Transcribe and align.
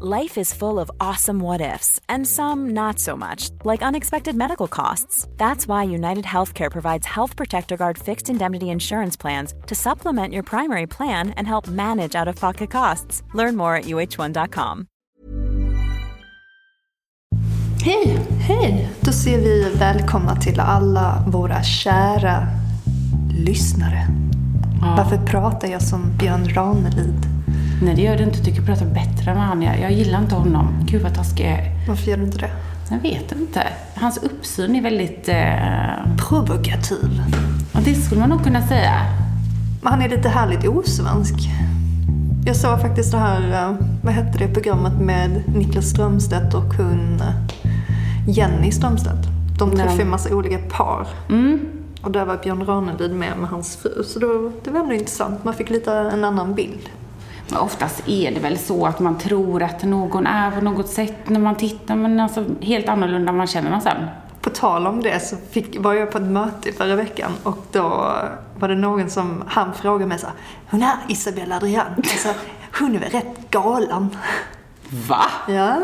Life 0.00 0.40
is 0.40 0.54
full 0.54 0.78
of 0.80 0.90
awesome 1.00 1.38
what 1.38 1.60
ifs, 1.60 2.00
and 2.08 2.26
some 2.26 2.70
not 2.70 2.98
so 2.98 3.14
much, 3.16 3.50
like 3.64 3.82
unexpected 3.82 4.34
medical 4.34 4.66
costs. 4.66 5.28
That's 5.36 5.68
why 5.68 5.84
United 5.84 6.24
Healthcare 6.24 6.70
provides 6.70 7.06
Health 7.06 7.36
Protector 7.36 7.76
Guard 7.76 7.98
fixed 7.98 8.30
indemnity 8.30 8.70
insurance 8.70 9.20
plans 9.20 9.54
to 9.66 9.74
supplement 9.74 10.32
your 10.32 10.44
primary 10.44 10.86
plan 10.86 11.30
and 11.36 11.46
help 11.46 11.68
manage 11.68 12.14
out 12.14 12.26
of 12.28 12.36
pocket 12.36 12.70
costs. 12.70 13.22
Learn 13.34 13.56
more 13.56 13.76
at 13.76 13.84
uh1.com. 13.84 14.86
Hej! 17.84 18.18
Hej! 18.40 18.88
Då 19.00 19.12
säger 19.12 19.38
vi 19.38 19.70
välkomna 19.78 20.36
till 20.36 20.60
alla 20.60 21.24
våra 21.26 21.62
kära 21.62 22.46
lyssnare. 23.30 24.06
Varför 24.96 25.16
pratar 25.16 25.68
jag 25.68 25.82
som 25.82 26.16
Björn 26.18 26.48
Ranelid? 26.48 27.41
Nej, 27.84 27.94
det 27.94 28.02
gör 28.02 28.16
du 28.16 28.22
inte. 28.22 28.36
Jag 28.36 28.44
tycker 28.44 28.60
du 28.60 28.66
pratar 28.66 28.86
bättre 28.86 29.30
än 29.30 29.36
han. 29.36 29.62
Jag, 29.62 29.80
jag 29.80 29.92
gillar 29.92 30.18
inte 30.18 30.34
honom. 30.34 30.84
Gud 30.84 31.02
vad 31.02 31.14
taskig 31.14 31.44
jag 31.44 31.52
är. 31.52 31.70
Varför 31.88 32.10
gör 32.10 32.16
du 32.16 32.24
inte 32.24 32.38
det? 32.38 32.50
Jag 32.90 32.98
vet 32.98 33.32
inte. 33.32 33.66
Hans 33.94 34.18
uppsyn 34.18 34.76
är 34.76 34.82
väldigt... 34.82 35.28
Eh... 35.28 36.16
Provokativ. 36.28 37.22
Ja, 37.72 37.80
det 37.84 37.94
skulle 37.94 38.20
man 38.20 38.30
nog 38.30 38.44
kunna 38.44 38.66
säga. 38.66 38.92
Men 39.82 39.92
han 39.92 40.02
är 40.02 40.08
lite 40.08 40.28
härligt 40.28 40.68
osvensk. 40.68 41.34
Jag 42.46 42.56
såg 42.56 42.80
faktiskt 42.80 43.12
det 43.12 43.18
här, 43.18 43.52
eh, 43.52 43.76
vad 44.02 44.14
hette 44.14 44.38
det 44.38 44.54
programmet 44.54 45.00
med 45.00 45.42
Niklas 45.56 45.86
Strömstedt 45.86 46.54
och 46.54 46.74
hon 46.74 47.20
eh, 47.20 47.34
Jenny 48.28 48.72
Strömstedt. 48.72 49.28
De 49.58 49.70
träffar 49.70 50.02
en 50.02 50.10
massa 50.10 50.34
olika 50.34 50.58
par. 50.58 51.06
Och 52.02 52.10
där 52.10 52.24
var 52.24 52.36
Björn 52.36 52.66
Ranelid 52.66 53.10
med 53.10 53.36
med 53.38 53.50
hans 53.50 53.76
fru. 53.76 54.04
Så 54.04 54.18
då, 54.18 54.52
det 54.64 54.70
var 54.70 54.80
ändå 54.80 54.94
intressant. 54.94 55.44
Man 55.44 55.54
fick 55.54 55.70
lite 55.70 55.92
en 55.92 56.24
annan 56.24 56.54
bild. 56.54 56.88
Men 57.48 57.58
oftast 57.58 58.08
är 58.08 58.30
det 58.30 58.40
väl 58.40 58.58
så 58.58 58.86
att 58.86 59.00
man 59.00 59.18
tror 59.18 59.62
att 59.62 59.82
någon 59.82 60.26
är 60.26 60.50
på 60.50 60.64
något 60.64 60.88
sätt 60.88 61.28
när 61.28 61.40
man 61.40 61.56
tittar, 61.56 61.96
men 61.96 62.20
alltså 62.20 62.44
helt 62.60 62.88
annorlunda 62.88 63.30
än 63.30 63.36
man 63.36 63.46
känner 63.46 63.70
någon 63.70 63.80
sen. 63.80 64.06
På 64.40 64.50
tal 64.50 64.86
om 64.86 65.02
det 65.02 65.20
så 65.20 65.36
fick, 65.50 65.80
var 65.80 65.94
jag 65.94 66.10
på 66.10 66.18
ett 66.18 66.24
möte 66.24 66.72
förra 66.72 66.96
veckan 66.96 67.32
och 67.42 67.66
då 67.72 68.12
var 68.58 68.68
det 68.68 68.74
någon 68.74 69.10
som, 69.10 69.44
han 69.46 69.74
frågade 69.74 70.06
mig 70.06 70.18
så 70.18 70.26
här, 70.26 70.34
Hon 70.70 70.82
är 70.82 70.96
Isabella 71.08 71.56
Adrian. 71.56 71.86
Alltså, 71.96 72.28
hon 72.78 72.96
är 72.96 73.00
väl 73.00 73.10
rätt 73.10 73.50
galen? 73.50 74.16
Va? 75.08 75.24
Ja. 75.48 75.76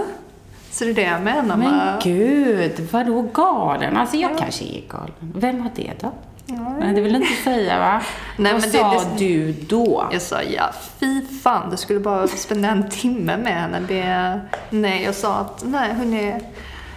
Så 0.71 0.85
det 0.85 0.91
är 0.91 0.95
det 0.95 1.03
jag 1.03 1.23
menar 1.23 1.57
Men 1.57 1.77
med... 1.77 2.03
gud, 2.03 2.89
vadå 2.93 3.23
galen? 3.23 3.97
Alltså 3.97 4.17
jag 4.17 4.39
kanske 4.39 4.65
är 4.65 4.83
galen. 4.89 5.15
Vem 5.21 5.61
har 5.61 5.71
det 5.75 5.93
då? 6.01 6.13
Nej, 6.51 6.95
det 6.95 7.01
vill 7.01 7.13
du 7.13 7.19
inte 7.19 7.43
säga 7.45 7.79
va? 7.79 8.03
Nej, 8.37 8.53
Vad 8.53 8.61
men 8.63 8.71
sa 8.71 8.91
det- 8.93 9.19
du 9.19 9.53
då? 9.53 10.09
Jag 10.13 10.23
sa 10.23 10.43
ja, 10.43 10.71
fy 11.01 11.23
fan, 11.43 11.71
du 11.71 11.77
skulle 11.77 12.01
bara 12.01 12.27
spendera 12.29 12.73
en 12.73 12.91
timme 12.91 13.37
med 13.37 13.53
henne. 13.55 13.81
Det, 13.89 14.41
nej, 14.71 15.03
jag 15.05 15.15
sa 15.15 15.35
att 15.35 15.63
nej, 15.67 15.95
hon 15.99 16.15
är 16.15 16.41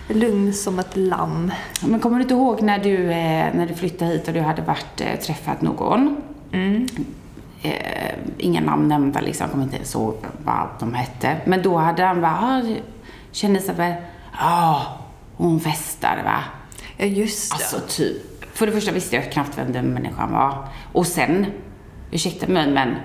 lugn 0.08 0.53
som 0.53 0.80
ett 0.80 0.96
lamm. 0.98 1.52
Men 1.86 2.00
kommer 2.00 2.16
du 2.18 2.22
inte 2.22 2.34
ihåg 2.34 2.62
när 2.62 2.80
du, 2.80 3.12
eh, 3.12 3.48
när 3.53 3.66
du 3.68 3.74
flyttade 3.75 4.12
hit 4.12 4.28
och 4.28 4.34
du 4.34 4.40
hade 4.42 4.62
varit, 4.62 5.02
eh, 5.02 5.20
träffat 5.20 5.62
någon? 5.62 6.18
Eh, 7.64 8.12
inga 8.38 8.62
namn 8.62 8.88
nämnda 8.88 9.22
liksom, 9.22 9.50
kommer 9.50 9.64
inte 9.64 9.98
ihåg 9.98 10.16
vad 10.46 10.68
de 10.80 10.94
hette. 10.94 11.38
Men 11.46 11.62
då 11.62 11.78
hade 11.78 12.04
han 12.04 12.22
bara, 12.22 12.38
ah, 12.42 12.62
kände 13.31 13.59
sig 13.59 13.75
väl, 13.75 13.94
ja, 14.40 14.86
hon 15.38 15.59
festar 15.59 16.22
va? 16.25 16.44
Ja, 16.98 17.06
just 17.06 17.52
det. 17.52 17.56
Alltså 17.56 17.80
typ, 17.88 18.18
för 18.62 18.66
det 18.66 18.72
första 18.72 18.92
visste 18.92 19.16
jag 19.16 19.32
knappt 19.32 19.58
vem 19.58 19.72
den 19.72 19.94
människan 19.94 20.32
var. 20.32 20.68
Och 20.94 21.08
sen, 21.08 21.46
ursäkta 22.12 22.48
mig 22.48 22.72
men, 22.72 22.96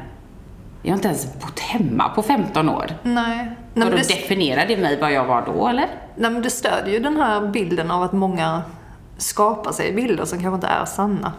jag 0.82 0.90
har 0.90 0.96
inte 0.96 1.08
ens 1.08 1.40
bott 1.40 1.58
hemma 1.58 2.08
på 2.08 2.22
15 2.22 2.68
år. 2.68 2.86
nej. 3.02 3.50
Nej, 3.74 3.84
Och 3.84 3.90
då 3.90 3.96
det, 3.96 4.08
definierade 4.08 4.76
mig 4.76 5.00
vad 5.00 5.12
jag 5.12 5.24
var 5.24 5.46
då, 5.46 5.68
eller? 5.68 5.86
nej, 6.16 6.30
men 6.30 6.42
det 6.42 6.50
stödjer 6.50 6.94
ju 6.94 7.00
den 7.00 7.16
här 7.16 7.48
bilden 7.48 7.90
av 7.90 8.02
att 8.02 8.12
många 8.12 8.62
skapar 9.16 9.72
sig 9.72 9.92
bilder 9.92 10.24
som 10.24 10.38
kanske 10.38 10.54
inte 10.54 10.66
är 10.66 10.84
sanna. 10.84 11.32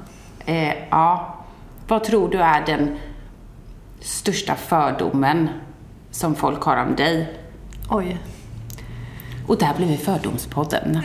Eh, 0.46 0.74
ja. 0.90 1.36
Vad 1.88 2.04
tror 2.04 2.30
du 2.30 2.38
är 2.42 2.66
den 2.66 2.98
största 4.00 4.56
fördomen 4.56 5.50
som 6.12 6.36
folk 6.36 6.64
har 6.64 6.78
om 6.78 6.96
dig? 6.96 7.34
Oj. 7.90 8.18
Och 9.48 9.58
där 9.58 9.74
blir 9.78 9.88
vi 9.88 9.98
Fördomspodden. 9.98 11.02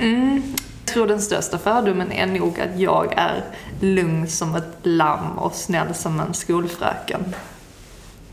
Jag 0.85 0.95
tror 0.95 1.07
den 1.07 1.21
största 1.23 1.59
fördomen 1.59 2.13
är 2.13 2.27
nog 2.27 2.61
att 2.61 2.81
jag 2.81 3.13
är 3.17 3.45
lugn 3.81 4.29
som 4.29 4.55
ett 4.55 4.77
lamm 4.83 5.39
och 5.39 5.55
snäll 5.55 5.95
som 5.95 6.21
en 6.21 6.35
skolfröken. 6.35 7.35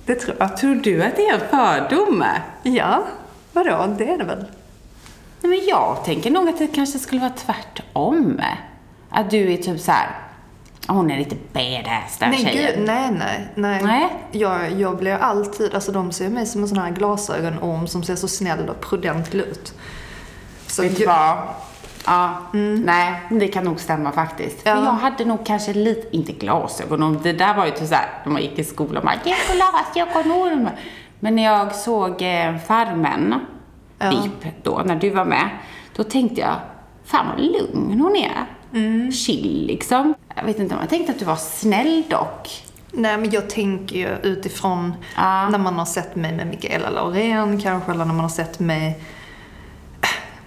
Det 0.06 0.16
tror 0.16 0.36
jag. 0.40 0.58
Tror 0.58 0.76
du 0.76 1.04
att 1.04 1.16
det 1.16 1.28
är 1.28 1.34
en 1.34 1.50
fördom? 1.50 2.24
Ja, 2.64 3.04
vadå? 3.54 3.96
Det 3.98 4.10
är 4.10 4.18
det 4.18 4.24
väl? 4.24 4.46
Nej, 5.42 5.50
men 5.50 5.66
jag 5.68 6.06
tänker 6.06 6.32
nog 6.32 6.50
att 6.50 6.58
det 6.58 6.68
kanske 6.68 7.00
skulle 7.00 7.22
vara 7.22 7.34
tvärtom. 7.46 8.42
Att 9.10 9.30
du 9.30 9.54
är 9.54 9.58
typ 9.58 9.80
så 9.80 9.92
här. 9.92 10.08
hon 10.88 11.12
är 11.12 11.18
lite 11.18 11.36
badass 11.54 12.18
den 12.20 12.30
Nej, 12.30 12.40
tjejen. 12.40 12.76
gud, 12.76 12.86
nej, 12.88 13.12
nej, 13.12 13.48
nej. 13.56 13.84
Nej. 13.84 14.08
Jag, 14.32 14.72
jag 14.72 14.98
blir 14.98 15.14
alltid, 15.14 15.74
alltså 15.76 15.92
de 15.92 16.12
ser 16.12 16.30
mig 16.30 16.46
som 16.46 16.62
en 16.64 16.70
sån 16.70 16.78
här 16.78 16.92
glasögonorm 16.92 17.88
som 17.88 18.04
ser 18.04 18.16
så 18.16 18.28
snäll 18.28 18.70
och 18.70 18.82
prudent 18.82 19.36
ut. 19.36 19.74
Så 20.68 20.82
Vet 20.82 20.98
du 20.98 21.06
vad? 21.06 21.38
Ja, 22.10 22.38
nej, 22.84 23.22
det 23.30 23.48
kan 23.48 23.64
nog 23.64 23.80
stämma 23.80 24.12
faktiskt. 24.12 24.62
Ja. 24.64 24.72
Jag 24.72 24.92
hade 24.92 25.26
nog 25.26 25.46
kanske 25.46 25.74
lite, 25.74 26.16
inte 26.18 26.32
glasögon, 26.32 27.20
det 27.24 27.34
där 27.34 27.54
var 27.56 27.66
ju 27.66 27.72
typ 27.72 27.88
såhär, 27.88 28.10
när 28.26 28.32
man 28.32 28.42
gick 28.42 28.60
i 28.60 28.64
skolan, 28.64 29.06
man 29.06 29.14
gick 29.26 29.36
glasögonorm. 29.94 30.70
Men 31.20 31.36
när 31.36 31.44
jag 31.44 31.76
såg 31.76 32.22
eh, 32.22 32.58
Farmen, 32.68 33.36
VIP 34.00 34.64
då, 34.64 34.82
när 34.86 34.96
du 34.96 35.10
var 35.10 35.26
med, 35.26 35.50
då 35.96 36.04
tänkte 36.04 36.42
jag, 36.42 36.56
fan 37.06 37.26
vad 37.36 37.46
lugn 37.46 38.02
hon 38.02 38.16
är. 38.16 38.46
Chill 39.12 39.66
liksom. 39.68 40.14
Jag 40.36 40.44
vet 40.44 40.60
inte 40.60 40.76
om 40.76 40.82
jag 40.82 40.90
tänkte 40.90 41.12
att 41.12 41.20
du 41.20 41.26
var 41.26 41.36
snäll 41.36 42.04
dock. 42.10 42.64
Nej, 42.92 43.18
men 43.18 43.30
jag 43.32 43.50
tänker 43.50 43.96
ju 43.96 44.16
utifrån 44.24 44.94
Ja. 45.16 45.50
när 45.50 45.58
man 45.60 45.74
har 45.74 45.86
sett 45.86 46.16
mig 46.16 46.32
med 46.32 46.48
Mikaela 46.48 46.90
Laurén 46.90 47.62
kanske, 47.62 47.92
eller 47.92 48.06
när 48.06 48.14
man 48.14 48.20
har 48.24 48.30
sett 48.30 48.60
mig 48.60 49.00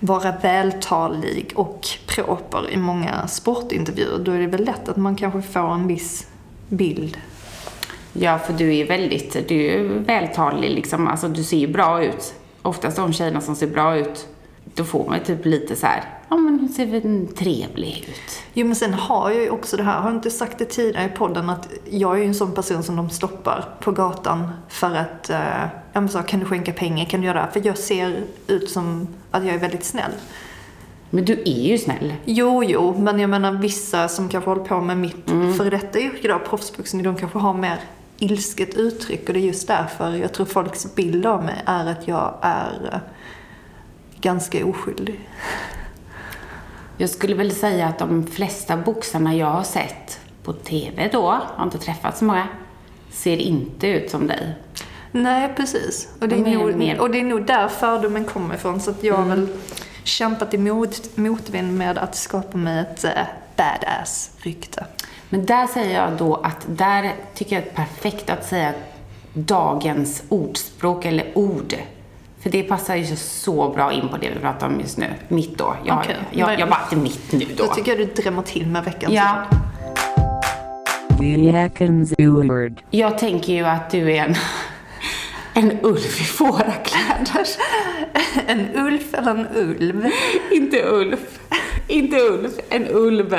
vara 0.03 0.33
vältalig 0.43 1.53
och 1.55 1.89
proper 2.07 2.71
i 2.71 2.77
många 2.77 3.29
sportintervjuer. 3.29 4.19
Då 4.19 4.33
är 4.33 4.39
det 4.39 4.47
väl 4.47 4.65
lätt 4.65 4.89
att 4.89 4.97
man 4.97 5.17
kanske 5.17 5.43
får 5.43 5.75
en 5.75 5.87
viss 5.87 6.27
bild. 6.69 7.17
Ja, 8.13 8.39
för 8.39 8.53
du 8.53 8.77
är 8.77 8.87
väldigt, 8.87 9.49
du 9.49 9.67
är 9.67 9.83
vältalig 9.83 10.71
liksom. 10.71 11.09
Alltså 11.09 11.29
du 11.29 11.45
ser 11.45 11.57
ju 11.57 11.67
bra 11.67 12.05
ut. 12.05 12.35
Oftast 12.63 12.97
de 12.97 13.13
tjejerna 13.13 13.41
som 13.41 13.57
ser 13.57 13.67
bra 13.67 13.97
ut, 13.97 14.29
då 14.75 14.85
får 14.85 15.09
man 15.09 15.21
typ 15.21 15.45
lite 15.45 15.77
så 15.77 15.87
här, 15.87 16.05
ja 16.29 16.37
men 16.37 16.59
hon 16.59 16.69
ser 16.69 16.87
väl 16.87 17.29
trevlig 17.37 18.05
ut. 18.09 18.43
Jo, 18.53 18.67
men 18.67 18.77
sen 18.77 18.95
har 18.95 19.31
jag 19.31 19.43
ju 19.43 19.51
också 19.51 19.77
det 19.77 19.83
här, 19.83 20.01
har 20.01 20.09
jag 20.09 20.17
inte 20.17 20.31
sagt 20.31 20.59
det 20.59 20.65
tidigare 20.65 21.07
i 21.07 21.09
podden, 21.09 21.51
att 21.51 21.69
jag 21.91 22.15
är 22.15 22.19
ju 22.19 22.27
en 22.27 22.35
sån 22.35 22.53
person 22.53 22.83
som 22.83 22.97
de 22.97 23.11
stoppar 23.11 23.65
på 23.81 23.93
gatan 23.93 24.49
för 24.69 24.95
att, 24.97 25.31
eh, 25.31 25.65
ja 25.93 26.01
men 26.01 26.09
så, 26.09 26.19
kan 26.19 26.41
du 26.41 26.47
skänka 26.47 26.73
pengar, 26.73 27.05
kan 27.05 27.21
du 27.21 27.27
göra 27.27 27.47
det? 27.47 27.53
För 27.53 27.67
jag 27.67 27.79
ser 27.79 28.23
ut 28.47 28.71
som 28.71 29.09
att 29.31 29.45
jag 29.45 29.55
är 29.55 29.59
väldigt 29.59 29.85
snäll. 29.85 30.13
Men 31.11 31.25
du 31.25 31.33
är 31.33 31.69
ju 31.69 31.79
snäll. 31.79 32.15
Jo, 32.25 32.65
jo, 32.65 32.99
men 32.99 33.21
jag 33.21 33.31
menar 33.31 33.53
vissa 33.53 34.09
som 34.09 34.29
kanske 34.29 34.51
håller 34.51 34.65
på 34.65 34.81
med 34.81 34.97
mitt 34.97 35.27
före 35.57 35.71
detta 35.71 36.01
yrke 36.01 36.29
då, 36.29 36.39
proffsboxning, 36.39 37.03
de 37.03 37.17
kanske 37.17 37.39
har 37.39 37.55
mer 37.55 37.81
ilsket 38.19 38.75
uttryck 38.75 39.29
och 39.29 39.35
det 39.35 39.41
är 39.41 39.47
just 39.47 39.69
därför 39.69 40.15
jag 40.15 40.33
tror 40.33 40.47
folks 40.47 40.95
bild 40.95 41.27
av 41.27 41.45
mig 41.45 41.63
är 41.67 41.87
att 41.87 42.09
jag 42.09 42.35
är 42.43 42.91
eh, 42.93 43.01
ganska 44.21 44.67
oskyldig. 44.67 45.29
Jag 46.97 47.11
skulle 47.11 47.35
väl 47.35 47.53
säga 47.53 47.87
att 47.89 47.99
de 47.99 48.27
flesta 48.27 48.77
boxarna 48.77 49.35
jag 49.35 49.47
har 49.47 49.63
sett 49.63 50.21
på 50.43 50.53
TV 50.53 51.09
då, 51.13 51.41
har 51.57 51.65
inte 51.65 51.79
träffat 51.79 52.19
så 52.19 52.25
många, 52.25 52.49
ser 53.11 53.37
inte 53.37 53.87
ut 53.87 54.11
som 54.11 54.27
dig. 54.27 54.55
Nej, 55.13 55.49
precis. 55.57 56.09
Och 56.21 56.29
det 56.29 56.35
är, 56.37 56.41
Mer- 56.41 56.59
nog, 56.59 56.75
mer. 56.77 57.01
och 57.01 57.11
det 57.11 57.21
är 57.21 57.25
nog 57.25 57.47
där 57.47 57.69
fördomen 57.69 58.25
kommer 58.25 58.55
ifrån. 58.55 58.81
Så 58.81 58.91
att 58.91 59.05
jag 59.05 59.15
har 59.15 59.25
väl 59.25 59.49
kämpat 60.05 60.55
emot 60.55 61.17
motvind 61.17 61.79
med 61.79 61.99
att 61.99 62.15
skapa 62.17 62.59
mig 62.59 62.81
ett 62.81 63.05
eh, 63.05 63.11
badass-rykte. 63.57 64.85
Men 65.29 65.47
där 65.47 65.67
säger 65.67 66.03
jag 66.03 66.13
då 66.13 66.35
att 66.35 66.67
där 66.67 67.13
tycker 67.35 67.57
jag 67.57 67.65
det 67.65 67.71
är 67.71 67.75
perfekt 67.75 68.31
att 68.31 68.45
säga 68.47 68.73
dagens 69.35 70.23
ordspråk 70.29 71.05
eller 71.05 71.39
ord. 71.39 71.75
För 72.43 72.51
det 72.51 72.63
passar 72.63 72.95
ju 72.97 73.17
så 73.17 73.69
bra 73.69 73.93
in 73.93 74.09
på 74.09 74.17
det 74.17 74.31
vi 74.35 74.41
pratar 74.41 74.67
om 74.67 74.81
just 74.81 74.99
nu. 74.99 75.07
Mitt 75.29 75.59
då. 75.59 75.75
Jag, 75.85 75.99
Okej. 75.99 76.17
jag, 76.31 76.61
jag 76.61 76.69
bara 76.69 76.81
inte 76.83 76.97
mitt 76.97 77.33
nu 77.33 77.47
då. 77.57 77.65
Då 77.67 77.75
tycker 77.75 77.91
jag 77.99 78.09
du 78.17 78.23
drämmer 78.23 78.43
till 78.43 78.67
med 78.67 78.85
veckans 78.85 79.13
Ja, 79.15 79.45
ord. 79.51 79.57
Veckans 81.53 82.13
ord. 82.19 82.81
jag 82.91 83.19
tänker 83.19 83.53
ju 83.53 83.65
att 83.67 83.91
du 83.91 84.13
är 84.13 84.25
en, 84.25 84.35
en 85.55 85.79
ulf 85.83 86.21
i 86.21 86.25
fårakläder. 86.25 87.47
En 88.47 88.77
ulf 88.77 89.15
eller 89.15 89.31
en 89.31 89.47
ulv? 89.57 90.07
inte 90.51 90.83
ulf. 90.85 91.39
Inte 91.89 92.17
ulf. 92.17 92.53
En 92.69 92.87
ulv. 92.89 93.37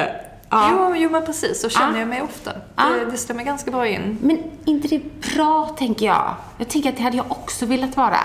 Ja. 0.50 0.70
Jo, 0.72 0.96
jo, 0.96 1.10
men 1.10 1.26
precis. 1.26 1.62
Så 1.62 1.70
känner 1.70 1.96
Ah. 1.96 2.00
jag 2.00 2.08
mig 2.08 2.22
ofta. 2.22 2.52
Ah. 2.76 2.90
Det, 2.90 3.06
det 3.12 3.18
stämmer 3.18 3.44
ganska 3.44 3.72
bra 3.72 3.88
in. 3.88 4.18
Men 4.22 4.44
inte 4.66 4.88
det 4.88 5.02
bra, 5.36 5.76
tänker 5.80 6.06
jag. 6.06 6.36
Jag 6.58 6.68
tänker 6.70 6.90
att 6.90 6.98
det 6.98 7.04
hade 7.04 7.18
jag 7.18 7.26
också 7.32 7.66
velat 7.66 7.98
vara. 7.98 8.20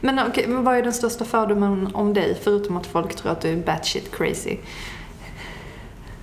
Men 0.00 0.18
okej, 0.28 0.46
men 0.48 0.64
vad 0.64 0.76
är 0.76 0.82
den 0.82 0.92
största 0.92 1.24
fördomen 1.24 1.90
om 1.94 2.14
dig? 2.14 2.38
Förutom 2.44 2.76
att 2.76 2.86
folk 2.86 3.16
tror 3.16 3.32
att 3.32 3.40
du 3.40 3.48
är 3.48 3.56
batshit 3.56 4.16
crazy. 4.16 4.56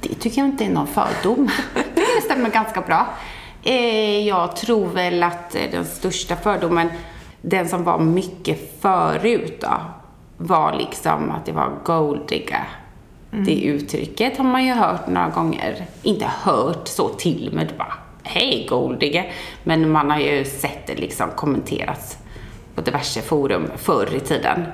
Det 0.02 0.16
tycker 0.16 0.42
jag 0.42 0.48
inte 0.48 0.66
är 0.66 0.70
någon 0.70 0.88
fördom. 0.88 1.50
Det 1.96 2.22
stämmer 2.26 2.50
ganska 2.50 2.82
bra. 2.82 3.08
Eh, 3.64 4.28
Jag 4.28 4.56
tror 4.56 4.86
väl 4.88 5.24
att 5.24 5.56
eh, 5.56 5.62
den 5.72 5.86
största 5.86 6.36
fördomen, 6.36 6.90
den 7.42 7.70
som 7.70 7.84
var 7.84 8.00
mycket 8.00 8.82
förut 8.82 9.58
då, 9.62 9.74
var 10.38 10.74
liksom 10.74 11.32
att 11.32 11.46
det 11.46 11.52
var 11.52 11.72
golddigga. 11.84 12.66
Det 13.32 13.62
uttrycket 13.62 14.38
har 14.38 14.46
man 14.46 14.66
ju 14.66 14.74
hört 14.74 15.08
några 15.08 15.30
gånger. 15.30 15.86
Inte 16.04 16.26
hört 16.44 16.88
så 16.88 17.08
till 17.10 17.50
med 17.54 17.74
bara, 17.78 17.94
hej 18.24 18.66
golddigga. 18.70 19.26
Men 19.64 19.90
man 19.92 20.12
har 20.12 20.20
ju 20.20 20.46
sett 20.46 20.88
det 20.88 20.96
liksom 20.96 21.30
kommenteras 21.36 22.18
på 22.76 22.82
diverse 22.82 23.22
forum 23.22 23.72
förr 23.78 24.16
i 24.16 24.20
tiden. 24.20 24.66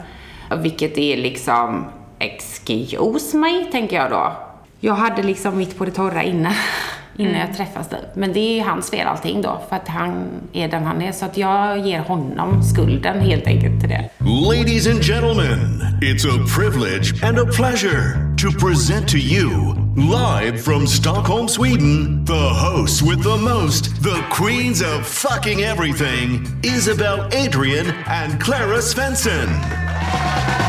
Vilket 0.57 0.97
är 0.97 1.17
liksom, 1.17 1.85
excuse 2.19 3.37
me, 3.37 3.65
tänker 3.71 3.95
jag 3.95 4.11
då. 4.11 4.31
Jag 4.79 4.93
hade 4.93 5.23
liksom 5.23 5.57
mitt 5.57 5.77
på 5.77 5.85
det 5.85 5.91
torra 5.91 6.23
innan, 6.23 6.53
innan 7.17 7.39
jag 7.39 7.57
träffades 7.57 7.89
dig. 7.89 8.00
Men 8.13 8.33
det 8.33 8.39
är 8.39 8.56
ju 8.56 8.62
hans 8.62 8.89
fel 8.89 9.07
allting 9.07 9.41
då, 9.41 9.62
för 9.69 9.75
att 9.75 9.88
han 9.88 10.27
är 10.53 10.67
den 10.67 10.83
han 10.83 11.01
är. 11.01 11.12
Så 11.12 11.25
att 11.25 11.38
jag 11.38 11.79
ger 11.79 12.00
honom 12.00 12.63
skulden 12.63 13.19
helt 13.19 13.47
enkelt 13.47 13.79
till 13.79 13.89
det. 13.89 14.09
Ladies 14.19 14.88
and 14.88 15.03
gentlemen, 15.03 15.81
it's 16.01 16.25
a 16.25 16.45
privilege 16.57 17.23
and 17.23 17.39
a 17.39 17.45
pleasure 17.45 18.35
to 18.38 18.51
present 18.65 19.07
to 19.09 19.17
you, 19.17 19.75
live 19.95 20.62
from 20.63 20.88
Stockholm, 20.88 21.47
Sweden, 21.47 22.25
the 22.25 22.50
hosts 22.65 23.01
with 23.01 23.23
the 23.23 23.38
most, 23.38 24.03
the 24.03 24.19
queens 24.31 24.81
of 24.81 25.07
fucking 25.07 25.61
everything, 25.61 26.47
Isabel 26.63 27.29
Adrian 27.31 27.88
and 28.07 28.41
Clara 28.41 28.81
Svensson. 28.81 30.64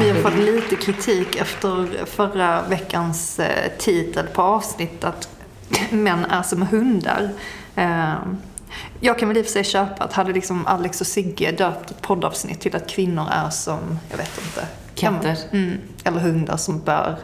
Vi 0.00 0.10
har 0.10 0.20
fått 0.20 0.38
lite 0.38 0.76
kritik 0.76 1.36
efter 1.36 2.04
förra 2.06 2.62
veckans 2.62 3.38
eh, 3.38 3.72
titel 3.78 4.26
på 4.26 4.42
avsnitt 4.42 5.04
att 5.04 5.28
män 5.90 6.24
är 6.24 6.42
som 6.42 6.62
hundar. 6.62 7.30
Eh, 7.76 8.14
jag 9.00 9.18
kan 9.18 9.28
väl 9.28 9.36
i 9.36 9.40
och 9.40 9.44
för 9.44 9.52
sig 9.52 9.64
köpa 9.64 10.04
att 10.04 10.12
hade 10.12 10.32
liksom 10.32 10.66
Alex 10.66 11.00
och 11.00 11.06
Sigge 11.06 11.52
döpt 11.52 11.90
ett 11.90 12.02
poddavsnitt 12.02 12.60
till 12.60 12.76
att 12.76 12.88
kvinnor 12.88 13.26
är 13.30 13.50
som, 13.50 13.98
jag 14.10 14.16
vet 14.16 14.40
inte. 14.44 14.66
Katter. 14.94 15.38
Mm, 15.52 15.78
eller 16.04 16.20
hundar 16.20 16.56
som 16.56 16.80
bör 16.80 17.16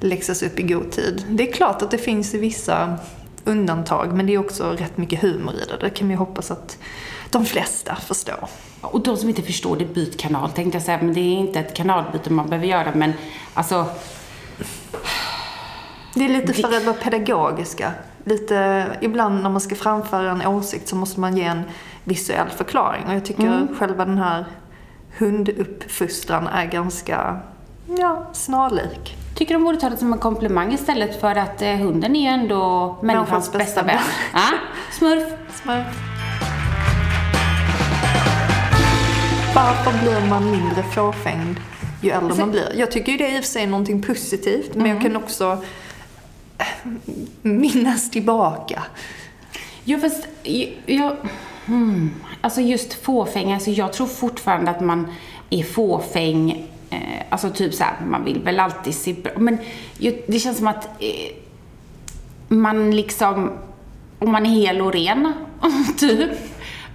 läxas 0.00 0.42
upp 0.42 0.58
i 0.58 0.62
god 0.62 0.90
tid. 0.90 1.24
Det 1.28 1.48
är 1.48 1.52
klart 1.52 1.82
att 1.82 1.90
det 1.90 1.98
finns 1.98 2.34
vissa 2.34 2.98
undantag 3.44 4.12
men 4.12 4.26
det 4.26 4.34
är 4.34 4.38
också 4.38 4.70
rätt 4.70 4.96
mycket 4.96 5.22
humor 5.22 5.54
i 5.54 5.64
det. 5.68 5.76
Det 5.80 5.90
kan 5.90 6.08
vi 6.08 6.14
hoppas 6.14 6.50
att 6.50 6.78
de 7.30 7.46
flesta 7.46 7.96
förstår. 7.96 8.48
Och 8.82 9.00
de 9.00 9.16
som 9.16 9.28
inte 9.28 9.42
förstår 9.42 9.76
det, 9.76 9.84
byt 9.84 10.20
kanal 10.20 10.50
tänkte 10.50 10.76
jag 10.76 10.82
säga. 10.82 10.98
Men 11.02 11.14
det 11.14 11.20
är 11.20 11.34
inte 11.38 11.60
ett 11.60 11.74
kanalbyte 11.74 12.32
man 12.32 12.48
behöver 12.48 12.66
göra. 12.68 12.92
Men 12.94 13.12
alltså, 13.54 13.86
Det 16.14 16.24
är 16.24 16.28
lite 16.28 16.52
för 16.52 16.76
att 16.76 16.84
vara 16.84 16.96
pedagogiska. 16.96 17.92
Lite, 18.24 18.86
ibland 19.00 19.42
när 19.42 19.50
man 19.50 19.60
ska 19.60 19.74
framföra 19.74 20.30
en 20.30 20.46
åsikt 20.46 20.88
så 20.88 20.96
måste 20.96 21.20
man 21.20 21.36
ge 21.36 21.44
en 21.44 21.62
visuell 22.04 22.48
förklaring. 22.56 23.04
Och 23.08 23.14
jag 23.14 23.24
tycker 23.24 23.42
Mm. 23.42 23.68
själva 23.78 24.04
den 24.04 24.18
här 24.18 24.44
hunduppfostran 25.18 26.46
är 26.46 26.64
ganska, 26.66 27.38
ja, 27.98 28.26
snarlik. 28.32 29.16
tycker 29.34 29.54
de 29.54 29.64
borde 29.64 29.80
ta 29.80 29.90
det 29.90 29.96
som 29.96 30.12
en 30.12 30.18
komplimang 30.18 30.72
istället 30.72 31.20
för 31.20 31.34
att 31.36 31.62
eh, 31.62 31.68
hunden 31.76 32.16
är 32.16 32.20
ju 32.20 32.26
ändå 32.42 32.96
människans 33.02 33.52
bästa 33.52 33.82
vän. 33.82 33.98
Ja, 34.32 34.48
smurf. 34.92 35.24
Smurf. 35.62 36.11
Varför 39.54 40.02
blir 40.02 40.28
man 40.30 40.50
mindre 40.50 40.82
fåfängd 40.82 41.56
ju 42.02 42.10
äldre 42.10 42.34
man 42.34 42.50
blir? 42.50 42.72
Jag 42.76 42.90
tycker 42.90 43.12
ju 43.12 43.18
det 43.18 43.26
är 43.26 43.36
i 43.36 43.40
och 43.40 43.44
för 43.44 43.50
sig 43.50 43.66
någonting 43.66 44.02
positivt, 44.02 44.70
men 44.74 44.80
Mm. 44.86 44.92
jag 44.92 45.02
kan 45.02 45.16
också 45.16 45.64
eh, 46.58 46.66
minnas 47.42 48.10
tillbaka. 48.10 48.82
Jo, 49.84 49.98
fast 50.00 50.26
jag, 50.86 51.16
hmm, 51.66 52.10
alltså 52.40 52.60
just 52.60 52.92
fåfäng, 53.04 53.52
alltså 53.52 53.70
jag 53.70 53.92
tror 53.92 54.06
fortfarande 54.06 54.70
att 54.70 54.80
man 54.80 55.12
är 55.50 55.62
fåfäng, 55.62 56.68
eh, 56.90 56.98
alltså 57.30 57.50
typ 57.50 57.74
så 57.74 57.84
här, 57.84 57.94
man 58.06 58.24
vill 58.24 58.40
väl 58.42 58.60
alltid 58.60 58.94
se 58.94 59.12
bra, 59.12 59.32
men 59.38 59.58
det 60.26 60.38
känns 60.38 60.58
som 60.58 60.66
att 60.66 60.84
eh, 60.84 61.32
man 62.48 62.90
liksom, 62.96 63.50
om 64.18 64.32
man 64.32 64.46
är 64.46 64.50
hel 64.50 64.80
och 64.80 64.92
ren, 64.92 65.32
typ, 65.98 66.30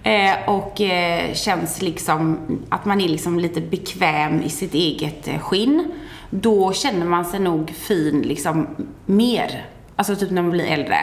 eh, 0.07 0.49
och 0.49 0.81
eh, 0.81 1.33
känns 1.33 1.81
liksom 1.81 2.39
att 2.69 2.85
man 2.85 3.01
är 3.01 3.07
liksom 3.09 3.39
lite 3.39 3.61
bekväm 3.61 4.41
i 4.41 4.49
sitt 4.49 4.73
eget 4.73 5.27
eh, 5.27 5.39
skinn, 5.39 5.91
då 6.29 6.73
känner 6.73 7.05
man 7.05 7.25
sig 7.25 7.39
nog 7.39 7.69
fin 7.69 8.21
liksom 8.21 8.67
mer. 9.05 9.65
Alltså 9.95 10.15
typ 10.15 10.31
när 10.31 10.41
man 10.41 10.51
blir 10.51 10.65
äldre. 10.65 10.97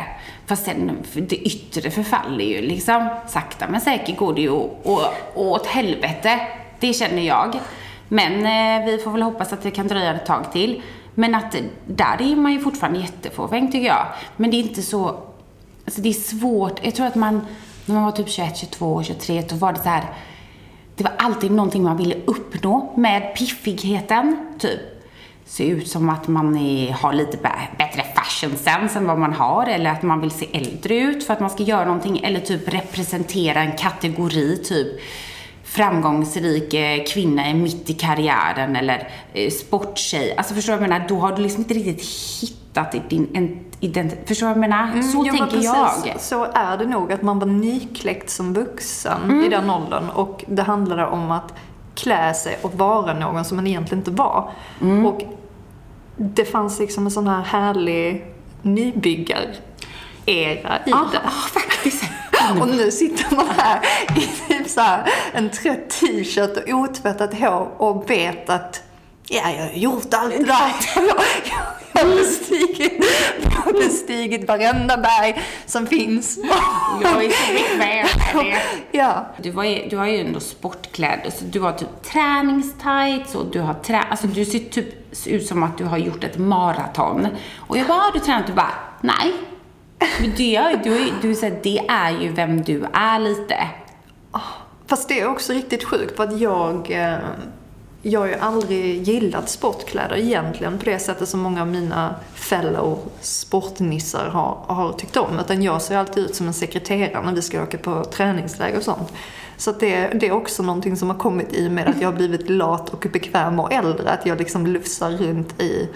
Fast 0.47 0.65
sen, 0.65 0.91
det 1.15 1.37
yttre 1.37 1.91
förfaller 1.91 2.45
ju 2.45 2.61
liksom. 2.63 3.09
Sakta 3.29 3.67
men 3.69 3.81
säkert 3.81 4.17
går 4.19 4.35
det 4.35 4.41
ju 4.41 4.51
å- 4.51 5.09
åt 5.35 5.67
helvete. 5.67 6.41
Det 6.81 6.93
känner 6.93 7.23
jag. 7.23 7.55
Men 8.09 8.33
eh, 8.33 8.87
vi 8.87 8.99
får 8.99 9.11
väl 9.11 9.23
hoppas 9.23 9.53
att 9.53 9.63
det 9.63 9.71
kan 9.71 9.89
dröja 9.89 10.15
ett 10.15 10.27
tag 10.27 10.53
till. 10.53 10.83
Men 11.15 11.35
att 11.35 11.57
där 11.87 12.23
är 12.33 12.37
man 12.37 12.53
ju 12.53 12.61
fortfarande 12.61 12.99
jättefåfäng 13.01 13.73
tycker 13.73 13.87
jag. 13.89 14.07
Men 14.37 14.51
det 14.51 14.57
är 14.57 14.63
inte 14.63 14.83
så... 14.83 15.07
Alltså 15.85 16.01
det 16.01 16.09
är 16.09 16.13
svårt. 16.13 16.81
Jag 16.85 16.95
tror 16.95 17.07
att 17.07 17.15
man, 17.15 17.47
när 17.87 17.95
man 17.95 18.05
var 18.05 18.13
typ 18.13 18.29
21, 18.29 18.57
22, 18.57 19.03
23, 19.03 19.45
då 19.49 19.57
var 19.57 19.73
det 19.73 19.79
så 19.79 19.89
här... 19.89 20.05
Det 20.97 21.05
var 21.05 21.13
alltid 21.19 21.51
någonting 21.51 21.83
man 21.83 21.97
ville 21.97 22.17
uppnå 22.25 22.93
med 22.97 23.37
piffigheten, 23.37 24.55
typ. 24.59 24.81
Se 25.47 25.67
ut 25.69 25.89
som 25.89 26.09
att 26.09 26.29
man 26.29 26.57
är, 26.57 26.93
har 26.93 27.13
lite 27.13 27.37
bättre 27.79 28.05
fashion 28.15 28.57
sense 28.57 28.99
än 28.99 29.07
vad 29.07 29.19
man 29.19 29.33
har, 29.33 29.67
eller 29.67 29.91
att 29.91 30.03
man 30.03 30.21
vill 30.21 30.31
se 30.31 30.49
äldre 30.53 30.97
ut 30.97 31.25
för 31.27 31.33
att 31.33 31.41
man 31.41 31.51
ska 31.51 31.63
göra 31.63 31.85
någonting, 31.85 32.19
eller 32.19 32.41
typ 32.41 32.69
representera 32.75 33.61
en 33.61 33.77
kategori, 33.77 34.57
typ 34.57 35.01
framgångsrik 35.65 36.75
eh, 36.75 37.05
kvinna 37.05 37.47
är 37.47 37.55
mitt 37.55 37.91
i 37.91 37.95
karriären 37.95 38.77
eller 38.77 39.09
eh, 39.33 39.51
sporttjej. 39.51 40.35
Alltså 40.37 40.55
förstår 40.55 40.73
du 40.73 40.79
vad 40.79 40.89
jag 40.89 40.91
menar? 40.91 41.09
Då 41.09 41.17
har 41.17 41.37
du 41.37 41.43
liksom 41.43 41.63
inte 41.63 41.75
riktigt 41.75 42.07
hittat 42.41 43.11
din 43.11 43.29
identitet. 43.85 44.29
Förstår 44.29 44.47
du 44.47 44.55
vad 44.55 44.63
jag 44.65 44.71
menar? 44.71 44.87
så 45.03 45.19
Mm, 45.19 45.27
Jo, 45.27 45.33
men 45.33 45.37
tänker 45.51 45.65
jag. 45.65 46.21
Så 46.21 46.45
är 46.55 46.77
det 46.77 46.87
nog, 46.87 47.13
att 47.13 47.23
man 47.23 47.39
var 47.39 47.47
nykläckt 47.47 48.31
som 48.31 48.55
vuxen 48.55 49.23
Mm. 49.25 49.45
i 49.45 49.49
den 49.49 49.71
åldern 49.71 50.09
och 50.11 50.45
det 50.49 50.63
handlade 50.63 51.07
om 51.07 51.31
att 51.31 51.55
klä 51.95 52.35
sig 52.35 52.59
och 52.63 52.75
vara 52.75 53.15
någon 53.15 53.45
som 53.45 53.57
man 53.57 53.67
egentligen 53.67 53.99
inte 54.01 54.11
var. 54.11 54.51
Mm. 54.81 55.07
Och 55.07 55.21
det 56.17 56.45
fanns 56.45 56.79
liksom 56.81 57.05
en 57.05 57.11
sån 57.11 57.29
här 57.29 57.43
härlig 57.43 58.25
nybyggar-era 58.63 59.59
i 60.27 60.91
Ja, 60.91 61.07
det. 61.13 61.19
ja, 61.25 61.31
faktiskt. 61.61 62.05
Och 62.61 62.69
nu 62.69 62.91
sitter 62.91 63.37
man 63.37 63.47
här 63.57 63.81
i 64.17 64.21
typ 64.53 64.69
så 64.69 64.81
här 64.81 65.09
en 65.33 65.51
trött 65.51 65.91
t-shirt 65.91 66.57
och 66.57 66.69
otvättat 66.79 67.35
hår 67.41 67.69
och 67.77 68.11
vet 68.11 68.51
att 68.51 68.83
ja, 69.29 69.51
jag 69.57 69.63
har 69.65 69.73
gjort 69.75 70.15
allt 70.15 70.47
där. 70.47 70.73
Jag, 71.95 72.03
har 72.05 72.17
bestigit, 72.17 73.05
jag 73.45 73.51
har 73.51 73.73
bestigit 73.73 74.49
varenda 74.49 74.97
berg 74.97 75.43
som 75.67 75.87
finns. 75.87 76.39
Jag 77.03 77.25
är 77.25 77.31
så 77.31 77.53
bekväm 77.53 77.79
med 77.79 78.07
det. 78.35 78.57
Ja. 78.99 79.27
Du, 79.43 79.51
var 79.51 79.65
ju, 79.65 79.89
du 79.89 79.97
har 79.97 80.07
ju 80.07 80.19
ändå 80.21 80.41
sportkläder, 80.41 81.31
så 81.31 81.45
du 81.45 81.61
har 81.61 81.73
typ 81.73 82.03
träningstights 82.03 83.35
och 83.35 83.47
du 83.47 83.61
har 83.61 83.75
trä... 83.75 84.03
Alltså 84.11 84.27
du 84.27 84.45
ser 84.45 84.59
typ 84.59 84.87
ut 85.27 85.47
som 85.47 85.63
att 85.63 85.79
du 85.79 85.85
har 85.85 85.99
gjort 85.99 86.25
ett 86.25 86.39
maraton. 86.39 87.29
Och 87.57 87.77
jag 87.79 87.87
bara, 87.87 87.99
har 87.99 88.13
du 88.13 88.19
tränat? 88.19 88.47
Du 88.47 88.53
bara, 88.53 88.71
nej. 89.01 89.33
Men 90.21 90.33
det, 90.37 90.57
är- 90.57 90.77
du, 90.85 90.97
är- 90.97 91.13
du, 91.23 91.31
är 91.31 91.61
det 91.63 91.79
är 91.89 92.11
ju 92.11 92.33
vem 92.33 92.63
du 92.63 92.85
är 92.93 93.19
lite. 93.19 93.69
Fast 94.87 95.09
det 95.09 95.21
är 95.21 95.29
också 95.29 95.53
riktigt 95.53 95.85
sjukt 95.85 96.17
för 96.17 96.25
att 96.25 96.41
jag, 96.41 96.91
eh, 96.91 97.19
jag 98.07 98.21
har 98.21 98.27
ju 98.27 98.35
aldrig 98.35 99.09
gillat 99.09 99.49
sportkläder 99.49 100.17
egentligen 100.17 100.79
på 100.79 100.85
det 100.85 100.99
sättet 100.99 101.29
som 101.29 101.41
många 101.41 101.61
av 101.61 101.69
mina 101.69 102.15
fellow 102.35 102.99
sportnissar 103.21 104.29
har, 104.29 104.59
har 104.67 104.93
tyckt 104.93 105.17
om. 105.17 105.39
Utan 105.39 105.63
jag 105.63 105.83
ser 105.83 105.97
alltid 105.97 106.25
ut 106.25 106.37
som 106.37 106.47
en 106.47 106.55
sekreterare 106.55 107.25
när 107.25 107.33
vi 107.33 107.43
ska 107.43 107.63
åka 107.63 107.79
på 107.79 108.05
träningsläger 108.05 108.77
och 108.77 108.83
sånt. 108.83 109.13
Så 109.57 109.71
att 109.71 109.81
det, 109.81 110.09
det 110.09 110.27
är 110.29 110.33
också 110.33 110.63
någonting 110.63 110.97
som 110.97 111.11
har 111.11 111.19
kommit 111.19 111.53
i 111.53 111.69
med 111.69 111.89
att 111.89 112.01
jag 112.01 112.09
har 112.09 112.17
blivit 112.17 112.51
lat 112.51 112.91
och 112.91 113.07
bekväm 113.13 113.61
och 113.61 113.73
äldre. 113.73 114.11
Att 114.11 114.27
jag 114.27 114.39
liksom 114.39 114.67
lufsar 114.67 115.11
runt 115.11 115.63
i, 115.63 115.89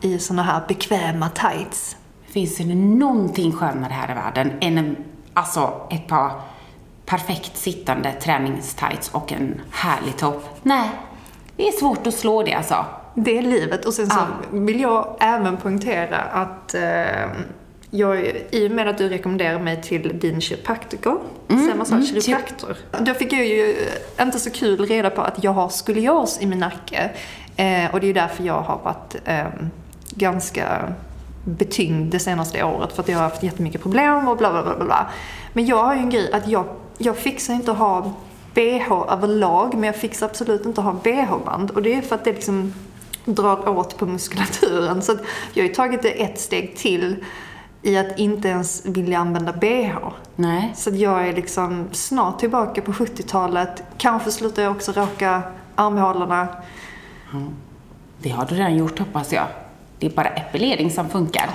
i 0.00 0.18
såna 0.18 0.42
här 0.42 0.62
bekväma 0.68 1.28
tights. 1.28 1.96
Finns 2.26 2.56
det 2.56 2.64
någonting 2.74 3.52
skönare 3.52 3.92
här 3.92 4.10
i 4.10 4.14
världen 4.14 4.52
än 4.60 4.78
en, 4.78 4.96
alltså 5.34 5.88
ett 5.90 6.08
par 6.08 6.32
perfekt 7.06 7.56
sittande 7.56 8.12
träningstights 8.12 9.10
och 9.12 9.32
en 9.32 9.60
härlig 9.70 10.16
topp? 10.16 10.58
Nej, 10.62 10.90
det 11.56 11.68
är 11.68 11.72
svårt 11.72 12.06
att 12.06 12.14
slå 12.14 12.42
det 12.42 12.54
alltså. 12.54 12.84
Det 13.14 13.38
är 13.38 13.42
livet. 13.42 13.84
Och 13.84 13.94
sen 13.94 14.10
så 14.10 14.16
Ja. 14.18 14.26
vill 14.58 14.80
jag 14.80 15.16
även 15.20 15.56
poängtera 15.56 16.16
att 16.18 16.74
eh, 16.74 16.82
jag, 17.90 18.26
i 18.50 18.66
och 18.68 18.70
med 18.70 18.88
att 18.88 18.98
du 18.98 19.08
rekommenderar 19.08 19.58
mig 19.58 19.82
till 19.82 20.18
din 20.18 20.40
kiropraktiker, 20.40 21.16
säger 21.48 21.74
man 21.74 21.86
så? 21.86 21.94
mm, 21.94 22.06
Kiropraktor. 22.06 22.76
Då 23.00 23.14
fick 23.14 23.32
jag 23.32 23.46
ju 23.46 23.76
inte 24.20 24.38
så 24.38 24.50
kul 24.50 24.86
reda 24.86 25.10
på 25.10 25.22
att 25.22 25.44
jag 25.44 25.50
har 25.52 25.68
skolios 25.68 26.38
i 26.40 26.46
min 26.46 26.58
nacke. 26.58 27.10
Eh, 27.56 27.94
och 27.94 28.00
det 28.00 28.04
är 28.04 28.08
ju 28.08 28.12
därför 28.12 28.44
jag 28.44 28.60
har 28.60 28.78
varit 28.84 29.16
eh, 29.24 29.44
ganska 30.10 30.94
betyngd 31.44 32.12
det 32.12 32.18
senaste 32.18 32.64
året 32.64 32.92
för 32.92 33.02
att 33.02 33.08
jag 33.08 33.16
har 33.16 33.22
haft 33.22 33.42
jättemycket 33.42 33.82
problem 33.82 34.28
och 34.28 34.36
bla 34.36 34.52
bla 34.52 34.62
bla, 34.62 34.84
bla. 34.84 35.06
Men 35.52 35.66
jag 35.66 35.84
har 35.84 35.94
ju 35.94 36.00
en 36.00 36.10
grej 36.10 36.32
att 36.32 36.48
jag, 36.48 36.64
jag 36.98 37.16
fixar 37.16 37.54
inte 37.54 37.70
att 37.72 37.78
ha 37.78 38.12
BH 38.54 38.92
överlag 39.08 39.74
men 39.74 39.84
jag 39.84 39.96
fixar 39.96 40.26
absolut 40.26 40.66
inte 40.66 40.80
att 40.80 40.84
ha 40.84 40.92
BH-band 40.92 41.70
och 41.70 41.82
det 41.82 41.94
är 41.94 42.02
för 42.02 42.14
att 42.14 42.24
det 42.24 42.32
liksom 42.32 42.74
drar 43.24 43.68
åt 43.68 43.98
på 43.98 44.06
muskulaturen. 44.06 45.02
Så 45.02 45.12
jag 45.52 45.62
har 45.62 45.68
ju 45.68 45.74
tagit 45.74 46.02
det 46.02 46.22
ett 46.22 46.40
steg 46.40 46.76
till 46.76 47.24
i 47.82 47.96
att 47.96 48.18
inte 48.18 48.48
ens 48.48 48.86
vilja 48.86 49.18
använda 49.18 49.52
BH. 49.52 49.96
Nej. 50.36 50.72
Så 50.74 50.90
jag 50.90 51.28
är 51.28 51.32
liksom 51.32 51.88
snart 51.92 52.38
tillbaka 52.38 52.82
på 52.82 52.92
70-talet. 52.92 53.82
Kanske 53.98 54.30
slutar 54.30 54.62
jag 54.62 54.72
också 54.72 54.92
raka 54.92 55.42
armhålorna. 55.74 56.48
Det 58.18 58.30
har 58.30 58.46
du 58.46 58.54
redan 58.54 58.76
gjort 58.76 58.98
hoppas 58.98 59.32
jag. 59.32 59.46
Det 59.98 60.06
är 60.06 60.10
bara 60.10 60.28
epilering 60.28 60.90
som 60.90 61.08
funkar. 61.08 61.50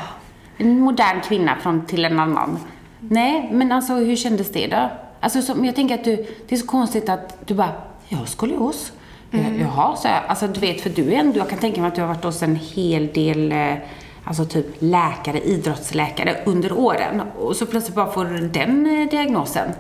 En 0.58 0.80
modern 0.80 1.22
kvinna 1.22 1.56
från 1.62 1.86
till 1.86 2.06
en 2.06 2.20
annan. 2.20 2.60
Nej, 3.00 3.50
men 3.52 3.72
alltså 3.72 3.94
hur 3.94 4.16
kändes 4.16 4.52
det 4.52 4.68
då? 4.68 4.90
Alltså 5.20 5.42
som, 5.42 5.66
jag 5.66 5.76
tänker 5.76 5.96
att 5.96 6.04
du, 6.04 6.16
det 6.48 6.56
är 6.56 6.60
så 6.60 6.68
konstigt 6.68 7.10
att 7.10 7.38
du 7.48 7.54
bara, 7.54 7.72
jag 8.10 8.18
har 8.18 8.26
skolios. 8.26 8.92
Mm. 9.32 9.60
Jaha, 9.62 9.96
så 9.96 10.08
jag, 10.08 10.22
alltså 10.28 10.48
du 10.48 10.60
vet, 10.60 10.82
för 10.82 10.90
du 10.90 11.14
är 11.14 11.18
ändå, 11.20 11.38
jag 11.38 11.50
kan 11.50 11.60
tänka 11.60 11.82
mig 11.82 11.88
att 11.88 11.96
du 11.96 12.02
har 12.02 12.08
varit 12.08 12.24
hos 12.24 12.44
en 12.44 12.56
hel 12.56 13.08
del, 13.14 13.52
eh, 13.52 13.74
alltså 14.24 14.46
typ 14.46 14.66
läkare, 14.80 15.40
idrottsläkare 15.42 16.38
under 16.46 16.72
åren. 16.72 17.22
Och 17.40 17.56
så 17.56 17.66
plötsligt 17.66 17.96
bara 17.96 18.12
får 18.12 18.26
du 18.26 18.48
den 18.48 19.02
eh, 19.02 19.10
diagnosen. 19.10 19.72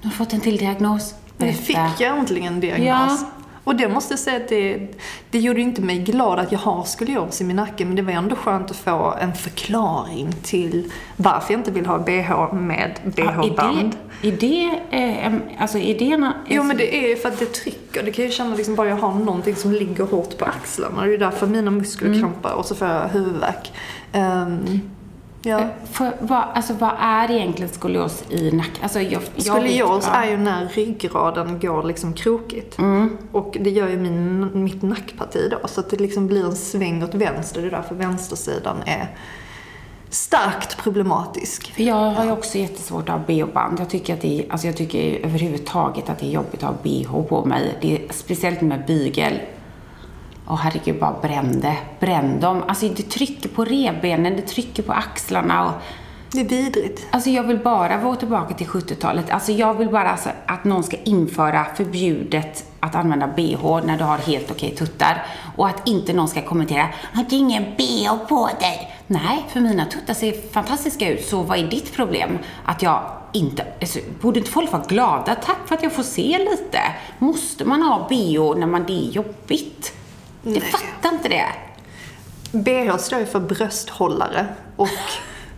Du 0.00 0.08
har 0.08 0.12
fått 0.12 0.32
en 0.32 0.40
till 0.40 0.56
diagnos. 0.56 1.14
Nu 1.36 1.52
fick 1.52 1.78
jag 1.98 2.18
äntligen 2.18 2.54
en 2.54 2.60
diagnos. 2.60 2.86
Ja. 2.86 3.26
Och 3.64 3.76
det 3.76 3.88
måste 3.88 4.12
jag 4.12 4.18
säga 4.18 4.36
att 4.36 4.48
det, 4.48 4.88
det 5.30 5.38
gjorde 5.38 5.60
inte 5.60 5.82
mig 5.82 5.98
glad 5.98 6.38
att 6.38 6.52
jag 6.52 6.58
har 6.58 6.84
skolios 6.84 7.40
i 7.40 7.44
min 7.44 7.56
nacke, 7.56 7.84
men 7.84 7.96
det 7.96 8.02
var 8.02 8.12
ändå 8.12 8.36
skönt 8.36 8.70
att 8.70 8.76
få 8.76 9.14
en 9.20 9.34
förklaring 9.34 10.32
till 10.42 10.92
varför 11.16 11.52
jag 11.52 11.60
inte 11.60 11.70
vill 11.70 11.86
ha 11.86 11.98
BH 11.98 12.52
med 12.54 12.90
Ja, 13.16 13.32
BH-band. 13.32 13.90
det, 13.90 13.96
är 14.22 14.32
det, 14.32 14.80
eh, 14.90 15.32
alltså 15.62 15.78
är 15.78 15.98
det 15.98 16.12
en, 16.12 16.26
Jo 16.48 16.62
men 16.62 16.76
det 16.76 16.96
är 17.04 17.08
ju 17.08 17.16
för 17.16 17.28
att 17.28 17.38
det 17.38 17.46
trycker. 17.46 18.02
Det 18.02 18.10
kan 18.12 18.24
jag 18.24 18.34
känna 18.34 18.54
liksom 18.56 18.74
bara 18.74 18.88
jag 18.88 18.96
har 18.96 19.14
någonting 19.14 19.56
som 19.56 19.72
ligger 19.72 20.04
hårt 20.04 20.38
på 20.38 20.44
axlarna. 20.44 21.04
Det 21.04 21.14
är 21.14 21.18
därför 21.18 21.46
mina 21.46 21.70
muskler 21.70 22.08
Mm. 22.08 22.20
krampar 22.20 22.52
och 22.52 22.66
så 22.66 22.74
får 22.74 22.88
jag 22.88 23.08
huvudvärk. 23.08 23.72
Ehm, 24.12 24.80
ja. 25.42 25.68
För, 25.92 26.12
vad, 26.20 26.44
alltså, 26.54 26.72
vad 26.74 26.92
är 26.98 27.30
egentligen 27.30 27.72
skolios 27.72 28.24
i 28.30 28.50
nacken? 28.52 28.82
Alltså, 28.82 29.00
jag, 29.00 29.22
jag 29.34 29.44
Skolios 29.44 30.08
är 30.12 30.30
ju 30.30 30.36
när 30.36 30.68
ryggraden 30.68 31.60
går 31.60 31.82
liksom 31.82 32.12
krokigt. 32.14 32.78
Mm. 32.78 33.18
Och 33.32 33.56
det 33.60 33.70
gör 33.70 33.88
ju 33.88 33.96
min, 33.96 34.50
mitt 34.64 34.82
nackparti 34.82 35.48
då. 35.50 35.68
Så 35.68 35.80
att 35.80 35.90
det 35.90 35.96
liksom 35.96 36.26
blir 36.26 36.44
en 36.44 36.56
sväng 36.56 37.02
åt 37.02 37.14
vänster. 37.14 37.60
Det 37.60 37.66
är 37.66 37.70
därför 37.70 37.94
vänstersidan 37.94 38.76
är 38.86 39.08
starkt 40.12 40.76
problematisk. 40.76 41.72
För 41.74 41.82
jag 41.82 42.10
har 42.10 42.24
ju 42.24 42.30
också 42.30 42.58
jättesvårt 42.58 43.08
att 43.08 43.18
ha 43.18 43.26
bh-band. 43.26 43.80
Jag 43.80 43.90
tycker 43.90 44.14
att 44.14 44.20
det 44.20 44.40
är, 44.40 44.52
alltså 44.52 44.66
jag 44.66 44.76
tycker 44.76 45.26
överhuvudtaget 45.26 46.10
att 46.10 46.18
det 46.18 46.26
är 46.26 46.30
jobbigt 46.30 46.62
att 46.62 46.68
ha 46.68 46.76
bh 46.82 47.28
på 47.28 47.44
mig. 47.44 47.78
Det 47.80 47.94
är, 47.94 48.12
speciellt 48.12 48.60
med 48.60 48.86
bygel. 48.86 49.40
Åh 50.48 50.56
herregud, 50.56 51.00
bara 51.00 51.16
bränn 51.22 51.60
det. 51.60 51.76
Bränn 52.00 52.40
dem. 52.40 52.62
Alltså 52.68 52.88
det 52.88 53.02
trycker 53.02 53.48
på 53.48 53.64
revbenen, 53.64 54.36
det 54.36 54.42
trycker 54.42 54.82
på 54.82 54.92
axlarna 54.92 55.66
och 55.66 55.72
Det 56.32 56.40
är 56.40 56.44
vidrigt. 56.44 57.06
Alltså 57.10 57.30
jag 57.30 57.42
vill 57.42 57.58
bara 57.58 57.96
gå 57.96 58.14
tillbaka 58.14 58.54
till 58.54 58.66
70-talet. 58.66 59.30
Alltså 59.30 59.52
jag 59.52 59.74
vill 59.74 59.88
bara 59.88 60.10
alltså, 60.10 60.28
att 60.46 60.64
någon 60.64 60.82
ska 60.82 60.96
införa 60.96 61.66
förbjudet 61.76 62.64
att 62.80 62.94
använda 62.94 63.26
bh 63.26 63.80
när 63.86 63.98
du 63.98 64.04
har 64.04 64.18
helt 64.18 64.50
okej 64.50 64.70
tuttar. 64.70 65.26
Och 65.56 65.68
att 65.68 65.88
inte 65.88 66.12
någon 66.12 66.28
ska 66.28 66.42
kommentera 66.42 66.86
har 67.14 67.24
du 67.24 67.36
ingen 67.36 67.62
bh 67.62 68.26
på 68.28 68.48
dig? 68.60 68.92
Nej, 69.12 69.46
för 69.48 69.60
mina 69.60 69.84
tuttar 69.84 70.14
ser 70.14 70.52
fantastiska 70.52 71.08
ut. 71.08 71.26
Så 71.26 71.42
vad 71.42 71.58
är 71.58 71.66
ditt 71.66 71.92
problem? 71.92 72.38
Att 72.64 72.82
jag 72.82 73.02
inte... 73.32 73.66
Alltså, 73.80 73.98
borde 74.20 74.38
inte 74.38 74.50
folk 74.50 74.72
vara 74.72 74.82
glada? 74.82 75.34
Tack 75.34 75.58
för 75.66 75.74
att 75.74 75.82
jag 75.82 75.92
får 75.92 76.02
se 76.02 76.38
lite. 76.38 76.78
Måste 77.18 77.64
man 77.64 77.82
ha 77.82 78.08
bh 78.08 78.58
när 78.58 78.66
man 78.66 78.84
det 78.86 78.92
är 78.92 79.10
jobbigt? 79.10 79.92
Jag 80.42 80.52
Nej. 80.52 80.60
fattar 80.60 81.16
inte 81.16 81.28
det. 81.28 81.46
BH 82.52 82.96
står 82.98 83.18
ju 83.18 83.26
för 83.26 83.40
brösthållare. 83.40 84.46
Och 84.76 84.88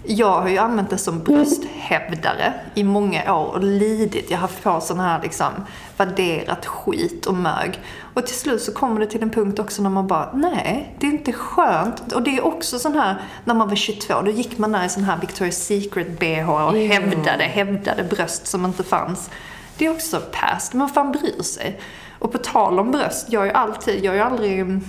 jag 0.05 0.41
har 0.41 0.49
ju 0.49 0.59
använt 0.59 0.91
det 0.91 0.99
som 0.99 1.23
brösthävdare 1.23 2.55
i 2.75 2.85
många 2.85 3.35
år 3.35 3.53
och 3.53 3.65
lidit. 3.65 4.31
Jag 4.31 4.39
har 4.39 4.43
haft 4.43 4.63
på 4.63 4.81
sån 4.81 5.01
här 5.01 5.23
liksom 5.23 5.53
värderat 5.97 6.67
skit 6.67 7.27
och 7.27 7.35
mög. 7.35 7.81
Och 8.15 8.27
till 8.27 8.35
slut 8.37 8.63
så 8.63 8.73
kommer 8.73 9.01
det 9.01 9.07
till 9.07 9.23
en 9.23 9.31
punkt 9.31 9.59
också 9.59 9.83
när 9.83 9.91
man 9.91 10.07
bara, 10.07 10.31
nej, 10.35 10.97
det 10.99 11.07
är 11.07 11.11
inte 11.11 11.33
skönt. 11.33 12.13
Och 12.13 12.23
det 12.23 12.37
är 12.37 12.45
också 12.47 12.79
sån 12.79 12.95
här, 12.95 13.17
när 13.45 13.55
man 13.55 13.69
var 13.69 13.77
22, 13.77 14.23
då 14.23 14.31
gick 14.31 14.59
man 14.59 14.73
där 14.73 14.85
i 14.85 14.89
sån 14.89 15.05
här 15.05 15.17
Victoria's 15.17 15.51
Secret 15.51 16.19
BH 16.19 16.51
och 16.51 16.77
Ja. 16.79 16.89
hävdade, 16.89 17.45
hävdade 17.45 18.05
bröst 18.05 18.47
som 18.47 18.65
inte 18.65 18.85
fanns. 18.85 19.31
Det 19.79 19.87
är 19.87 19.91
också 19.91 20.23
past, 20.33 20.75
men 20.75 20.89
fan 20.89 21.13
bryr 21.13 21.43
sig? 21.43 21.81
Och 22.19 22.33
på 22.33 22.39
tal 22.39 22.79
om 22.79 22.91
bröst, 22.91 23.27
jag 23.31 23.45
ju 23.47 23.53
alltid, 23.53 24.05
jag 24.05 24.15
ju 24.15 24.21
aldrig 24.21 24.61
mm, 24.61 24.85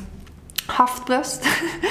haft 0.68 1.06
bröst. 1.06 1.44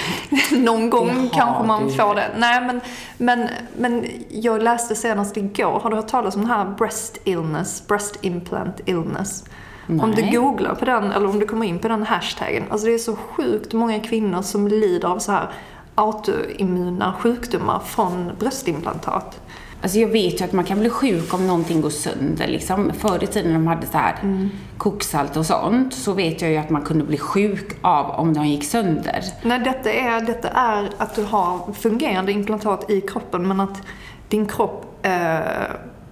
Någon 0.53 0.91
gång 0.91 1.07
Det 1.09 1.15
har 1.15 1.29
kanske 1.29 1.65
man 1.65 1.87
du. 1.87 1.93
får 1.93 2.15
det. 2.15 2.31
Nej 2.37 2.61
men, 2.61 2.81
men, 3.19 3.49
men 3.77 4.07
jag 4.29 4.63
läste 4.63 4.95
senast 4.95 5.37
igår, 5.37 5.81
har 5.81 5.91
du 5.91 5.97
hört 5.97 6.09
talas 6.09 6.35
om 6.35 6.41
den 6.41 6.51
här 6.51 6.65
breast 6.65 7.19
illness, 7.25 7.87
breast 7.87 8.19
implant 8.21 8.81
illness? 8.87 9.45
Om 9.89 10.13
du 10.17 10.23
Nej. 10.23 10.31
googlar 10.31 10.75
på 10.75 10.85
den, 10.85 11.13
eller 11.13 11.29
om 11.29 11.39
du 11.39 11.47
kommer 11.47 11.67
in 11.67 11.79
på 11.79 11.89
den 11.89 12.03
hashtaggen. 12.03 12.65
Alltså 12.71 12.87
det 12.87 12.95
är 12.95 12.99
så 12.99 13.17
sjukt 13.17 13.73
många 13.73 14.01
kvinnor 14.01 14.43
som 14.43 14.69
lider 14.69 15.09
av 15.09 15.19
så 15.19 15.33
här 15.33 15.49
autoimmuna 15.95 17.15
sjukdomar 17.21 17.79
från 17.79 18.31
bröstimplantat. 18.39 19.41
Alltså 19.85 19.99
jag 19.99 20.09
vet 20.09 20.41
ju 20.41 20.45
att 20.45 20.53
man 20.53 20.65
kan 20.65 20.81
bli 20.81 20.91
sjuk 20.91 21.35
om 21.35 21.47
någonting 21.47 21.81
går 21.81 21.91
sönder. 21.91 22.47
Liksom. 22.47 22.93
Förr 22.99 23.25
i 23.25 23.27
tiden 23.27 23.53
när 23.53 23.59
de 23.59 23.67
hade 23.67 23.87
så 23.87 23.99
här 23.99 24.15
Mm. 24.23 24.51
koksalt 24.79 25.37
och 25.37 25.47
sånt 25.47 25.95
så 25.95 26.13
vet 26.13 26.43
jag 26.43 26.51
ju 26.51 26.57
att 26.57 26.71
man 26.71 26.83
kunde 26.83 27.05
bli 27.05 27.19
sjuk 27.19 27.77
av 27.83 28.11
om 28.11 28.35
de 28.35 28.47
gick 28.47 28.65
sönder. 28.65 29.25
Nej, 29.43 29.59
detta 29.59 29.93
är, 29.93 30.21
detta 30.21 30.49
är 30.49 30.91
att 30.99 31.15
du 31.15 31.23
har 31.25 31.73
fungerande 31.73 32.33
implantat 32.33 32.91
i 32.91 33.01
kroppen 33.01 33.49
men 33.49 33.61
att 33.61 33.83
din 34.29 34.47
kropp 34.47 35.07
eh, 35.07 35.39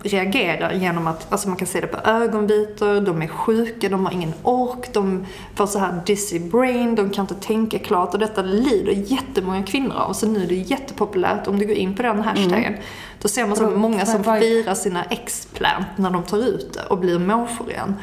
reagerar 0.02 0.72
genom 0.72 1.06
att, 1.06 1.32
alltså 1.32 1.48
man 1.48 1.56
kan 1.56 1.66
se 1.66 1.80
det 1.80 1.86
på 1.86 2.10
ögonvitor, 2.10 3.00
de 3.00 3.22
är 3.22 3.26
sjuka, 3.26 3.88
de 3.88 4.06
har 4.06 4.12
ingen 4.12 4.34
ork, 4.42 4.92
de 4.92 5.26
får 5.54 5.66
så 5.66 5.78
här 5.78 6.02
dizzy 6.06 6.38
brain, 6.38 6.94
de 6.94 7.10
kan 7.10 7.24
inte 7.24 7.46
tänka 7.46 7.78
klart 7.78 8.14
och 8.14 8.20
detta 8.20 8.42
lider 8.42 8.92
jättemånga 8.92 9.62
kvinnor 9.62 9.96
av. 9.96 10.12
Så 10.12 10.26
nu 10.26 10.42
är 10.42 10.46
det 10.46 10.54
jättepopulärt, 10.54 11.46
om 11.46 11.58
du 11.58 11.66
går 11.66 11.76
in 11.76 11.94
på 11.94 12.02
den 12.02 12.20
hashtaggen, 12.20 12.74
då 13.22 13.28
ser 13.28 13.46
man 13.46 13.56
så 13.56 13.70
många 13.70 14.06
som 14.06 14.24
firar 14.24 14.74
sina 14.74 15.04
explant 15.04 15.86
när 15.96 16.10
de 16.10 16.22
tar 16.22 16.38
ut 16.38 16.72
det 16.72 16.82
och 16.82 16.98
blir 16.98 17.18
människor 17.18 17.70
igen. 17.70 17.94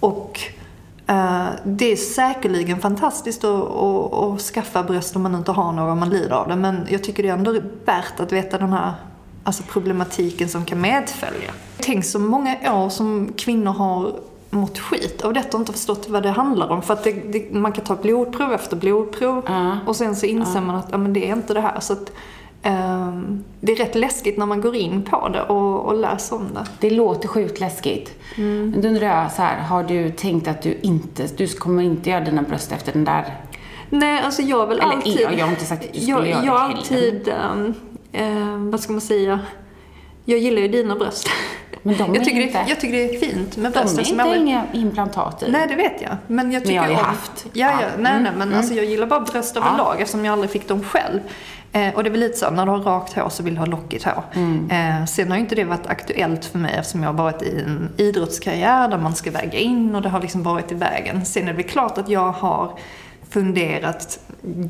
Och 0.00 0.40
Eh, 1.06 1.46
det 1.64 1.92
är 1.92 1.96
säkerligen 1.96 2.80
fantastiskt 2.80 3.44
att, 3.44 3.70
att, 3.70 4.14
att 4.14 4.40
skaffa 4.40 4.82
bröst 4.82 5.16
om 5.16 5.22
man 5.22 5.34
inte 5.34 5.52
har 5.52 5.72
några 5.72 5.90
och 5.90 5.96
man 5.96 6.10
lider 6.10 6.30
av 6.30 6.48
det. 6.48 6.56
Men 6.56 6.86
jag 6.88 7.04
tycker 7.04 7.22
det 7.22 7.28
är 7.28 7.32
ändå 7.32 7.60
värt 7.84 8.20
att 8.20 8.32
veta 8.32 8.58
den 8.58 8.72
här 8.72 8.92
alltså 9.44 9.62
problematiken 9.62 10.48
som 10.48 10.64
kan 10.64 10.80
medfölja. 10.80 11.50
Tänk 11.78 12.04
så 12.04 12.18
många 12.18 12.56
år 12.84 12.88
som 12.88 13.32
kvinnor 13.36 13.72
har 13.72 14.12
mått 14.50 14.78
skit 14.78 15.22
av 15.22 15.32
detta 15.32 15.56
och 15.56 15.60
inte 15.60 15.72
förstått 15.72 16.06
vad 16.08 16.22
det 16.22 16.30
handlar 16.30 16.68
om. 16.70 16.82
För 16.82 16.94
att 16.94 17.04
det, 17.04 17.12
det, 17.12 17.52
man 17.54 17.72
kan 17.72 17.84
ta 17.84 17.94
blodprov 17.96 18.52
efter 18.52 18.76
blodprov 18.76 19.42
Ja. 19.46 19.78
och 19.86 19.96
sen 19.96 20.16
så 20.16 20.26
inser 20.26 20.60
man 20.60 20.74
att 20.76 20.88
ja, 20.90 20.98
men 20.98 21.12
det 21.12 21.28
är 21.30 21.32
inte 21.36 21.54
det 21.54 21.60
här. 21.60 21.80
Så 21.80 21.92
att, 21.92 22.12
ehm, 22.62 23.44
det 23.60 23.72
är 23.72 23.76
rätt 23.76 23.94
läskigt 23.94 24.38
när 24.38 24.46
man 24.46 24.60
går 24.60 24.76
in 24.76 25.02
på 25.02 25.28
det 25.28 25.42
och, 25.42 25.80
och 25.86 25.96
läser 25.98 26.36
om 26.36 26.46
det. 26.54 26.66
Det 26.80 26.90
låter 26.90 27.28
sjukt 27.28 27.60
läskigt. 27.60 28.12
Men 28.36 28.80
då 28.80 28.88
undrar 28.88 29.06
jag 29.22 29.32
så 29.32 29.42
här, 29.42 29.58
har 29.62 29.82
du 29.84 30.10
tänkt 30.10 30.48
att 30.48 30.62
du 30.62 30.78
inte, 30.82 31.26
du 31.36 31.46
kommer 31.48 31.82
inte 31.82 32.10
göra 32.10 32.24
dina 32.24 32.42
bröst 32.42 32.72
efter 32.72 32.92
den 32.92 33.04
där? 33.04 33.36
Nej, 33.90 34.20
alltså 34.24 34.42
jag 34.42 34.56
har 34.58 34.66
väl 34.66 34.80
Eller 34.80 34.92
alltid... 34.92 35.20
jag- 35.20 35.38
jag 35.38 35.44
har 35.44 35.50
inte 35.52 35.64
sagt 35.64 35.84
att 35.84 35.92
du 35.92 36.00
skulle 36.00 36.16
jag, 36.18 36.28
göra 36.28 36.40
det 36.40 36.46
Jag 36.46 36.58
heller. 36.58 36.76
alltid, 36.76 37.28
ehm, 37.28 37.74
ehm, 38.14 38.70
vad 38.70 38.80
ska 38.80 38.92
man 38.92 39.00
säga, 39.00 39.40
jag 40.24 40.38
gillar 40.38 40.62
ju 40.62 40.68
dina 40.68 40.96
bröst. 40.96 41.28
Men 41.82 41.96
de 41.96 42.02
är 42.12 42.14
jag, 42.16 42.24
tycker 42.24 42.40
inte- 42.40 42.62
det, 42.64 42.68
jag 42.70 42.80
tycker 42.80 42.96
det 42.96 43.14
är 43.14 43.18
fint 43.20 43.56
med 43.56 43.72
De 43.72 43.78
brösten 43.78 44.00
är 44.00 44.04
som 44.04 44.20
inte 44.20 44.30
jag 44.32 44.38
inga 44.38 44.64
implantat 44.72 45.42
i. 45.42 45.50
Nej, 45.50 45.66
det 45.68 45.74
vet 45.74 46.02
jag. 46.02 46.16
Men 46.26 46.52
jag 46.52 46.62
tycker 46.62 46.74
jag 46.74 46.82
har 46.82 46.88
ju 46.90 46.94
haft. 46.94 47.46
Ja, 47.52 47.70
ja. 47.70 47.78
Ja. 47.80 47.86
Nej, 47.98 48.12
Mm, 48.12 48.22
nej, 48.22 48.32
men 48.36 48.54
alltså 48.54 48.74
jag 48.74 48.84
gillar 48.84 49.06
bara 49.06 49.20
bröst 49.20 49.56
överlag 49.56 50.00
eftersom 50.00 50.24
jag 50.24 50.32
aldrig 50.32 50.50
fick 50.50 50.68
dem 50.68 50.82
själv. 50.84 51.20
Eh, 51.72 51.94
och 51.94 52.02
det 52.04 52.08
är 52.08 52.10
väl 52.10 52.20
lite 52.20 52.38
så, 52.38 52.50
när 52.50 52.66
du 52.66 52.70
har 52.72 52.78
rakt 52.78 53.12
hår 53.12 53.28
så 53.28 53.42
vill 53.42 53.54
du 53.54 53.58
ha 53.60 53.66
lockigt 53.66 54.04
hår. 54.04 54.22
Mm. 54.34 54.70
Eh, 54.70 55.04
sen 55.06 55.28
har 55.30 55.36
ju 55.36 55.42
inte 55.42 55.54
det 55.54 55.64
varit 55.64 55.86
aktuellt 55.86 56.44
för 56.44 56.58
mig 56.58 56.74
eftersom 56.78 57.02
jag 57.02 57.08
har 57.12 57.24
varit 57.24 57.42
i 57.42 57.60
en 57.66 57.90
idrottskarriär 57.96 58.88
där 58.88 58.98
man 58.98 59.14
ska 59.14 59.30
väga 59.30 59.58
in 59.58 59.94
och 59.94 60.02
det 60.02 60.08
har 60.08 60.20
liksom 60.20 60.42
varit 60.42 60.72
i 60.72 60.74
vägen. 60.74 61.24
Sen 61.24 61.42
är 61.42 61.46
det 61.46 61.52
väl 61.52 61.62
klart 61.64 61.98
att 61.98 62.08
jag 62.08 62.32
har 62.32 62.78
funderat 63.30 64.18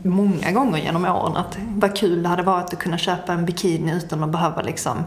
många 0.03 0.53
gånger 0.53 0.79
genom 0.79 1.05
åren 1.05 1.37
att 1.37 1.59
vad 1.75 1.97
kul 1.97 2.23
det 2.23 2.29
hade 2.29 2.43
varit 2.43 2.73
att 2.73 2.79
kunna 2.79 2.99
köpa 2.99 3.33
en 3.33 3.45
bikini 3.45 3.97
utan 3.97 4.25
att 4.25 4.31
behöva 4.31 4.63
liksom 4.63 5.05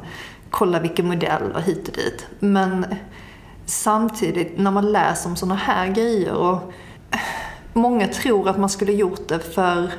kolla 0.49 0.79
vilken 0.79 1.07
modell 1.07 1.51
och 1.55 1.61
hit 1.61 1.87
och 1.87 1.95
dit. 1.95 2.27
Men 2.39 2.85
samtidigt 3.65 4.57
när 4.57 4.71
man 4.71 4.91
läser 4.91 5.29
om 5.29 5.35
sådana 5.35 5.55
här 5.55 5.87
grejer 5.87 6.33
och 6.33 6.73
många 7.73 8.07
tror 8.07 8.49
att 8.49 8.57
man 8.57 8.69
skulle 8.69 8.91
gjort 8.93 9.27
det 9.27 9.39
för 9.39 9.91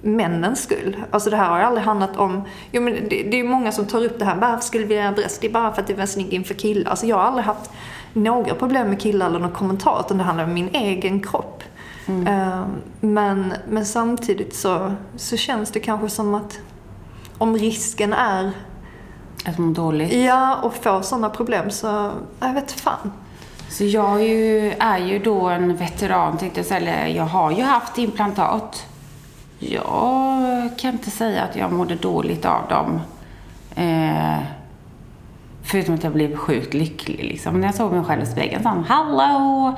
männens 0.00 0.62
skull. 0.62 0.96
Alltså 1.10 1.30
det 1.30 1.36
här 1.36 1.48
har 1.48 1.58
ju 1.58 1.64
aldrig 1.64 1.84
handlat 1.84 2.16
om, 2.16 2.42
jo 2.70 2.82
men 2.82 2.94
det, 2.94 3.08
det 3.08 3.32
är 3.32 3.42
ju 3.42 3.44
många 3.44 3.72
som 3.72 3.86
tar 3.86 4.04
upp 4.04 4.18
det 4.18 4.24
här, 4.24 4.36
varför 4.36 4.64
skulle 4.64 4.84
vi 4.84 4.94
göra 4.94 5.12
bröst? 5.12 5.40
Det 5.40 5.46
är 5.46 5.52
bara 5.52 5.72
för 5.72 5.82
att 5.82 5.88
det 5.88 5.94
var 5.94 6.06
snygg 6.06 6.32
inför 6.32 6.54
killar. 6.54 6.90
Alltså 6.90 7.06
jag 7.06 7.16
har 7.16 7.22
aldrig 7.24 7.44
haft 7.44 7.70
några 8.12 8.54
problem 8.54 8.88
med 8.88 9.00
killar 9.00 9.26
eller 9.26 9.38
någon 9.38 9.52
kommentar, 9.52 10.00
utan 10.06 10.18
det 10.18 10.24
handlar 10.24 10.44
om 10.44 10.54
min 10.54 10.68
egen 10.72 11.20
kropp. 11.20 11.62
Eh, 12.08 12.64
Men, 13.00 13.54
men 13.68 13.86
samtidigt 13.86 14.56
så, 14.56 14.92
så 15.16 15.36
känns 15.36 15.70
det 15.70 15.80
kanske 15.80 16.08
som 16.08 16.34
att 16.34 16.58
om 17.38 17.56
risken 17.56 18.12
är 18.12 18.52
Att 19.46 19.58
må 19.58 19.72
dåligt. 19.72 20.12
Ja, 20.12 20.56
och 20.62 20.74
få 20.74 21.02
sådana 21.02 21.30
problem 21.30 21.70
så, 21.70 22.10
jag 22.40 22.54
vet 22.54 22.72
fan. 22.72 23.12
Så 23.68 23.84
jag 23.84 24.20
är 24.20 24.26
ju, 24.26 24.72
är 24.78 24.98
ju 24.98 25.18
då 25.18 25.48
en 25.48 25.76
veteran 25.76 26.38
tänkte 26.38 26.60
jag 26.60 26.66
säga, 26.66 26.80
eller 26.80 27.06
jag 27.16 27.24
har 27.24 27.50
ju 27.50 27.62
haft 27.62 27.98
implantat. 27.98 28.86
Jag 29.58 30.70
kan 30.78 30.92
inte 30.92 31.10
säga 31.10 31.42
att 31.42 31.56
jag 31.56 31.72
mådde 31.72 31.94
dåligt 31.94 32.44
av 32.44 32.68
dem. 32.68 33.00
Eh, 33.74 34.38
förutom 35.62 35.94
att 35.94 36.04
jag 36.04 36.12
blev 36.12 36.36
sjukt 36.36 36.74
lycklig 36.74 37.24
liksom. 37.24 37.60
När 37.60 37.68
jag 37.68 37.74
såg 37.74 37.92
mig 37.92 38.04
själv 38.04 38.22
i 38.22 38.26
spegeln 38.26 38.62
så 38.62 38.68
Hallå! 38.88 39.76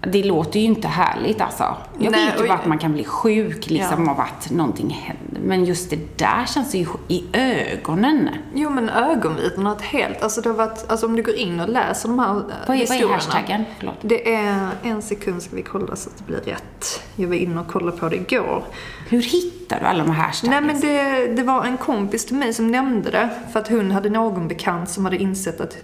Det 0.00 0.22
låter 0.24 0.60
ju 0.60 0.66
inte 0.66 0.88
härligt 0.88 1.40
alltså. 1.40 1.76
Jag 1.98 2.12
Nej, 2.12 2.26
vet 2.26 2.40
ju 2.42 2.48
bara 2.48 2.58
att 2.58 2.66
man 2.66 2.78
kan 2.78 2.92
bli 2.92 3.04
sjuk 3.04 3.70
liksom 3.70 4.04
Ja. 4.04 4.10
av 4.10 4.20
att 4.20 4.50
någonting 4.50 4.90
händer. 4.90 5.40
Men 5.48 5.64
just 5.64 5.90
det 5.90 6.18
där 6.18 6.46
känns 6.46 6.74
ju 6.74 6.86
i 7.08 7.24
ögonen. 7.32 8.28
Jo 8.54 8.70
men 8.70 8.88
ögonvitorna 8.88 9.72
ett 9.72 9.82
helt, 9.82 10.22
alltså 10.22 10.40
det 10.40 10.48
har 10.48 10.56
varit, 10.56 10.84
alltså 10.90 11.06
om 11.06 11.16
du 11.16 11.22
går 11.22 11.34
in 11.34 11.60
och 11.60 11.68
läser 11.68 12.08
de 12.08 12.18
här 12.18 12.32
Vad 12.66 12.76
är, 12.76 12.86
vad 12.88 12.98
är 12.98 13.08
hashtaggen? 13.08 13.64
Förlåt. 13.78 13.94
Det 14.00 14.34
är, 14.34 14.68
en 14.82 15.02
sekund 15.02 15.42
ska 15.42 15.56
vi 15.56 15.62
kolla 15.62 15.96
så 15.96 16.10
att 16.10 16.18
det 16.18 16.24
blir 16.24 16.40
rätt. 16.52 17.02
Jag 17.16 17.28
var 17.28 17.34
inne 17.34 17.60
och 17.60 17.68
kollade 17.68 17.96
på 17.96 18.08
det 18.08 18.16
igår. 18.16 18.64
Hur 19.08 19.22
hittar 19.22 19.80
du 19.80 19.86
alla 19.86 20.04
de 20.04 20.10
här 20.12 20.22
hashtaggen? 20.26 20.64
Nej 20.64 20.74
men 20.74 20.80
det, 20.80 21.26
det 21.36 21.42
var 21.42 21.64
en 21.64 21.76
kompis 21.76 22.26
till 22.26 22.36
mig 22.36 22.54
som 22.54 22.70
nämnde 22.70 23.10
det. 23.10 23.30
För 23.52 23.60
att 23.60 23.68
hon 23.68 23.90
hade 23.90 24.10
någon 24.10 24.48
bekant 24.48 24.90
som 24.90 25.04
hade 25.04 25.16
insett 25.16 25.60
att 25.60 25.76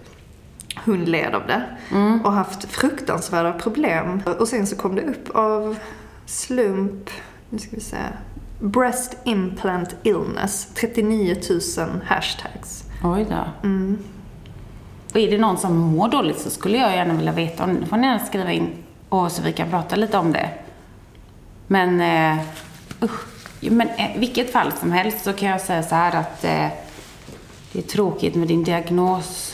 hon 0.84 1.04
led 1.04 1.34
av 1.34 1.46
det. 1.46 1.64
Och 2.24 2.32
haft 2.32 2.64
fruktansvärda 2.64 3.52
problem. 3.52 4.22
Och 4.38 4.48
sen 4.48 4.66
så 4.66 4.76
kom 4.76 4.94
det 4.94 5.02
upp 5.02 5.30
av 5.34 5.76
slump, 6.26 7.10
nu 7.50 7.58
ska 7.58 7.70
vi 7.76 7.80
se. 7.80 7.96
Breast 8.60 9.16
implant 9.24 9.96
illness, 10.02 10.68
39 10.74 11.36
000 11.78 11.88
hashtags. 12.04 12.84
Oj 13.04 13.26
då. 13.30 13.68
Och 15.12 15.20
är 15.20 15.30
det 15.30 15.38
någon 15.38 15.58
som 15.58 15.76
mår 15.76 16.08
dåligt 16.08 16.38
så 16.38 16.50
skulle 16.50 16.78
jag 16.78 16.96
gärna 16.96 17.14
vilja 17.14 17.32
veta 17.32 17.64
om 17.64 17.80
det. 17.80 17.86
får 17.86 17.96
ni 17.96 18.06
gärna 18.06 18.26
skriva 18.26 18.52
in 18.52 18.70
och 19.08 19.32
så 19.32 19.42
vi 19.42 19.52
kan 19.52 19.70
prata 19.70 19.96
lite 19.96 20.18
om 20.18 20.32
det. 20.32 20.50
Men, 21.66 22.00
eh, 22.00 22.44
usch. 23.02 23.20
Men 23.60 23.88
eh, 23.88 24.10
vilket 24.16 24.52
fall 24.52 24.72
som 24.72 24.92
helst 24.92 25.24
så 25.24 25.32
kan 25.32 25.48
jag 25.48 25.60
säga 25.60 25.82
så 25.82 25.94
här 25.94 26.16
att 26.16 26.44
eh, 26.44 26.68
det 27.72 27.78
är 27.78 27.82
tråkigt 27.82 28.34
med 28.34 28.48
din 28.48 28.64
diagnos. 28.64 29.51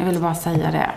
Jag 0.00 0.06
ville 0.06 0.20
bara 0.20 0.34
säga 0.34 0.70
det. 0.70 0.90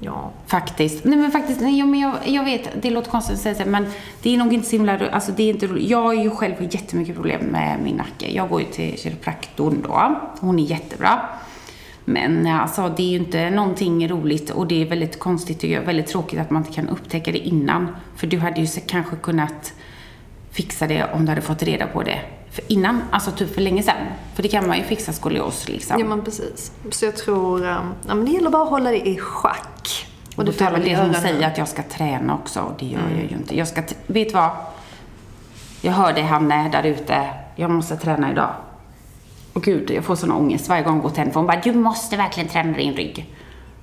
Ja. 0.00 0.30
Faktiskt. 0.46 1.04
Nej 1.04 1.18
men 1.18 1.30
faktiskt, 1.30 1.60
nej, 1.60 1.82
men 1.82 2.00
jag, 2.00 2.14
jag 2.24 2.44
vet, 2.44 2.82
det 2.82 2.90
låter 2.90 3.10
konstigt 3.10 3.34
att 3.34 3.42
säga 3.42 3.54
så, 3.54 3.64
men 3.66 3.86
det 4.22 4.34
är 4.34 4.38
nog 4.38 4.52
inte 4.52 4.68
så 4.68 4.76
himla, 4.76 5.08
alltså 5.10 5.32
det 5.32 5.42
är 5.42 5.50
inte. 5.50 5.66
Jag 5.66 6.02
har 6.02 6.14
ju 6.14 6.30
själv 6.30 6.54
jättemycket 6.60 7.14
problem 7.14 7.40
med 7.40 7.80
min 7.82 7.96
nacke. 7.96 8.30
Jag 8.32 8.48
går 8.48 8.60
ju 8.60 8.66
till 8.66 8.98
kiropraktorn 8.98 9.82
då. 9.82 10.20
Hon 10.40 10.58
är 10.58 10.62
jättebra. 10.62 11.20
Men 12.04 12.46
alltså 12.46 12.88
det 12.96 13.02
är 13.02 13.10
ju 13.10 13.16
inte 13.16 13.50
någonting 13.50 14.08
roligt 14.08 14.50
och 14.50 14.66
det 14.66 14.82
är 14.82 14.86
väldigt 14.86 15.18
konstigt 15.18 15.64
och 15.64 15.88
väldigt 15.88 16.06
tråkigt 16.06 16.40
att 16.40 16.50
man 16.50 16.62
inte 16.62 16.74
kan 16.74 16.88
upptäcka 16.88 17.32
det 17.32 17.38
innan. 17.38 17.96
För 18.16 18.26
du 18.26 18.38
hade 18.38 18.60
ju 18.60 18.66
kanske 18.86 19.16
kunnat 19.16 19.74
fixa 20.50 20.86
det 20.86 21.04
om 21.14 21.24
du 21.24 21.28
hade 21.28 21.40
fått 21.40 21.62
reda 21.62 21.86
på 21.86 22.02
det 22.02 22.20
för 22.56 22.72
innan, 22.72 23.02
alltså 23.10 23.30
typ 23.30 23.54
för 23.54 23.60
länge 23.60 23.82
sedan. 23.82 23.94
För 24.34 24.42
det 24.42 24.48
kan 24.48 24.66
man 24.66 24.78
ju 24.78 24.84
fixa 24.84 25.12
skolios 25.12 25.68
liksom. 25.68 26.00
ja 26.00 26.06
men 26.06 26.24
precis. 26.24 26.72
Så 26.90 27.04
jag 27.04 27.16
tror, 27.16 27.58
um, 27.58 27.94
ja 28.08 28.14
men 28.14 28.24
det 28.24 28.30
gäller 28.30 28.50
bara 28.50 28.62
att 28.62 28.68
hålla 28.68 28.90
det 28.90 29.08
i 29.08 29.18
schack. 29.18 30.06
Och 30.36 30.44
då 30.44 30.52
får 30.52 30.70
väl 30.70 30.82
det 30.84 30.96
hon 30.96 31.14
säger 31.14 31.46
att 31.46 31.58
jag 31.58 31.68
ska 31.68 31.82
träna 31.82 32.34
också 32.34 32.60
och 32.60 32.72
det 32.78 32.86
gör 32.86 33.00
jag 33.10 33.22
ju 33.22 33.36
inte. 33.36 33.58
Jag 33.58 33.68
ska, 33.68 33.82
vet 34.06 34.34
vad? 34.34 34.50
Jag 35.80 35.92
hör 35.92 36.12
dig 36.12 36.22
Hanne 36.22 36.68
där 36.72 36.82
ute. 36.82 37.28
Jag 37.56 37.70
måste 37.70 37.96
träna 37.96 38.32
idag. 38.32 38.50
Och 39.52 39.62
gud, 39.62 39.90
jag 39.90 40.04
får 40.04 40.16
sån 40.16 40.32
ångest 40.32 40.68
varje 40.68 40.82
gång 40.82 40.94
jag 40.94 41.02
går 41.02 41.10
till 41.10 41.18
henne. 41.18 41.32
För 41.32 41.40
hon 41.40 41.46
bara, 41.46 41.60
du 41.60 41.72
måste 41.72 42.16
verkligen 42.16 42.48
träna 42.48 42.76
din 42.76 42.92
rygg. 42.92 43.34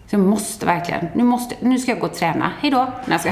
Så 0.09 0.15
jag 0.15 0.19
måste 0.19 0.65
verkligen. 0.65 1.07
Nu, 1.13 1.23
måste, 1.23 1.55
nu 1.59 1.79
ska 1.79 1.91
jag 1.91 1.99
gå 1.99 2.05
och 2.05 2.13
träna. 2.13 2.51
Hej 2.59 2.71
då. 2.71 2.77
Nej, 2.77 2.91
jag 3.07 3.21
ska. 3.21 3.31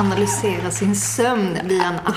Analysera 0.00 0.70
sin 0.70 0.96
sömn 0.96 1.58
via 1.64 1.84
en 1.84 1.94
app. 1.94 2.14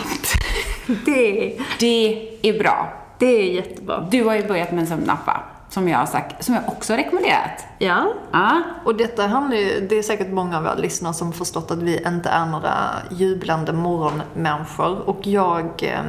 Det, 1.05 1.57
Det 1.79 2.29
är 2.41 2.59
bra. 2.59 2.93
det 3.19 3.25
är 3.25 3.51
jättebra. 3.53 4.07
Du 4.11 4.23
har 4.23 4.35
ju 4.35 4.47
börjat 4.47 4.71
med 4.71 4.79
en 4.79 4.87
sömnapp 4.87 5.27
va? 5.27 5.43
Som 5.69 5.89
jag 5.89 5.97
har 5.97 6.05
sagt, 6.05 6.45
som 6.45 6.55
jag 6.55 6.63
också 6.67 6.93
har 6.93 6.97
rekommenderat. 6.97 7.65
Ja. 7.79 8.13
Ja. 8.31 8.61
Och 8.85 8.95
detta 8.95 9.27
handlar 9.27 9.57
ju, 9.57 9.87
det 9.89 9.95
är 9.97 10.03
säkert 10.03 10.31
många 10.31 10.57
av 10.57 10.63
våra 10.63 10.75
lyssnare 10.75 11.13
som 11.13 11.33
förstått 11.33 11.71
att 11.71 11.81
vi 11.81 12.03
inte 12.07 12.29
är 12.29 12.45
några 12.45 12.73
jublande 13.11 13.73
morgonmänniskor. 13.73 15.09
Och 15.09 15.27
jag 15.27 15.65
eh, 15.83 15.99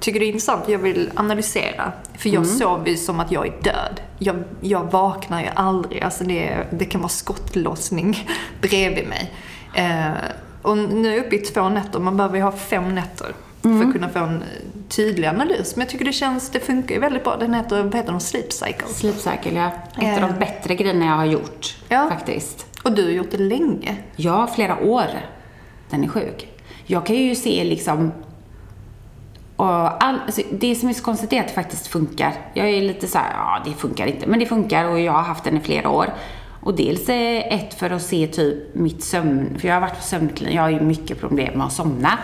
tycker 0.00 0.20
det 0.20 0.26
är 0.26 0.28
intressant, 0.28 0.68
jag 0.68 0.78
vill 0.78 1.10
analysera. 1.14 1.92
För 2.18 2.28
jag 2.28 2.46
sover 2.46 2.88
ju 2.88 2.96
som 2.96 3.20
att 3.20 3.32
jag 3.32 3.46
är 3.46 3.62
död. 3.62 4.00
Jag, 4.18 4.36
jag 4.60 4.90
vaknar 4.92 5.40
ju 5.40 5.48
aldrig, 5.54 6.02
alltså 6.02 6.24
det, 6.24 6.66
det 6.70 6.84
kan 6.84 7.00
vara 7.00 7.08
skottlossning 7.08 8.28
bredvid 8.60 9.08
mig. 9.08 9.32
Eh, 9.74 10.12
och 10.68 10.78
nu 10.78 11.08
är 11.08 11.16
jag 11.16 11.26
uppe 11.26 11.36
i 11.36 11.38
två 11.38 11.68
nätter, 11.68 11.98
man 12.00 12.16
behöver 12.16 12.36
ju 12.36 12.42
ha 12.42 12.52
fem 12.52 12.94
nätter. 12.94 13.34
För 13.62 13.84
att 13.84 13.92
kunna 13.92 14.08
få 14.08 14.18
en 14.18 14.44
tydlig 14.88 15.28
analys. 15.28 15.76
Men 15.76 15.82
jag 15.82 15.90
tycker 15.90 16.04
det 16.04 16.12
känns, 16.12 16.50
det 16.50 16.60
funkar 16.60 16.94
ju 16.94 17.00
väldigt 17.00 17.24
bra. 17.24 17.36
Den 17.36 17.54
heter, 17.54 17.82
vad 17.82 17.94
heter 17.94 18.12
den? 18.12 18.20
Sleep 18.20 18.52
Cycle. 18.52 18.86
Sleep 18.88 19.16
Cycle, 19.16 19.52
ja. 19.52 19.70
Ett 20.02 20.22
av 20.22 20.28
de 20.28 20.38
bättre 20.38 20.74
grejerna 20.74 21.06
jag 21.06 21.14
har 21.14 21.24
gjort. 21.24 21.76
Ja. 21.88 22.08
Faktiskt. 22.10 22.66
Och 22.82 22.92
du 22.92 23.04
har 23.04 23.10
gjort 23.10 23.30
det 23.30 23.38
länge. 23.38 23.96
Ja, 24.16 24.46
flera 24.54 24.80
år. 24.80 25.06
Den 25.90 26.04
är 26.04 26.08
sjuk. 26.08 26.48
Jag 26.86 27.06
kan 27.06 27.16
ju 27.16 27.34
se 27.34 27.64
liksom... 27.64 28.12
Och 29.56 30.04
all, 30.04 30.20
alltså, 30.26 30.42
det 30.50 30.74
som 30.74 30.88
är 30.88 30.92
så 30.92 31.02
konstigt 31.02 31.32
är 31.32 31.40
att 31.40 31.48
det 31.48 31.54
faktiskt 31.54 31.86
funkar. 31.86 32.32
Jag 32.54 32.68
är 32.68 32.82
lite 32.82 33.06
så 33.06 33.18
här, 33.18 33.32
ja 33.34 33.62
det 33.64 33.72
funkar 33.72 34.06
inte. 34.06 34.26
Men 34.26 34.38
det 34.38 34.46
funkar 34.46 34.84
och 34.84 35.00
jag 35.00 35.12
har 35.12 35.22
haft 35.22 35.44
den 35.44 35.56
i 35.56 35.60
flera 35.60 35.88
år. 35.88 36.14
Och 36.68 36.74
dels 36.74 37.08
är 37.08 37.52
ett 37.52 37.74
för 37.74 37.90
att 37.90 38.02
se 38.02 38.26
typ 38.26 38.74
mitt 38.74 39.04
sömn... 39.04 39.58
För 39.58 39.68
jag 39.68 39.74
har 39.74 39.80
varit 39.80 39.96
på 39.96 40.02
sömnklinik, 40.02 40.54
jag 40.54 40.62
har 40.62 40.70
ju 40.70 40.80
mycket 40.80 41.20
problem 41.20 41.58
med 41.58 41.66
att 41.66 41.72
somna. 41.72 42.18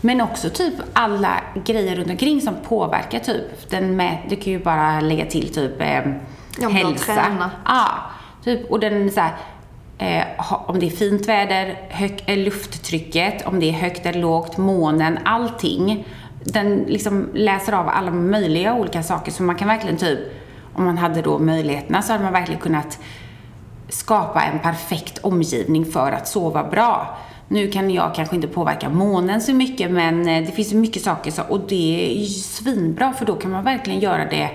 Men 0.00 0.20
också 0.20 0.50
typ 0.50 0.74
alla 0.92 1.40
grejer 1.64 1.96
runt 1.96 2.10
omkring 2.10 2.40
som 2.40 2.54
påverkar 2.68 3.18
typ. 3.18 3.70
Den 3.70 3.96
med, 3.96 4.18
du 4.28 4.36
kan 4.36 4.52
ju 4.52 4.58
bara 4.58 5.00
lägga 5.00 5.26
till 5.26 5.54
typ 5.54 5.80
eh, 5.80 6.00
Ja, 6.60 6.68
hälsa. 6.68 7.50
Ja, 7.64 7.86
typ. 8.44 8.70
Och 8.70 8.80
den 8.80 9.10
så 9.10 9.20
här, 9.20 9.32
eh, 9.98 10.68
om 10.68 10.78
det 10.80 10.86
är 10.86 10.90
fint 10.90 11.28
väder, 11.28 11.78
hög, 11.88 12.24
eh, 12.26 12.38
lufttrycket, 12.38 13.46
om 13.46 13.60
det 13.60 13.68
är 13.68 13.72
högt 13.72 14.06
eller 14.06 14.20
lågt, 14.20 14.56
månen, 14.56 15.18
allting. 15.24 16.06
Den 16.44 16.76
liksom 16.76 17.28
läser 17.34 17.72
av 17.72 17.88
alla 17.88 18.10
möjliga 18.10 18.74
olika 18.74 19.02
saker. 19.02 19.32
Så 19.32 19.42
man 19.42 19.56
kan 19.56 19.68
verkligen 19.68 19.96
typ, 19.96 20.18
om 20.74 20.84
man 20.84 20.98
hade 20.98 21.22
då 21.22 21.38
möjligheterna 21.38 22.02
så 22.02 22.12
hade 22.12 22.24
man 22.24 22.32
verkligen 22.32 22.60
kunnat 22.60 22.98
skapa 23.92 24.42
en 24.42 24.58
perfekt 24.58 25.18
omgivning 25.18 25.84
för 25.86 26.12
att 26.12 26.28
sova 26.28 26.64
bra. 26.64 27.18
Nu 27.48 27.70
kan 27.70 27.90
jag 27.90 28.14
kanske 28.14 28.36
inte 28.36 28.48
påverka 28.48 28.88
månen 28.88 29.40
så 29.40 29.54
mycket 29.54 29.90
men 29.90 30.28
eh, 30.28 30.46
det 30.46 30.52
finns 30.52 30.72
mycket 30.72 31.02
saker 31.02 31.30
så, 31.30 31.42
och 31.42 31.60
det 31.68 32.10
är 32.10 32.18
ju 32.20 32.26
svinbra 32.26 33.12
för 33.12 33.26
då 33.26 33.34
kan 33.34 33.50
man 33.50 33.64
verkligen 33.64 34.00
göra 34.00 34.24
det 34.24 34.50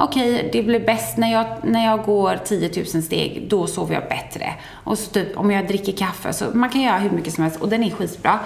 Okej, 0.00 0.48
det 0.52 0.62
blir 0.62 0.80
bäst 0.80 1.16
när 1.16 1.32
jag, 1.32 1.46
när 1.64 1.84
jag 1.84 2.04
går 2.04 2.38
10 2.44 2.70
000 2.94 3.02
steg, 3.02 3.46
då 3.50 3.66
sover 3.66 3.94
jag 3.94 4.08
bättre. 4.08 4.54
Och 4.72 4.98
så 4.98 5.10
typ 5.10 5.38
om 5.38 5.50
jag 5.50 5.68
dricker 5.68 5.92
kaffe, 5.92 6.32
så 6.32 6.44
man 6.54 6.70
kan 6.70 6.80
göra 6.80 6.98
hur 6.98 7.10
mycket 7.10 7.34
som 7.34 7.44
helst 7.44 7.60
och 7.60 7.68
den 7.68 7.82
är 7.84 7.90
skitbra. 7.90 8.38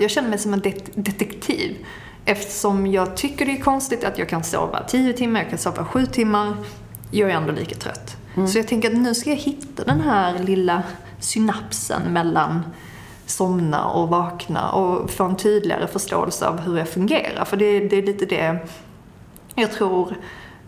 Jag 0.00 0.10
känner 0.10 0.28
mig 0.28 0.38
som 0.38 0.54
en 0.54 0.60
det- 0.60 0.94
detektiv. 0.94 1.76
Eftersom 2.24 2.86
jag 2.86 3.16
tycker 3.16 3.46
det 3.46 3.52
är 3.52 3.60
konstigt 3.60 4.04
att 4.04 4.18
jag 4.18 4.28
kan 4.28 4.44
sova 4.44 4.82
10 4.82 5.12
timmar, 5.12 5.40
jag 5.40 5.48
kan 5.50 5.58
sova 5.58 5.84
7 5.84 6.06
timmar. 6.06 6.54
Jag 7.10 7.30
är 7.30 7.34
ändå 7.34 7.52
lika 7.52 7.74
trött. 7.74 8.16
Så 8.48 8.58
jag 8.58 8.68
tänker 8.68 8.90
att 8.90 8.98
nu 8.98 9.14
ska 9.14 9.30
jag 9.30 9.36
hitta 9.36 9.84
den 9.84 10.00
här 10.00 10.38
lilla 10.38 10.82
synapsen 11.18 12.02
mellan 12.02 12.62
somna 13.26 13.84
och 13.84 14.08
vakna 14.08 14.70
och 14.70 15.10
få 15.10 15.24
en 15.24 15.36
tydligare 15.36 15.86
förståelse 15.86 16.46
av 16.46 16.60
hur 16.60 16.78
jag 16.78 16.88
fungerar. 16.88 17.44
För 17.44 17.56
det, 17.56 17.80
det 17.80 17.96
är 17.96 18.02
lite 18.02 18.26
det 18.26 18.58
jag 19.54 19.72
tror, 19.72 20.16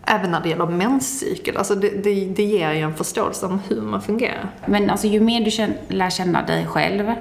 även 0.05 0.31
när 0.31 0.41
det 0.41 0.49
gäller 0.49 0.65
menscykel, 0.65 1.57
alltså 1.57 1.75
det, 1.75 1.89
det, 1.89 2.25
det 2.25 2.43
ger 2.43 2.73
ju 2.73 2.79
en 2.79 2.95
förståelse 2.95 3.45
om 3.45 3.59
hur 3.67 3.81
man 3.81 4.01
fungerar. 4.01 4.49
Men 4.65 4.89
alltså 4.89 5.07
ju 5.07 5.19
mer 5.19 5.45
du 5.45 5.51
känn, 5.51 5.73
lär 5.87 6.09
känna 6.09 6.41
dig 6.41 6.65
själv, 6.65 7.13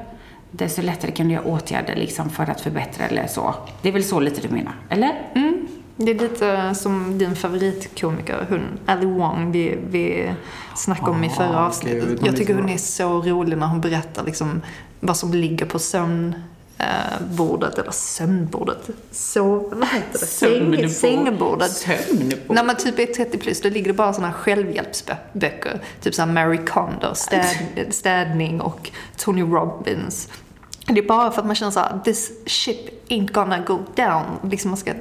desto 0.51 0.83
lättare 0.83 1.11
kan 1.11 1.29
du 1.29 1.35
göra 1.35 1.45
åtgärder 1.45 1.97
liksom 1.97 2.31
för 2.31 2.51
att 2.51 2.61
förbättra 2.61 3.07
eller 3.07 3.27
så. 3.27 3.55
Det 3.83 3.89
är 3.89 3.93
väl 3.93 4.05
så 4.05 4.21
lite 4.21 4.41
du 4.41 4.49
menar? 4.49 4.75
Eller? 4.89 5.13
Det 6.05 6.11
är 6.11 6.19
lite 6.19 6.75
som 6.75 7.19
din 7.19 7.37
favoritkomiker, 7.37 8.47
hon 8.49 8.61
Ali 8.87 9.07
Wong, 9.07 9.53
vi, 9.53 9.79
vi 9.91 10.33
snackade 10.77 11.11
om 11.11 11.25
i 11.25 11.29
förra 11.29 11.47
okej, 11.47 11.55
jag 11.55 11.67
avsnittet. 11.67 12.05
vet 12.05 12.27
Jag 12.27 12.37
tycker 12.37 12.55
hon 12.55 12.69
är 12.69 12.79
så 12.79 13.23
rolig 13.23 13.59
när 13.59 13.67
hon 13.67 13.81
berättar 13.81 14.25
liksom 14.25 14.63
vad 15.01 15.17
som 15.17 15.35
ligger 15.35 15.67
på 15.67 15.79
sömnbordet, 15.79 17.79
eller 17.79 17.91
sömnbordet, 17.91 18.91
sov, 19.11 19.75
vad 19.77 19.89
heter 19.89 20.13
det? 20.13 20.19
Sömnbord. 20.19 20.91
sängbordet. 20.91 21.71
Sömnbord. 21.71 22.57
När 22.57 22.65
man 22.65 22.77
typ 22.77 22.99
är 22.99 23.07
30 23.07 23.39
plus, 23.39 23.61
då 23.61 23.69
ligger 23.69 23.87
det 23.87 23.97
bara 23.97 24.13
här 24.13 24.33
självhjälpsböcker. 24.33 25.81
Typ 26.01 26.15
såhär 26.15 26.33
Mary 26.33 26.65
Kondo, 26.65 27.15
städ, 27.15 27.57
städning 27.91 28.61
och 28.61 28.91
Tony 29.17 29.43
Robbins. 29.43 30.29
Det 30.87 30.99
är 30.99 31.09
bara 31.09 31.31
för 31.31 31.41
att 31.41 31.47
man 31.47 31.55
känner 31.55 31.73
såhär, 31.73 32.01
this 32.05 32.31
ship 32.47 33.09
ain't 33.09 33.33
gonna 33.33 33.59
go 33.59 33.79
down. 33.95 34.51
Liksom 34.51 34.71
man 34.71 34.79
ska... 34.79 34.93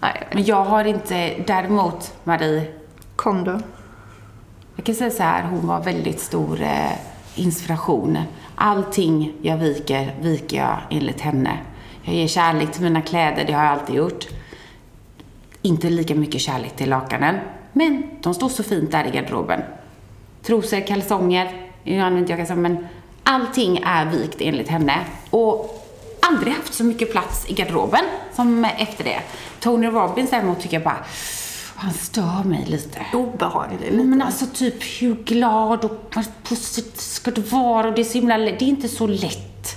Nej, 0.00 0.28
Men 0.32 0.44
jag 0.44 0.64
har 0.64 0.84
inte, 0.84 1.34
däremot 1.46 2.14
Marie, 2.24 2.66
Kondo. 3.16 3.58
jag 4.76 4.84
kan 4.84 4.94
säga 4.94 5.10
så 5.10 5.22
här, 5.22 5.42
hon 5.42 5.66
var 5.66 5.80
väldigt 5.80 6.20
stor 6.20 6.62
eh, 6.62 6.92
inspiration. 7.34 8.18
Allting 8.54 9.32
jag 9.42 9.56
viker, 9.56 10.14
viker 10.20 10.56
jag 10.56 10.78
enligt 10.90 11.20
henne. 11.20 11.58
Jag 12.02 12.14
ger 12.14 12.26
kärlek 12.26 12.72
till 12.72 12.82
mina 12.82 13.02
kläder, 13.02 13.44
det 13.44 13.52
har 13.52 13.64
jag 13.64 13.72
alltid 13.72 13.96
gjort. 13.96 14.26
Inte 15.62 15.90
lika 15.90 16.14
mycket 16.14 16.40
kärlek 16.40 16.76
till 16.76 16.90
lakanen, 16.90 17.38
men 17.72 18.02
de 18.20 18.34
står 18.34 18.48
så 18.48 18.62
fint 18.62 18.90
där 18.90 19.06
i 19.06 19.10
garderoben. 19.10 19.60
Trosor, 20.42 20.86
kalsonger, 20.86 21.66
nu 21.84 21.98
använder 21.98 22.20
inte 22.20 22.32
jag 22.32 22.38
kalsonger, 22.38 22.62
men 22.62 22.86
allting 23.22 23.82
är 23.84 24.06
vikt 24.06 24.36
enligt 24.40 24.68
henne. 24.68 24.98
Och 25.30 25.86
aldrig 26.20 26.54
haft 26.54 26.74
så 26.74 26.84
mycket 26.84 27.12
plats 27.12 27.50
i 27.50 27.54
garderoben 27.54 28.04
som 28.40 28.64
efter 28.64 29.04
det. 29.04 29.20
Tony 29.60 29.86
Robbins 29.86 30.30
däremot 30.30 30.60
tycker 30.60 30.76
jag 30.76 30.84
bara, 30.84 31.04
Han 31.76 31.92
stör 31.92 32.44
mig 32.44 32.64
lite. 32.66 33.00
Obehaglig 33.12 33.80
lite. 33.80 34.04
Men 34.04 34.22
alltså 34.22 34.46
typ 34.46 34.82
hur 35.00 35.14
glad 35.14 35.84
och 35.84 36.14
positiv 36.42 36.92
ska 36.94 37.30
du 37.30 37.40
vara? 37.40 37.88
Och 37.88 37.94
det 37.94 38.02
är 38.02 38.04
så 38.04 38.18
himla 38.18 38.38
Det 38.38 38.62
är 38.62 38.62
inte 38.62 38.88
så 38.88 39.06
lätt. 39.06 39.76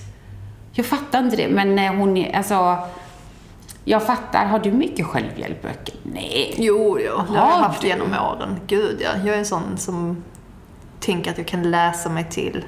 Jag 0.72 0.86
fattar 0.86 1.20
inte 1.20 1.36
det, 1.36 1.48
men 1.48 1.80
eh, 1.80 1.94
hon 1.94 2.18
är, 2.18 2.38
alltså... 2.38 2.78
Jag 3.86 4.04
fattar. 4.04 4.46
Har 4.46 4.60
du 4.60 4.72
mycket 4.72 5.06
självhjälpböcker? 5.06 5.96
Nej. 6.04 6.56
Jo, 6.58 7.00
jo. 7.00 7.18
Har 7.18 7.36
jag 7.36 7.58
haft 7.58 7.84
genom 7.84 8.08
åren. 8.08 8.60
Gud, 8.68 8.98
ja. 9.02 9.10
Jag 9.26 9.36
är 9.36 9.40
en 9.40 9.46
sån 9.46 9.78
som 9.78 10.24
tänker 11.00 11.32
att 11.32 11.38
jag 11.38 11.48
kan 11.48 11.72
läsa 11.72 12.10
mig 12.10 12.26
till 12.30 12.66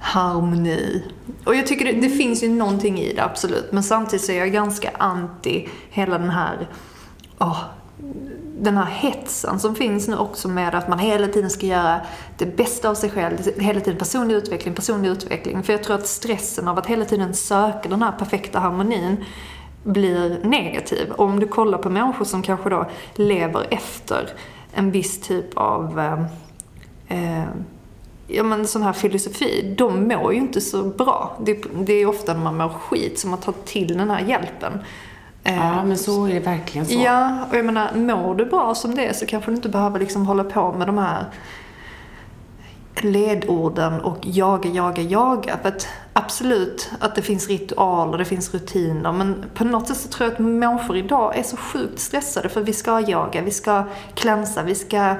harmoni. 0.00 1.04
Och 1.44 1.54
jag 1.54 1.66
tycker 1.66 1.84
det, 1.84 1.92
det, 1.92 2.08
finns 2.08 2.42
ju 2.42 2.48
någonting 2.48 2.98
i 2.98 3.12
det, 3.12 3.24
absolut. 3.24 3.72
Men 3.72 3.82
samtidigt 3.82 4.24
så 4.24 4.32
är 4.32 4.38
jag 4.38 4.52
ganska 4.52 4.90
anti 4.98 5.68
hela 5.90 6.18
den 6.18 6.30
här, 6.30 6.68
oh, 7.38 7.60
den 8.60 8.76
här 8.76 8.84
hetsen 8.84 9.60
som 9.60 9.74
finns 9.74 10.08
nu 10.08 10.16
också 10.16 10.48
med 10.48 10.74
att 10.74 10.88
man 10.88 10.98
hela 10.98 11.26
tiden 11.26 11.50
ska 11.50 11.66
göra 11.66 12.00
det 12.38 12.56
bästa 12.56 12.90
av 12.90 12.94
sig 12.94 13.10
själv. 13.10 13.60
Hela 13.60 13.80
tiden 13.80 13.98
personlig 13.98 14.34
utveckling, 14.34 14.74
personlig 14.74 15.10
utveckling. 15.10 15.62
För 15.62 15.72
jag 15.72 15.82
tror 15.82 15.96
att 15.96 16.06
stressen 16.06 16.68
av 16.68 16.78
att 16.78 16.86
hela 16.86 17.04
tiden 17.04 17.34
söka 17.34 17.88
den 17.88 18.02
här 18.02 18.12
perfekta 18.12 18.58
harmonin 18.58 19.24
blir 19.82 20.40
negativ. 20.44 21.10
Och 21.10 21.24
om 21.24 21.40
du 21.40 21.46
kollar 21.46 21.78
på 21.78 21.90
människor 21.90 22.24
som 22.24 22.42
kanske 22.42 22.70
då 22.70 22.86
lever 23.14 23.66
efter 23.70 24.30
en 24.72 24.90
viss 24.90 25.20
typ 25.20 25.56
av 25.56 26.00
eh, 26.00 26.22
eh, 27.08 27.48
ja, 28.28 28.42
men 28.42 28.66
sån 28.66 28.82
här 28.82 28.92
filosofi, 28.92 29.74
de 29.78 30.08
mår 30.08 30.32
ju 30.32 30.38
inte 30.38 30.60
så 30.60 30.82
bra. 30.82 31.36
Det, 31.40 31.64
det 31.74 31.92
är 31.92 32.06
ofta 32.06 32.34
när 32.34 32.40
man 32.40 32.56
mår 32.56 32.68
skit 32.68 33.18
som 33.18 33.30
man 33.30 33.40
tar 33.40 33.54
till 33.64 33.98
den 33.98 34.10
här 34.10 34.20
hjälpen. 34.20 34.72
Ja, 35.42 35.52
eh, 35.52 35.84
men 35.84 35.98
så 35.98 36.26
är 36.26 36.34
det 36.34 36.40
verkligen 36.40 36.86
så. 36.86 36.94
Ja, 36.94 37.46
och 37.50 37.56
jag 37.56 37.64
menar, 37.64 37.94
mår 37.94 38.34
du 38.34 38.44
bra 38.44 38.74
som 38.74 38.94
det 38.94 39.06
är 39.06 39.12
så 39.12 39.26
kanske 39.26 39.50
du 39.50 39.54
inte 39.54 39.68
behöver 39.68 40.00
liksom 40.00 40.26
hålla 40.26 40.44
på 40.44 40.72
med 40.72 40.88
de 40.88 40.98
här 40.98 41.24
ledorden 43.04 44.00
och 44.00 44.18
jaga, 44.22 44.70
jaga, 44.70 45.02
jaga. 45.02 45.58
För 45.62 45.68
att 45.68 45.88
absolut 46.12 46.90
att 47.00 47.14
det 47.14 47.22
finns 47.22 47.48
ritualer, 47.48 48.18
det 48.18 48.24
finns 48.24 48.54
rutiner. 48.54 49.12
Men 49.12 49.44
på 49.54 49.64
något 49.64 49.88
sätt 49.88 49.96
så 49.96 50.08
tror 50.08 50.28
jag 50.28 50.34
att 50.34 50.38
människor 50.38 50.96
idag 50.96 51.38
är 51.38 51.42
så 51.42 51.56
sjukt 51.56 52.00
stressade 52.00 52.48
för 52.48 52.60
vi 52.60 52.72
ska 52.72 53.00
jaga, 53.00 53.42
vi 53.42 53.50
ska 53.50 53.84
klänsa, 54.14 54.62
vi 54.62 54.74
ska 54.74 55.14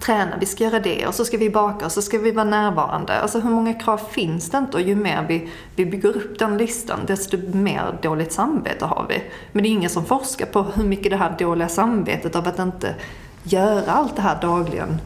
träna, 0.00 0.36
vi 0.40 0.46
ska 0.46 0.64
göra 0.64 0.80
det 0.80 1.06
och 1.06 1.14
så 1.14 1.24
ska 1.24 1.36
vi 1.36 1.50
baka 1.50 1.86
och 1.86 1.92
så 1.92 2.02
ska 2.02 2.18
vi 2.18 2.30
vara 2.30 2.44
närvarande. 2.44 3.20
Alltså 3.20 3.40
hur 3.40 3.50
många 3.50 3.74
krav 3.74 4.00
finns 4.10 4.50
det 4.50 4.58
inte? 4.58 4.76
Och 4.76 4.82
ju 4.82 4.94
mer 4.94 5.26
vi, 5.28 5.48
vi 5.76 5.86
bygger 5.86 6.08
upp 6.08 6.38
den 6.38 6.58
listan, 6.58 6.98
desto 7.06 7.36
mer 7.52 7.98
dåligt 8.02 8.32
samvete 8.32 8.84
har 8.84 9.06
vi. 9.08 9.22
Men 9.52 9.62
det 9.62 9.68
är 9.68 9.70
ingen 9.70 9.90
som 9.90 10.04
forskar 10.04 10.46
på 10.46 10.62
hur 10.62 10.84
mycket 10.84 11.10
det 11.10 11.16
här 11.16 11.34
dåliga 11.38 11.68
samvetet 11.68 12.36
av 12.36 12.48
att 12.48 12.58
inte 12.58 12.94
göra 13.42 13.92
allt 13.92 14.16
det 14.16 14.22
här 14.22 14.40
dagligen 14.40 15.00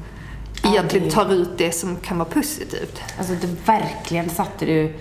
egentligen 0.65 1.11
tar 1.11 1.33
ut 1.33 1.59
det 1.59 1.73
som 1.73 1.97
kan 1.97 2.19
vara 2.19 2.29
positivt. 2.29 3.01
Alltså 3.19 3.35
det 3.35 3.67
verkligen 3.67 4.31
satte 4.31 4.67
du 4.67 4.95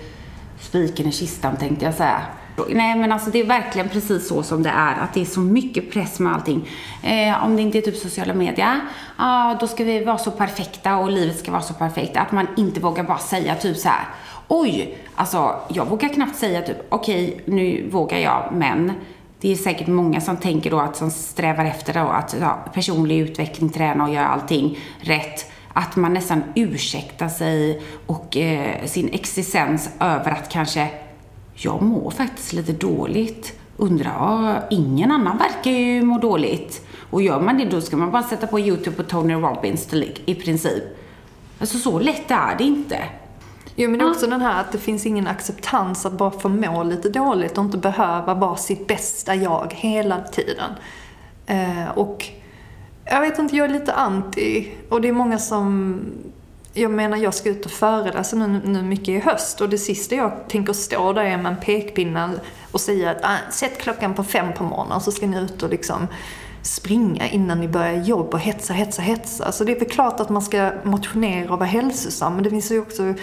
spiken 0.60 1.06
i 1.06 1.12
kistan 1.12 1.56
tänkte 1.56 1.84
jag 1.84 1.94
säga. 1.94 2.22
Nej 2.68 2.98
men 2.98 3.12
alltså 3.12 3.30
det 3.30 3.40
är 3.40 3.46
verkligen 3.46 3.88
precis 3.88 4.28
så 4.28 4.42
som 4.42 4.62
det 4.62 4.70
är. 4.70 4.94
Att 4.94 5.14
det 5.14 5.20
är 5.20 5.24
så 5.24 5.40
mycket 5.40 5.92
press 5.92 6.20
med 6.20 6.34
allting. 6.34 6.68
Eh, 7.02 7.44
om 7.44 7.56
det 7.56 7.62
inte 7.62 7.78
är 7.78 7.82
typ 7.82 7.96
sociala 7.96 8.34
medier. 8.34 8.56
Ja, 8.66 8.80
ah, 9.16 9.54
då 9.54 9.66
ska 9.66 9.84
vi 9.84 10.04
vara 10.04 10.18
så 10.18 10.30
perfekta 10.30 10.96
och 10.96 11.10
livet 11.10 11.38
ska 11.38 11.50
vara 11.50 11.62
så 11.62 11.74
perfekt. 11.74 12.16
Att 12.16 12.32
man 12.32 12.46
inte 12.56 12.80
vågar 12.80 13.04
bara 13.04 13.18
säga 13.18 13.54
typ 13.54 13.76
så 13.76 13.88
här. 13.88 14.04
Oj, 14.48 14.98
alltså 15.14 15.60
jag 15.68 15.86
vågar 15.86 16.08
knappt 16.08 16.36
säga 16.36 16.62
typ 16.62 16.76
okej, 16.88 17.28
okay, 17.28 17.54
nu 17.54 17.88
vågar 17.90 18.18
jag, 18.18 18.48
men 18.52 18.92
det 19.40 19.52
är 19.52 19.56
säkert 19.56 19.86
många 19.86 20.20
som 20.20 20.36
tänker 20.36 20.70
då 20.70 20.80
att 20.80 20.96
som 20.96 21.10
strävar 21.10 21.64
efter 21.64 21.94
då 21.94 22.08
att 22.08 22.36
ja, 22.40 22.58
personlig 22.74 23.18
utveckling, 23.18 23.70
träna 23.70 24.04
och 24.04 24.14
göra 24.14 24.26
allting 24.26 24.78
rätt 25.00 25.50
att 25.72 25.96
man 25.96 26.14
nästan 26.14 26.42
ursäktar 26.54 27.28
sig 27.28 27.82
och 28.06 28.36
eh, 28.36 28.84
sin 28.84 29.08
existens 29.12 29.90
över 30.00 30.30
att 30.30 30.48
kanske 30.48 30.88
jag 31.54 31.82
mår 31.82 32.10
faktiskt 32.10 32.52
lite 32.52 32.72
dåligt. 32.72 33.58
Undrar, 33.76 34.66
ingen 34.70 35.10
annan 35.10 35.38
verkar 35.38 35.70
ju 35.70 36.02
må 36.02 36.18
dåligt. 36.18 36.86
Och 37.10 37.22
gör 37.22 37.40
man 37.40 37.58
det 37.58 37.64
då 37.64 37.80
ska 37.80 37.96
man 37.96 38.10
bara 38.10 38.22
sätta 38.22 38.46
på 38.46 38.60
YouTube 38.60 38.96
på 38.96 39.02
Tony 39.02 39.34
Robbins 39.34 39.94
i 40.24 40.34
princip. 40.34 40.84
Alltså 41.60 41.78
så 41.78 41.98
lätt 41.98 42.30
är 42.30 42.58
det 42.58 42.64
inte. 42.64 42.98
Jo 43.76 43.90
men 43.90 44.02
också 44.02 44.26
den 44.26 44.40
här 44.40 44.60
att 44.60 44.72
det 44.72 44.78
finns 44.78 45.06
ingen 45.06 45.26
acceptans 45.26 46.06
att 46.06 46.12
bara 46.12 46.30
få 46.30 46.48
må 46.48 46.82
lite 46.82 47.08
dåligt 47.08 47.58
och 47.58 47.64
inte 47.64 47.78
behöva 47.78 48.34
vara 48.34 48.56
sitt 48.56 48.86
bästa 48.86 49.34
jag 49.34 49.74
hela 49.76 50.20
tiden. 50.20 50.70
Eh, 51.46 51.88
och 51.94 52.24
jag 53.04 53.20
vet 53.20 53.38
inte, 53.38 53.56
jag 53.56 53.64
är 53.64 53.72
lite 53.72 53.92
anti. 53.92 54.68
Och 54.88 55.00
det 55.00 55.08
är 55.08 55.12
många 55.12 55.38
som 55.38 56.00
jag 56.74 56.90
menar, 56.90 57.16
jag 57.16 57.34
ska 57.34 57.48
ut 57.48 57.64
och 57.64 57.70
föreläsa 57.70 58.36
nu, 58.36 58.60
nu 58.64 58.82
mycket 58.82 59.08
i 59.08 59.18
höst 59.18 59.60
och 59.60 59.68
det 59.68 59.78
sista 59.78 60.14
jag 60.14 60.32
tänker 60.48 60.72
stå 60.72 61.12
där 61.12 61.24
är 61.24 61.36
med 61.36 61.52
en 61.52 61.60
pekpinne 61.60 62.30
och 62.72 62.80
säga 62.80 63.10
att 63.10 63.24
ah, 63.24 63.36
sätt 63.50 63.78
klockan 63.78 64.14
på 64.14 64.24
fem 64.24 64.52
på 64.52 64.64
morgonen 64.64 65.00
så 65.00 65.12
ska 65.12 65.26
ni 65.26 65.40
ut 65.40 65.62
och 65.62 65.70
liksom 65.70 66.08
springa 66.62 67.28
innan 67.28 67.60
ni 67.60 67.68
börjar 67.68 68.02
jobba 68.02 68.30
och 68.30 68.40
hetsa, 68.40 68.72
hetsa, 68.72 69.02
hetsa. 69.02 69.52
Så 69.52 69.64
det 69.64 69.72
är 69.72 69.78
väl 69.78 69.88
klart 69.88 70.20
att 70.20 70.28
man 70.28 70.42
ska 70.42 70.72
motionera 70.82 71.52
och 71.52 71.58
vara 71.58 71.68
hälsosam, 71.68 72.34
men 72.34 72.44
det 72.44 72.50
finns 72.50 72.72
ju 72.72 72.80
också 72.80 73.14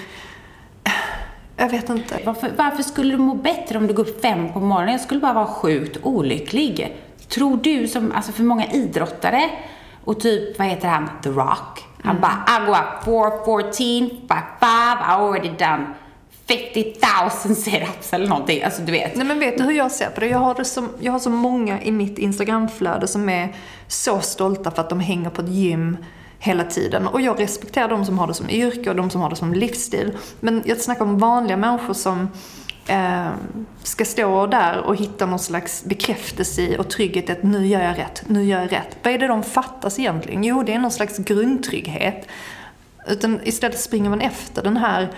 jag 1.57 1.69
vet 1.69 1.89
inte. 1.89 2.19
Varför, 2.25 2.51
varför, 2.57 2.83
skulle 2.83 3.11
du 3.11 3.17
må 3.17 3.33
bättre 3.33 3.77
om 3.77 3.87
du 3.87 3.93
går 3.93 4.07
upp 4.09 4.21
fem 4.21 4.53
på 4.53 4.59
morgonen? 4.59 4.91
Jag 4.91 5.01
skulle 5.01 5.19
bara 5.19 5.33
vara 5.33 5.47
sjukt 5.47 5.97
olycklig. 6.03 6.97
Tror 7.27 7.57
du 7.57 7.87
som, 7.87 8.11
alltså 8.11 8.31
för 8.31 8.43
många 8.43 8.71
idrottare 8.71 9.49
och 10.03 10.19
typ, 10.19 10.59
vad 10.59 10.67
heter 10.67 10.87
han, 10.87 11.09
The 11.23 11.29
Rock? 11.29 11.90
Han 12.03 12.17
mm. 12.17 12.21
bara, 12.21 12.43
'Agua 12.47 12.83
414, 13.05 14.09
by 14.09 14.35
5, 14.59 14.97
I 14.97 15.11
already 15.11 15.49
done 15.49 15.85
50,000 16.47 17.55
setups 17.55 18.13
eller 18.13 18.27
någonting. 18.27 18.63
Alltså 18.63 18.81
du 18.81 18.91
vet. 18.91 19.15
Nej 19.15 19.27
men 19.27 19.39
vet 19.39 19.57
du 19.57 19.63
hur 19.63 19.71
jag 19.71 19.91
ser 19.91 20.09
på 20.09 20.19
det? 20.19 20.27
Jag 20.27 20.37
har, 20.37 20.55
det 20.55 20.65
som, 20.65 20.89
jag 20.99 21.11
har 21.11 21.19
så 21.19 21.29
många 21.29 21.81
i 21.81 21.91
mitt 21.91 22.17
Instagramflöde 22.17 23.07
som 23.07 23.29
är 23.29 23.55
så 23.87 24.19
stolta 24.19 24.71
för 24.71 24.81
att 24.81 24.89
de 24.89 24.99
hänger 24.99 25.29
på 25.29 25.41
ett 25.41 25.49
gym 25.49 25.97
hela 26.39 26.63
tiden. 26.63 27.07
Och 27.07 27.21
jag 27.21 27.39
respekterar 27.39 27.87
de 27.87 28.05
som 28.05 28.19
har 28.19 28.27
det 28.27 28.33
som 28.33 28.49
yrke 28.49 28.89
och 28.89 28.95
de 28.95 29.09
som 29.09 29.21
har 29.21 29.29
det 29.29 29.35
som 29.35 29.53
livsstil. 29.53 30.17
Men 30.39 30.63
jag 30.65 30.77
snackar 30.77 31.05
om 31.05 31.17
vanliga 31.17 31.57
människor 31.57 31.93
som 31.93 32.29
ska 33.83 34.05
stå 34.05 34.47
där 34.47 34.77
och 34.77 34.95
hitta 34.95 35.25
någon 35.25 35.39
slags 35.39 35.83
bekräftelse 35.83 36.61
i 36.61 36.77
och 36.77 36.89
trygghet 36.89 37.29
att 37.29 37.43
nu 37.43 37.67
gör 37.67 37.81
jag 37.81 37.97
rätt, 37.97 38.23
nu 38.27 38.43
gör 38.43 38.61
jag 38.61 38.71
rätt. 38.71 38.97
Vad 39.03 39.13
är 39.13 39.17
det 39.17 39.27
de 39.27 39.43
fattas 39.43 39.99
egentligen? 39.99 40.43
Jo, 40.43 40.63
det 40.63 40.73
är 40.73 40.79
någon 40.79 40.91
slags 40.91 41.17
grundtrygghet. 41.17 42.27
Utan 43.07 43.39
istället 43.43 43.79
springer 43.79 44.09
man 44.09 44.21
efter 44.21 44.63
den 44.63 44.77
här 44.77 45.11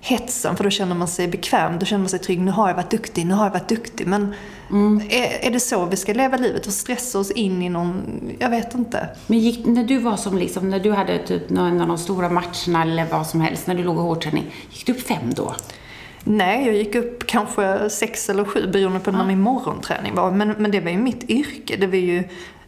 hetsen 0.00 0.56
för 0.56 0.64
då 0.64 0.70
känner 0.70 0.94
man 0.94 1.08
sig 1.08 1.28
bekväm, 1.28 1.78
då 1.78 1.86
känner 1.86 2.00
man 2.00 2.08
sig 2.08 2.18
trygg. 2.18 2.40
Nu 2.40 2.50
har 2.50 2.68
jag 2.68 2.74
varit 2.74 2.90
duktig, 2.90 3.26
nu 3.26 3.34
har 3.34 3.44
jag 3.44 3.52
varit 3.52 3.68
duktig. 3.68 4.06
Men 4.06 4.34
mm. 4.70 5.06
är, 5.10 5.46
är 5.46 5.50
det 5.50 5.60
så 5.60 5.86
vi 5.86 5.96
ska 5.96 6.12
leva 6.12 6.36
livet 6.36 6.66
och 6.66 6.72
stressa 6.72 7.18
oss 7.18 7.30
in 7.30 7.62
i 7.62 7.68
någon, 7.68 8.20
jag 8.38 8.50
vet 8.50 8.74
inte. 8.74 9.08
Men 9.26 9.38
gick, 9.38 9.66
när 9.66 9.84
du 9.84 9.98
var 9.98 10.16
som 10.16 10.38
liksom, 10.38 10.70
när 10.70 10.80
du 10.80 10.92
hade 10.92 11.26
typ 11.26 11.50
någon 11.50 11.80
av 11.80 11.88
de 11.88 11.98
stora 11.98 12.28
matcherna 12.28 12.82
eller 12.82 13.06
vad 13.10 13.26
som 13.26 13.40
helst, 13.40 13.66
när 13.66 13.74
du 13.74 13.84
låg 13.84 13.96
i 13.96 14.00
hårdträning, 14.00 14.44
gick 14.70 14.86
du 14.86 14.92
upp 14.92 15.06
fem 15.06 15.34
då? 15.36 15.54
Nej, 16.24 16.66
jag 16.66 16.74
gick 16.74 16.94
upp 16.94 17.26
kanske 17.26 17.90
sex 17.90 18.30
eller 18.30 18.44
sju 18.44 18.66
beroende 18.66 19.00
på 19.00 19.10
när 19.10 19.24
min 19.24 19.40
morgonträning 19.40 20.14
var. 20.14 20.30
Men, 20.30 20.48
men 20.58 20.70
det 20.70 20.80
var 20.80 20.90
ju 20.90 20.98
mitt 20.98 21.30
yrke. 21.30 21.76
Det 21.76 21.86
var 21.86 21.96
ju 21.96 22.18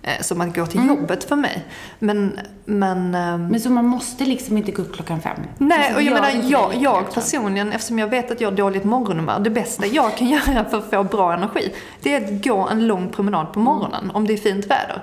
eh, 0.03 0.21
som 0.21 0.41
att 0.41 0.55
gå 0.55 0.67
till 0.67 0.81
mm. 0.81 0.97
jobbet 0.97 1.25
för 1.25 1.37
mig. 1.37 1.65
Men, 1.99 2.41
men... 2.65 3.15
Eh, 3.15 3.39
men 3.39 3.61
så 3.61 3.71
man 3.71 3.87
måste 3.87 4.25
liksom 4.25 4.57
inte 4.57 4.73
gå 4.73 4.83
upp 4.83 4.95
klockan 4.95 5.21
fem? 5.21 5.41
Nej, 5.59 5.95
och 5.95 6.03
jag 6.03 6.13
menar, 6.13 6.31
jag, 6.51 6.75
jag 6.75 7.15
personligen, 7.15 7.73
eftersom 7.73 7.99
jag 7.99 8.09
vet 8.09 8.31
att 8.31 8.41
jag 8.41 8.51
har 8.51 8.57
dåligt 8.57 8.85
morgonhumör, 8.85 9.41
det 9.41 9.51
bästa 9.51 9.87
jag 9.87 10.17
kan 10.17 10.29
göra 10.29 10.65
för 10.65 10.79
att 10.79 10.91
få 10.91 11.05
bra 11.05 11.33
energi, 11.33 11.73
det 12.03 12.15
är 12.15 12.25
att 12.25 12.45
gå 12.45 12.69
en 12.69 12.87
lång 12.87 13.09
promenad 13.09 13.53
på 13.53 13.59
morgonen, 13.59 14.05
mm. 14.05 14.17
om 14.17 14.27
det 14.27 14.33
är 14.33 14.39
fint 14.39 14.67
väder. 14.67 15.03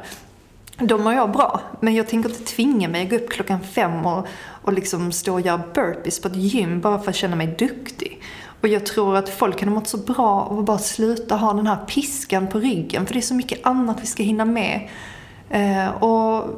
Då 0.78 0.98
mår 0.98 1.14
jag 1.14 1.32
bra. 1.32 1.62
Men 1.80 1.96
jag 1.96 2.08
tänker 2.08 2.30
inte 2.30 2.44
tvinga 2.44 2.88
mig 2.90 3.04
att 3.04 3.10
gå 3.10 3.16
upp 3.16 3.30
klockan 3.30 3.60
fem 3.64 4.06
och, 4.06 4.28
och 4.62 4.74
liksom 4.74 5.12
stå 5.12 5.34
och 5.34 5.42
göra 5.42 5.62
burpees 5.74 6.22
på 6.22 6.28
ett 6.28 6.36
gym 6.36 6.82
bara 6.82 7.00
för 7.00 7.10
att 7.10 7.16
känna 7.16 7.36
mig 7.36 7.48
duktig. 7.48 8.22
Och 8.64 8.70
jag 8.70 8.86
tror 8.86 9.18
att 9.18 9.30
folk 9.30 9.60
hade 9.60 9.72
mått 9.72 9.88
så 9.88 9.98
bra 9.98 10.48
av 10.52 10.60
att 10.60 10.66
bara 10.66 10.78
sluta 10.78 11.36
ha 11.36 11.54
den 11.54 11.68
här 11.68 11.86
piskan 11.88 12.48
på 12.48 12.60
ryggen. 12.60 13.06
För 13.06 13.14
det 13.14 13.20
är 13.20 13.22
så 13.22 13.34
mycket 13.34 13.66
annat 13.66 13.98
vi 14.02 14.06
ska 14.06 14.24
hinna 14.24 14.46
med. 14.46 14.90
Eh, 15.50 16.04
och 16.04 16.50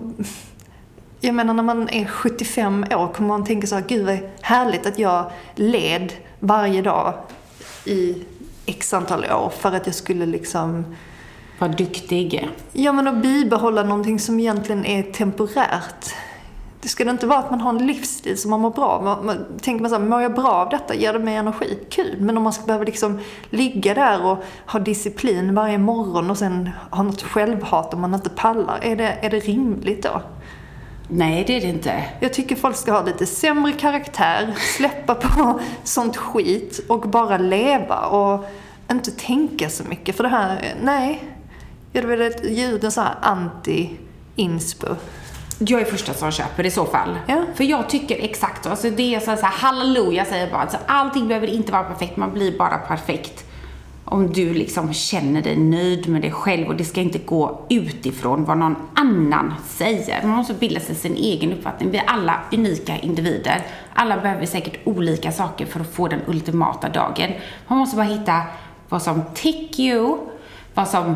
jag 1.19 1.35
menar 1.35 1.53
när 1.53 1.63
man 1.63 1.89
är 1.89 2.05
75 2.05 2.85
år 2.91 3.13
kommer 3.13 3.27
man 3.27 3.45
tänka 3.45 3.67
så 3.67 3.75
här, 3.75 3.83
gud 3.87 4.05
vad 4.05 4.19
härligt 4.41 4.85
att 4.85 4.99
jag 4.99 5.31
led 5.55 6.13
varje 6.39 6.81
dag 6.81 7.13
i 7.85 8.23
x 8.65 8.93
antal 8.93 9.25
år 9.25 9.49
för 9.59 9.71
att 9.71 9.85
jag 9.85 9.95
skulle 9.95 10.25
liksom 10.25 10.95
vara 11.59 11.71
duktig. 11.71 12.49
Ja, 12.73 12.91
men 12.91 13.07
att 13.07 13.21
bibehålla 13.21 13.83
någonting 13.83 14.19
som 14.19 14.39
egentligen 14.39 14.85
är 14.85 15.03
temporärt. 15.03 16.13
Det 16.81 16.89
ska 16.89 17.03
det 17.03 17.11
inte 17.11 17.27
vara 17.27 17.39
att 17.39 17.51
man 17.51 17.61
har 17.61 17.69
en 17.69 17.87
livsstil 17.87 18.37
som 18.37 18.51
man 18.51 18.59
mår 18.59 18.69
bra 18.69 19.01
man, 19.01 19.25
man, 19.25 19.45
Tänker 19.61 19.81
man 19.81 19.89
så 19.89 19.97
här, 19.97 20.05
mår 20.05 20.21
jag 20.21 20.33
bra 20.33 20.51
av 20.51 20.69
detta? 20.69 20.95
Ger 20.95 21.13
det 21.13 21.19
mig 21.19 21.35
energi? 21.35 21.79
Kul! 21.89 22.15
Men 22.19 22.37
om 22.37 22.43
man 22.43 22.53
ska 22.53 22.65
behöva 22.65 22.85
liksom 22.85 23.19
ligga 23.49 23.93
där 23.93 24.25
och 24.25 24.43
ha 24.67 24.79
disciplin 24.79 25.55
varje 25.55 25.77
morgon 25.77 26.29
och 26.29 26.37
sen 26.37 26.69
ha 26.91 27.03
något 27.03 27.21
självhat 27.21 27.93
om 27.93 28.01
man 28.01 28.13
inte 28.13 28.29
pallar. 28.29 28.79
Är 28.81 28.95
det, 28.95 29.17
är 29.21 29.29
det 29.29 29.39
rimligt 29.39 30.03
då? 30.03 30.21
Nej, 31.07 31.43
det 31.47 31.57
är 31.57 31.61
det 31.61 31.67
inte. 31.67 32.03
Jag 32.19 32.33
tycker 32.33 32.55
folk 32.55 32.75
ska 32.75 32.91
ha 32.91 33.03
lite 33.03 33.25
sämre 33.25 33.71
karaktär, 33.71 34.55
släppa 34.77 35.15
på 35.15 35.59
sånt 35.83 36.17
skit 36.17 36.79
och 36.87 37.01
bara 37.01 37.37
leva 37.37 38.05
och 38.05 38.45
inte 38.91 39.11
tänka 39.11 39.69
så 39.69 39.83
mycket. 39.83 40.15
För 40.15 40.23
det 40.23 40.29
här, 40.29 40.75
nej. 40.81 41.23
Jag 41.91 42.03
vill 42.03 42.21
ett 42.21 42.45
ljud, 42.49 42.93
så 42.93 43.01
här 43.01 43.15
anti-inspo. 43.21 44.95
Jag 45.59 45.81
är 45.81 45.85
första 45.85 46.13
som 46.13 46.31
köper 46.31 46.65
i 46.65 46.71
så 46.71 46.85
fall. 46.85 47.19
Ja. 47.27 47.43
För 47.55 47.63
jag 47.63 47.89
tycker 47.89 48.23
exakt 48.23 48.63
så. 48.63 48.69
Alltså 48.69 48.89
det 48.89 49.15
är 49.15 49.19
så 49.19 49.31
här, 49.31 49.41
halleluja 49.43 50.25
säger 50.25 50.41
jag 50.41 50.51
bara. 50.51 50.61
Alltså 50.61 50.77
allting 50.85 51.27
behöver 51.27 51.47
inte 51.47 51.71
vara 51.71 51.83
perfekt, 51.83 52.17
man 52.17 52.33
blir 52.33 52.57
bara 52.57 52.77
perfekt. 52.77 53.45
Om 54.05 54.33
du 54.33 54.53
liksom 54.53 54.93
känner 54.93 55.41
dig 55.41 55.57
nöjd 55.57 56.09
med 56.09 56.21
dig 56.21 56.31
själv 56.31 56.67
och 56.67 56.75
det 56.75 56.85
ska 56.85 57.01
inte 57.01 57.19
gå 57.19 57.65
utifrån 57.69 58.45
vad 58.45 58.57
någon 58.57 58.75
annan 58.93 59.53
säger. 59.67 60.21
Man 60.23 60.37
måste 60.37 60.53
bilda 60.53 60.79
sig 60.79 60.95
sin 60.95 61.15
egen 61.15 61.53
uppfattning. 61.53 61.91
Vi 61.91 61.97
är 61.97 62.05
alla 62.07 62.39
unika 62.51 62.97
individer. 62.97 63.61
Alla 63.93 64.17
behöver 64.17 64.45
säkert 64.45 64.79
olika 64.83 65.31
saker 65.31 65.65
för 65.65 65.79
att 65.79 65.93
få 65.93 66.07
den 66.07 66.21
ultimata 66.27 66.89
dagen. 66.89 67.31
Man 67.67 67.77
måste 67.77 67.95
bara 67.95 68.05
hitta 68.05 68.41
vad 68.89 69.01
som 69.01 69.21
tick 69.33 69.79
you, 69.79 70.17
vad 70.73 70.87
som 70.87 71.15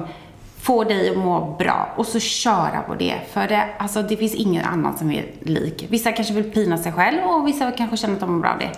Få 0.69 0.83
dig 0.83 1.09
att 1.09 1.17
må 1.17 1.55
bra 1.59 1.89
och 1.95 2.05
så 2.05 2.19
köra 2.19 2.81
på 2.87 2.95
det. 2.95 3.15
För 3.31 3.47
det, 3.47 3.69
alltså, 3.77 4.01
det 4.01 4.17
finns 4.17 4.35
ingen 4.35 4.65
annan 4.65 4.97
som 4.97 5.11
är 5.11 5.25
lik. 5.41 5.85
Vissa 5.89 6.11
kanske 6.11 6.33
vill 6.33 6.51
pina 6.51 6.77
sig 6.77 6.91
själv 6.91 7.23
och 7.23 7.47
vissa 7.47 7.71
kanske 7.71 7.97
känner 7.97 8.13
att 8.13 8.19
de 8.19 8.33
mår 8.33 8.39
bra 8.39 8.51
av 8.51 8.59
det. 8.59 8.71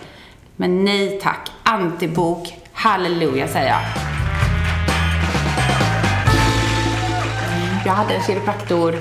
Men 0.55 0.85
nej 0.85 1.19
tack, 1.21 1.51
antibok, 1.63 2.57
halleluja 2.73 3.47
säger 3.47 3.67
jag. 3.67 3.81
Jag 7.85 7.93
hade 7.93 8.13
en 8.13 8.23
kiropraktor 8.23 8.95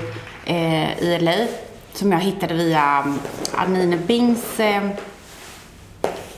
eh, 0.45 1.03
i 1.03 1.19
LA 1.21 1.47
som 1.93 2.11
jag 2.11 2.19
hittade 2.19 2.53
via 2.53 3.03
mm, 3.05 3.19
Anine 3.55 3.97
Bings 3.97 4.59
eh, 4.59 4.89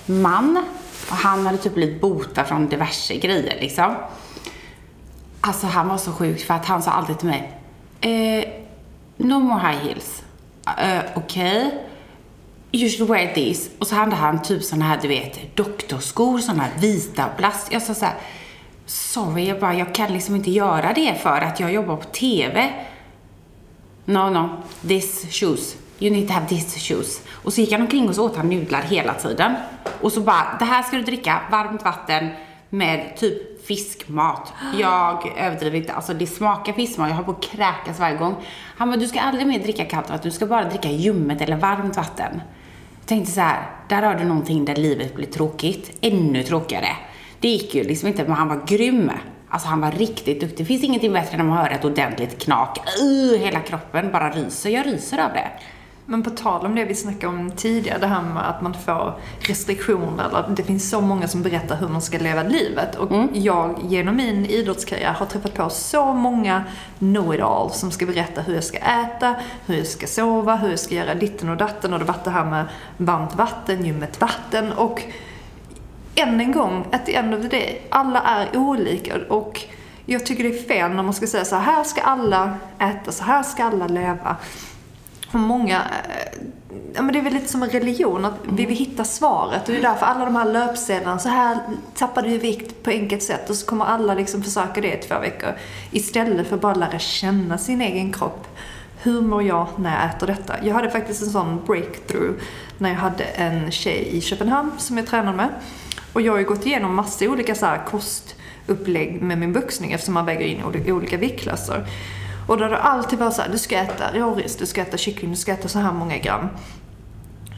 man. 0.06 0.66
Och 1.10 1.16
han 1.16 1.46
hade 1.46 1.58
typ 1.58 1.76
blivit 1.76 2.02
botad 2.02 2.48
från 2.48 2.68
diverse 2.68 3.16
grejer 3.16 3.58
liksom. 3.62 3.96
Alltså 5.46 5.68
han 5.68 5.88
var 5.88 5.98
så 5.98 6.12
sjuk 6.12 6.46
för 6.46 6.54
att 6.54 6.66
han 6.66 6.84
sa 6.84 6.92
alltid 6.92 7.20
till 7.20 7.28
mig 7.28 7.60
eh, 8.02 8.50
No 9.18 9.40
more 9.40 9.60
high 9.60 9.86
heels. 9.86 10.24
Eh, 10.78 11.00
Okej. 11.16 11.68
Okay. 11.68 11.80
You 12.72 12.90
should 12.90 13.10
wear 13.10 13.34
these. 13.34 13.70
Och 13.80 13.88
så 13.88 13.96
hade 13.96 14.16
han 14.16 14.42
typ 14.42 14.64
såna 14.64 14.86
här, 14.86 15.00
du 15.02 15.08
vet, 15.08 15.56
doktorskor, 15.56 16.40
såna 16.40 16.64
här 16.64 16.72
vita 16.80 17.28
plast. 17.38 17.74
Jag 17.74 17.82
sa 17.82 17.94
så 17.94 18.06
här, 18.06 18.16
sorry, 18.86 19.48
jag 19.48 19.60
bara, 19.60 19.76
jag 19.76 19.96
kan 19.96 20.14
liksom 20.14 20.36
inte 20.36 20.52
göra 20.52 20.94
det 20.94 21.22
för 21.22 21.42
att 21.42 21.60
jag 21.60 21.74
jobbar 21.74 21.96
på 21.96 22.04
TV. 22.04 22.74
No, 24.06 24.30
no, 24.30 24.50
this 24.88 25.26
shoes. 25.32 25.76
You 26.00 26.12
need 26.16 26.28
to 26.28 26.34
have 26.34 26.48
this 26.48 26.88
shoes. 26.88 27.22
Och 27.32 27.54
så 27.54 27.62
gick 27.62 27.72
han 27.72 27.82
omkring 27.82 28.10
och 28.10 28.16
så 28.16 28.26
åt 28.26 28.36
han 28.36 28.50
nudlar 28.50 28.82
hela 28.82 29.14
tiden. 29.14 29.56
Och 30.02 30.12
så 30.12 30.22
bara, 30.22 30.56
det 30.60 30.66
här 30.66 30.84
ska 30.84 30.98
du 30.98 31.04
dricka, 31.04 31.42
varmt 31.52 31.84
vatten 31.84 32.30
med 32.70 33.18
typ 33.18 33.53
fiskmat. 33.68 34.54
Jag 34.80 35.34
överdriver 35.38 35.78
inte. 35.78 35.94
Alltså 35.94 36.14
det 36.14 36.28
smakar 36.28 36.74
fiskmat. 36.74 37.10
Jag 37.10 37.16
har 37.16 37.24
på 37.24 37.32
att 37.32 37.44
kräkas 37.44 38.00
varje 38.00 38.18
gång. 38.18 38.36
Han 38.78 38.90
bara, 38.90 38.98
du 38.98 39.08
ska 39.08 39.22
aldrig 39.22 39.48
mer 39.48 39.60
dricka 39.60 39.86
kallt 39.86 40.10
vatten. 40.10 40.30
Du 40.30 40.32
ska 40.32 40.46
bara 40.46 40.64
dricka 40.64 40.90
ljummet 40.90 41.42
eller 41.42 41.58
varmt 41.58 41.98
vatten. 41.98 42.42
Jag 43.00 43.08
tänkte 43.08 43.32
så 43.32 43.42
här, 43.42 43.70
där 43.90 44.02
har 44.02 44.16
du 44.16 44.24
någonting 44.24 44.66
där 44.66 44.76
livet 44.76 45.16
blir 45.16 45.26
tråkigt. 45.26 45.98
Ännu 46.02 46.44
tråkigare. 46.44 46.90
Det 47.40 47.48
gick 47.48 47.76
ju 47.76 47.84
liksom 47.84 48.08
inte, 48.08 48.24
men 48.24 48.34
han 48.34 48.48
var 48.48 48.62
grym. 48.68 49.12
Alltså 49.50 49.68
han 49.68 49.82
var 49.82 49.92
riktigt 49.92 50.42
duktig. 50.42 50.58
Det 50.58 50.66
finns 50.66 50.84
ingenting 50.84 51.14
bättre 51.14 51.38
än 51.38 51.52
att 51.52 51.58
höra 51.58 51.70
ett 51.70 51.86
ordentligt 51.86 52.44
knak. 52.44 52.78
Uh, 53.02 53.38
hela 53.38 53.60
kroppen 53.60 54.12
bara 54.12 54.30
ryser. 54.32 54.70
Jag 54.70 54.86
ryser 54.86 55.18
av 55.18 55.34
det. 55.34 55.52
Men 56.06 56.24
på 56.24 56.30
tal 56.30 56.66
om 56.66 56.76
det 56.76 56.86
vi 56.86 56.96
snackade 56.96 57.28
om 57.28 57.52
tidigare, 57.52 58.00
det 58.00 58.08
här 58.08 58.22
med 58.22 58.50
att 58.50 58.62
man 58.62 58.74
får 58.74 59.14
restriktioner, 59.40 60.30
eller 60.30 60.56
det 60.56 60.64
finns 60.64 60.90
så 60.90 61.02
många 61.02 61.28
som 61.28 61.42
berättar 61.42 61.76
hur 61.76 61.88
man 61.88 62.02
ska 62.02 62.18
leva 62.18 62.44
livet. 62.44 62.96
Och 62.96 63.12
mm. 63.12 63.30
jag, 63.34 63.80
genom 63.84 64.16
min 64.16 64.46
idrottskarriär, 64.46 65.14
har 65.14 65.26
träffat 65.26 65.54
på 65.54 65.70
så 65.70 66.14
många 66.14 66.64
know-it-all 67.00 67.72
som 67.72 67.92
ska 67.92 68.06
berätta 68.06 68.42
hur 68.42 68.54
jag 68.54 68.64
ska 68.64 68.78
äta, 68.78 69.36
hur 69.66 69.78
jag 69.78 69.88
ska 69.88 70.08
sova, 70.08 70.56
hur 70.56 70.70
jag 70.70 70.80
ska 70.80 70.96
göra 70.96 71.16
ditten 71.16 71.50
och 71.50 71.58
datten. 71.58 71.94
Och 71.94 72.00
det 72.00 72.06
var 72.06 72.16
det 72.24 72.30
här 72.30 72.46
med 72.46 72.66
varmt 72.98 73.36
vatten, 73.36 73.86
ljummet 73.86 74.22
vatten. 74.22 74.74
Och 74.74 75.02
än 76.16 76.42
en 76.42 76.52
gång, 76.52 76.86
at 76.92 77.06
the 77.06 77.16
end 77.16 77.34
of 77.34 77.42
the 77.42 77.48
day, 77.48 77.82
alla 77.90 78.22
är 78.22 78.58
olika. 78.58 79.16
Och 79.30 79.62
jag 80.06 80.26
tycker 80.26 80.44
det 80.44 80.60
är 80.60 80.64
fel 80.64 80.92
när 80.92 81.04
man 81.04 81.14
ska 81.14 81.28
säga 81.28 81.46
så 81.46 81.56
här 81.56 81.84
ska 81.84 82.02
alla 82.02 82.58
äta, 82.80 83.12
så 83.12 83.24
här 83.24 83.44
ska 83.44 83.64
alla 83.64 83.88
leva 83.88 84.36
för 85.34 85.40
många, 85.40 85.78
eh, 85.78 86.40
ja 86.94 87.02
men 87.02 87.14
det 87.14 87.20
är 87.20 87.24
väl 87.24 87.34
lite 87.34 87.48
som 87.48 87.64
en 87.64 87.70
religion, 87.70 88.26
att 88.26 88.34
vi 88.50 88.66
vill 88.66 88.78
hitta 88.78 89.04
svaret. 89.04 89.68
Och 89.68 89.74
det 89.74 89.80
är 89.80 89.82
därför 89.82 90.06
alla 90.06 90.26
de 90.26 90.36
här 90.36 90.52
löpsedlarna, 90.52 91.20
så 91.20 91.30
här 91.30 91.58
tappar 91.96 92.22
du 92.22 92.38
vikt 92.38 92.84
på 92.84 92.90
enkelt 92.90 93.24
sätt. 93.24 93.50
Och 93.50 93.56
så 93.56 93.66
kommer 93.66 93.86
alla 93.86 94.14
liksom 94.14 94.44
försöka 94.44 94.82
det 94.82 94.94
i 94.94 94.98
två 94.98 95.20
veckor. 95.20 95.50
Istället 95.92 96.48
för 96.48 96.56
att 96.56 96.62
bara 96.62 96.74
lära 96.74 97.00
känna 97.00 97.58
sin 97.58 97.82
egen 97.82 98.14
kropp. 98.14 98.48
Hur 99.04 99.22
mår 99.22 99.44
jag 99.44 99.68
när 99.78 100.02
jag 100.02 100.16
äter 100.16 100.28
detta? 100.28 100.54
Jag 100.64 100.74
hade 100.74 100.90
faktiskt 100.90 101.22
en 101.22 101.30
sån 101.30 101.62
breakthrough 101.66 102.34
när 102.78 102.90
jag 102.90 102.98
hade 102.98 103.24
en 103.24 103.72
tjej 103.72 104.08
i 104.12 104.22
Köpenhamn 104.22 104.72
som 104.78 104.98
jag 104.98 105.08
tränade 105.08 105.38
med. 105.38 105.50
Och 106.14 106.22
jag 106.22 106.32
har 106.32 106.40
ju 106.40 106.46
gått 106.46 106.66
igenom 106.66 106.96
massa 106.96 107.26
olika 107.26 107.56
så 107.56 107.66
här 107.66 107.86
kostupplägg 107.86 109.22
med 109.22 109.38
min 109.38 109.54
boxning 109.54 109.92
eftersom 109.92 110.14
man 110.14 110.26
väger 110.26 110.46
in 110.46 110.64
olika 110.88 111.18
viktklasser. 111.18 111.86
Och 112.48 112.58
då 112.58 112.64
har 112.64 112.70
det 112.70 112.78
alltid 112.78 113.20
varit 113.20 113.34
så 113.34 113.42
här, 113.42 113.50
du 113.50 113.58
ska 113.58 113.78
äta 113.78 114.14
råris, 114.14 114.56
du 114.56 114.66
ska 114.66 114.82
äta 114.82 114.98
kyckling, 114.98 115.32
du 115.32 115.38
ska 115.38 115.52
äta 115.52 115.68
så 115.68 115.80
här 115.80 115.94
många 115.94 116.18
gram. 116.18 116.50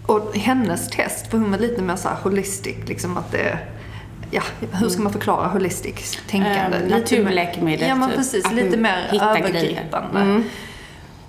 Och 0.07 0.35
hennes 0.37 0.89
test, 0.89 1.27
för 1.27 1.37
hon 1.37 1.51
var 1.51 1.57
lite 1.57 1.81
mer 1.81 1.95
så 1.95 2.09
här 2.09 2.15
holistic, 2.23 2.75
liksom 2.87 3.17
att 3.17 3.31
det 3.31 3.59
Ja, 4.31 4.41
hur 4.71 4.89
ska 4.89 5.01
man 5.01 5.13
förklara 5.13 5.47
holistic 5.47 6.19
tänkande? 6.27 6.77
Um, 6.77 6.87
naturläkemedel, 6.87 7.87
Ja, 7.87 7.95
men 7.95 8.09
typ. 8.09 8.17
precis. 8.17 8.51
Lite 8.51 8.77
mer 8.77 9.09
övergripande. 9.21 10.19
Mm. 10.19 10.43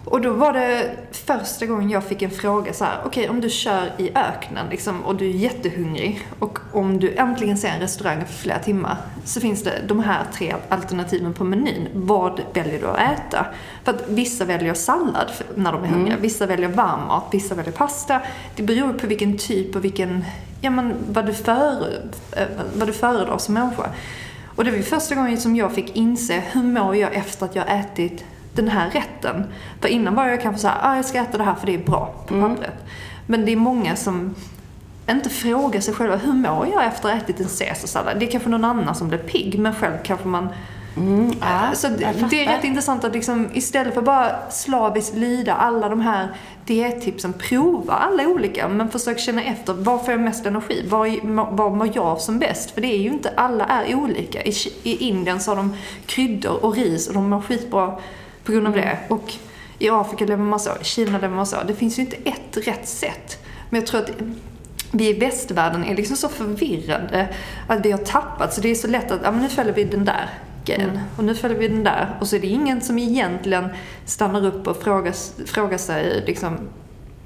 Och 0.06 0.20
då 0.20 0.32
var 0.32 0.52
det 0.52 0.90
första 1.12 1.66
gången 1.66 1.90
jag 1.90 2.04
fick 2.04 2.22
en 2.22 2.30
fråga 2.30 2.72
så 2.72 2.84
här, 2.84 2.98
okej 3.04 3.08
okay, 3.08 3.28
om 3.28 3.40
du 3.40 3.50
kör 3.50 3.92
i 3.98 4.10
öknen 4.14 4.66
liksom, 4.70 5.04
och 5.04 5.16
du 5.16 5.26
är 5.26 5.32
jättehungrig 5.32 6.28
och 6.38 6.58
om 6.72 7.00
du 7.00 7.14
äntligen 7.14 7.58
ser 7.58 7.68
en 7.68 7.80
restaurang 7.80 8.24
för 8.26 8.34
flera 8.34 8.58
timmar 8.58 8.96
så 9.24 9.40
finns 9.40 9.62
det 9.62 9.72
de 9.88 10.00
här 10.00 10.24
tre 10.34 10.54
alternativen 10.68 11.34
på 11.34 11.44
menyn. 11.44 11.88
Vad 11.94 12.40
väljer 12.54 12.80
du 12.80 12.86
att 12.86 12.98
äta? 12.98 13.46
För 13.84 13.92
att 13.92 14.08
vissa 14.08 14.44
väljer 14.44 14.74
sallad 14.74 15.30
när 15.54 15.72
de 15.72 15.84
är 15.84 15.88
hungriga, 15.88 16.12
mm. 16.12 16.22
vissa 16.22 16.46
väljer 16.46 16.68
varm 16.68 17.06
mat, 17.06 17.24
vissa 17.32 17.54
väljer 17.54 17.72
pasta. 17.72 18.20
Det 18.56 18.62
beror 18.62 18.92
på 18.92 19.06
vilken 19.06 19.38
typ 19.38 19.76
och 19.76 19.84
vilken, 19.84 20.24
ja 20.60 20.70
men 20.70 20.94
vad 21.08 21.26
du, 21.26 21.34
före, 21.34 22.02
eh, 22.32 22.46
vad 22.74 22.88
du 22.88 22.92
föredrar 22.92 23.38
som 23.38 23.54
människa. 23.54 23.90
Och 24.56 24.64
det 24.64 24.70
var 24.70 24.78
första 24.78 25.14
gången 25.14 25.38
som 25.38 25.56
jag 25.56 25.72
fick 25.72 25.96
inse 25.96 26.42
hur 26.52 26.62
mår 26.62 26.96
jag 26.96 27.14
efter 27.14 27.46
att 27.46 27.56
jag 27.56 27.78
ätit 27.78 28.24
den 28.56 28.68
här 28.68 28.90
rätten. 28.90 29.44
För 29.80 29.88
innan 29.88 30.14
var 30.14 30.28
jag 30.28 30.42
kanske 30.42 30.60
såhär, 30.60 30.78
ah, 30.82 30.96
jag 30.96 31.04
ska 31.04 31.18
äta 31.18 31.38
det 31.38 31.44
här 31.44 31.54
för 31.54 31.66
det 31.66 31.74
är 31.74 31.84
bra 31.84 32.14
på 32.26 32.34
mm. 32.34 32.48
pappret. 32.50 32.84
Men 33.26 33.44
det 33.44 33.52
är 33.52 33.56
många 33.56 33.96
som 33.96 34.34
inte 35.10 35.30
frågar 35.30 35.80
sig 35.80 35.94
själva, 35.94 36.16
hur 36.16 36.32
mår 36.32 36.68
jag 36.72 36.86
efter 36.86 37.08
att 37.08 37.14
ha 37.14 37.22
ätit 37.22 37.40
en 37.40 37.48
caesarsallad? 37.58 38.18
Det 38.18 38.26
är 38.26 38.30
kanske 38.30 38.50
någon 38.50 38.64
annan 38.64 38.94
som 38.94 39.08
blir 39.08 39.18
pigg, 39.18 39.58
men 39.58 39.74
själv 39.74 39.94
kanske 40.02 40.28
man 40.28 40.48
Mm, 40.96 41.32
ja, 41.40 41.70
så 41.74 41.88
det, 41.88 42.14
det 42.30 42.44
är 42.44 42.56
rätt 42.56 42.64
intressant 42.64 43.04
att 43.04 43.12
liksom, 43.12 43.48
istället 43.54 43.94
för 43.94 44.02
bara 44.02 44.50
slaviskt 44.50 45.14
lyda 45.16 45.54
alla 45.54 45.88
de 45.88 46.00
här 46.00 46.28
diettipsen, 46.64 47.32
prova 47.32 47.92
alla 47.92 48.28
olika, 48.28 48.68
men 48.68 48.90
försök 48.90 49.18
känna 49.18 49.42
efter, 49.42 49.72
var 49.72 49.98
får 49.98 50.10
jag 50.10 50.20
mest 50.20 50.46
energi? 50.46 50.84
Var, 50.88 51.70
mår 51.70 51.90
jag 51.94 52.20
som 52.20 52.38
bäst? 52.38 52.70
För 52.70 52.80
det 52.80 52.94
är 52.94 52.98
ju 52.98 53.08
inte, 53.08 53.32
alla 53.36 53.66
är 53.66 53.94
olika. 53.94 54.42
I, 54.42 54.52
I 54.82 55.08
Indien 55.08 55.40
så 55.40 55.50
har 55.50 55.56
de 55.56 55.76
kryddor 56.06 56.64
och 56.64 56.76
ris 56.76 57.08
och 57.08 57.14
de 57.14 57.30
mår 57.30 57.40
skitbra 57.40 57.98
på 58.46 58.52
grund 58.52 58.66
av 58.66 58.72
mm. 58.72 58.84
det. 58.84 59.14
Och 59.14 59.34
i 59.78 59.90
Afrika 59.90 60.24
lever 60.24 60.44
man 60.44 60.60
så, 60.60 60.70
i 60.80 60.84
Kina 60.84 61.18
lever 61.18 61.36
man 61.36 61.46
så. 61.46 61.56
Det 61.66 61.74
finns 61.74 61.98
ju 61.98 62.02
inte 62.02 62.16
ett 62.16 62.66
rätt 62.66 62.88
sätt. 62.88 63.38
Men 63.70 63.80
jag 63.80 63.86
tror 63.86 64.00
att 64.00 64.10
vi 64.92 65.08
i 65.08 65.12
västvärlden 65.12 65.84
är 65.84 65.96
liksom 65.96 66.16
så 66.16 66.28
förvirrade 66.28 67.28
att 67.66 67.86
vi 67.86 67.90
har 67.90 67.98
tappat. 67.98 68.54
Så 68.54 68.60
det 68.60 68.70
är 68.70 68.74
så 68.74 68.86
lätt 68.86 69.10
att, 69.10 69.20
ja 69.22 69.30
men 69.30 69.42
nu 69.42 69.48
följer 69.48 69.74
vi 69.74 69.84
den 69.84 70.04
där 70.04 70.30
grejen. 70.64 70.90
Mm. 70.90 71.02
Och 71.16 71.24
nu 71.24 71.34
följer 71.34 71.58
vi 71.58 71.68
den 71.68 71.84
där. 71.84 72.16
Och 72.20 72.28
så 72.28 72.36
är 72.36 72.40
det 72.40 72.46
ingen 72.46 72.80
som 72.80 72.98
egentligen 72.98 73.68
stannar 74.04 74.46
upp 74.46 74.66
och 74.66 74.82
frågar, 74.82 75.14
frågar 75.46 75.78
sig 75.78 76.22
liksom, 76.26 76.58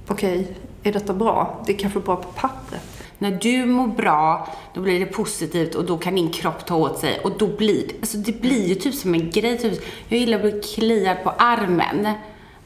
okej, 0.06 0.40
okay, 0.40 0.54
är 0.82 0.92
detta 0.92 1.12
bra? 1.12 1.62
Det 1.66 1.72
är 1.72 1.78
kanske 1.78 2.00
bra 2.00 2.16
på 2.16 2.28
pappret. 2.28 2.82
När 3.20 3.30
du 3.30 3.66
mår 3.66 3.86
bra, 3.86 4.48
då 4.74 4.80
blir 4.80 5.00
det 5.00 5.06
positivt 5.06 5.74
och 5.74 5.84
då 5.84 5.98
kan 5.98 6.14
din 6.14 6.30
kropp 6.30 6.66
ta 6.66 6.76
åt 6.76 6.98
sig. 6.98 7.20
Och 7.24 7.32
då 7.38 7.46
blir 7.46 7.86
det, 7.88 7.94
alltså 8.00 8.16
det 8.16 8.40
blir 8.40 8.68
ju 8.68 8.74
typ 8.74 8.94
som 8.94 9.14
en 9.14 9.30
grej. 9.30 9.58
Typ, 9.58 9.84
jag 10.08 10.20
gillar 10.20 10.36
att 10.36 10.42
bli 10.42 10.60
kliad 10.60 11.16
på 11.24 11.30
armen. 11.30 12.08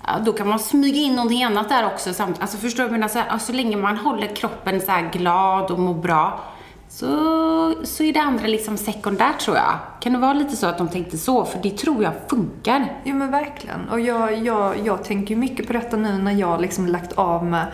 Ja, 0.07 0.19
då 0.25 0.33
kan 0.33 0.49
man 0.49 0.59
smyga 0.59 1.01
in 1.01 1.15
någonting 1.15 1.45
annat 1.45 1.69
där 1.69 1.87
också. 1.87 2.15
Samt, 2.15 2.41
alltså 2.41 2.57
förstår 2.57 2.85
du? 2.85 2.91
Men 2.91 3.03
alltså, 3.03 3.19
alltså, 3.19 3.47
så 3.47 3.53
länge 3.53 3.77
man 3.77 3.97
håller 3.97 4.37
kroppen 4.37 4.81
så 4.81 4.91
här 4.91 5.11
glad 5.13 5.71
och 5.71 5.79
mår 5.79 5.95
bra 5.95 6.41
så, 6.89 7.75
så 7.85 8.03
är 8.03 8.13
det 8.13 8.21
andra 8.21 8.47
liksom 8.47 8.77
sekundärt 8.77 9.41
tror 9.41 9.57
jag. 9.57 9.79
Kan 10.01 10.13
det 10.13 10.19
vara 10.19 10.33
lite 10.33 10.57
så 10.57 10.67
att 10.67 10.79
de 10.79 10.89
tänkte 10.89 11.19
så? 11.19 11.45
För 11.45 11.59
det 11.63 11.71
tror 11.71 12.03
jag 12.03 12.13
funkar. 12.29 13.01
Ja 13.05 13.15
men 13.15 13.31
verkligen. 13.31 13.89
Och 13.89 14.01
jag, 14.01 14.39
jag, 14.39 14.75
jag 14.85 15.05
tänker 15.05 15.37
mycket 15.37 15.67
på 15.67 15.73
detta 15.73 15.97
nu 15.97 16.19
när 16.19 16.33
jag 16.33 16.61
liksom 16.61 16.87
lagt 16.87 17.13
av 17.13 17.45
med 17.45 17.67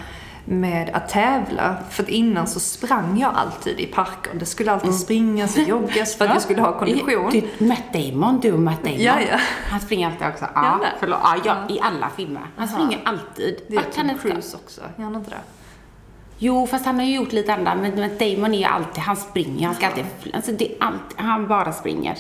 med 0.45 0.91
att 0.93 1.09
tävla. 1.09 1.77
För 1.91 2.03
att 2.03 2.09
innan 2.09 2.47
så 2.47 2.61
sprang 2.61 3.19
jag 3.19 3.35
alltid 3.35 3.81
i 3.81 3.87
parken. 3.87 4.39
Det 4.39 4.47
skulle 4.47 4.73
alltid 4.73 4.89
mm. 4.89 4.99
springas 4.99 5.57
och 5.57 5.63
joggas 5.63 6.17
för 6.17 6.25
att 6.25 6.29
ja. 6.31 6.35
jag 6.35 6.43
skulle 6.43 6.63
ha 6.63 6.79
kondition. 6.79 7.31
Du, 7.31 7.67
Matt 7.67 7.93
Damon, 7.93 8.41
du 8.41 8.53
och 8.53 8.59
Matt 8.59 8.85
Damon. 8.85 9.01
Ja, 9.01 9.15
ja. 9.31 9.39
Han 9.71 9.81
springer 9.81 10.07
alltid 10.07 10.27
också. 10.29 10.47
Ja, 10.55 10.81
förlåt. 11.01 11.19
Ja, 11.23 11.37
ja, 11.45 11.75
i 11.75 11.81
alla 11.81 12.11
filmer. 12.17 12.43
Han 12.57 12.69
Aha. 12.69 12.79
springer 12.79 13.01
alltid. 13.05 13.61
Det 13.69 13.77
är 13.77 13.83
Tom 13.83 14.19
Cruise 14.23 14.57
också, 14.57 14.81
gör 14.97 15.05
han 15.05 15.15
inte 15.15 15.31
det? 15.31 15.37
Jo, 16.39 16.67
fast 16.67 16.87
han 16.87 16.99
har 16.99 17.07
ju 17.07 17.15
gjort 17.15 17.33
lite 17.33 17.55
andra. 17.55 17.75
Men 17.75 18.01
Matt 18.01 18.19
Damon 18.19 18.55
är 18.55 18.59
ju 18.59 18.65
alltid, 18.65 19.03
han 19.03 19.17
springer. 19.17 19.67
Han 19.67 19.75
ska 19.75 19.87
alltid, 19.87 20.05
alltså 20.35 20.53
det 20.53 20.73
är 20.73 20.77
alltid, 20.81 21.19
han 21.21 21.49
bara 21.49 21.73
springer. 21.73 22.19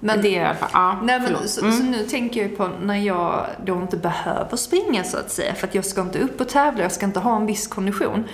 Men, 0.00 0.22
det 0.22 0.28
är 0.28 0.42
i 0.42 0.44
alla 0.44 0.54
fall, 0.54 0.70
ja, 0.72 0.98
nej, 1.02 1.20
men, 1.20 1.48
så, 1.48 1.64
mm. 1.64 1.76
så, 1.76 1.82
nu 1.82 2.04
tänker 2.04 2.42
jag 2.42 2.56
på 2.56 2.68
när 2.82 2.96
jag 2.96 3.46
då 3.64 3.74
inte 3.74 3.96
behöver 3.96 4.56
springa 4.56 5.04
så 5.04 5.16
att 5.16 5.30
säga, 5.30 5.54
för 5.54 5.66
att 5.66 5.74
jag 5.74 5.84
ska 5.84 6.00
inte 6.00 6.18
upp 6.18 6.40
och 6.40 6.48
tävla, 6.48 6.82
jag 6.82 6.92
ska 6.92 7.06
inte 7.06 7.20
ha 7.20 7.36
en 7.36 7.46
viss 7.46 7.66
kondition. 7.66 8.24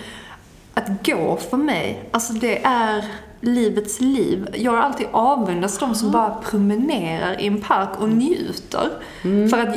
Att 0.74 1.06
gå 1.06 1.36
för 1.50 1.56
mig, 1.56 2.08
alltså 2.12 2.32
det 2.32 2.64
är 2.64 3.04
livets 3.40 4.00
liv. 4.00 4.48
Jag 4.54 4.72
har 4.72 4.78
alltid 4.78 5.06
avundats 5.10 5.78
de 5.78 5.94
som 5.94 6.10
bara 6.10 6.34
promenerar 6.34 7.40
i 7.40 7.46
en 7.46 7.60
park 7.60 7.88
och 7.98 8.08
njuter. 8.08 8.90
Mm. 9.22 9.48
För 9.48 9.58
att 9.58 9.76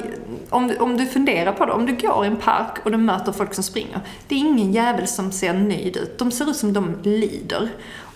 om 0.49 0.67
du, 0.67 0.78
om 0.78 0.97
du 0.97 1.05
funderar 1.05 1.51
på 1.51 1.65
det, 1.65 1.72
om 1.72 1.86
du 1.86 1.95
går 1.95 2.26
i 2.26 2.28
en 2.28 2.36
park 2.36 2.78
och 2.84 2.91
du 2.91 2.97
möter 2.97 3.32
folk 3.32 3.53
som 3.53 3.63
springer. 3.63 3.99
Det 4.28 4.36
är 4.36 4.39
ingen 4.39 4.72
jävel 4.72 5.07
som 5.07 5.32
ser 5.32 5.53
nöjd 5.53 5.97
ut. 5.97 6.20
De 6.20 6.32
ser 6.32 6.49
ut 6.49 6.55
som 6.55 6.74
de 6.74 6.95
lider. 7.03 7.70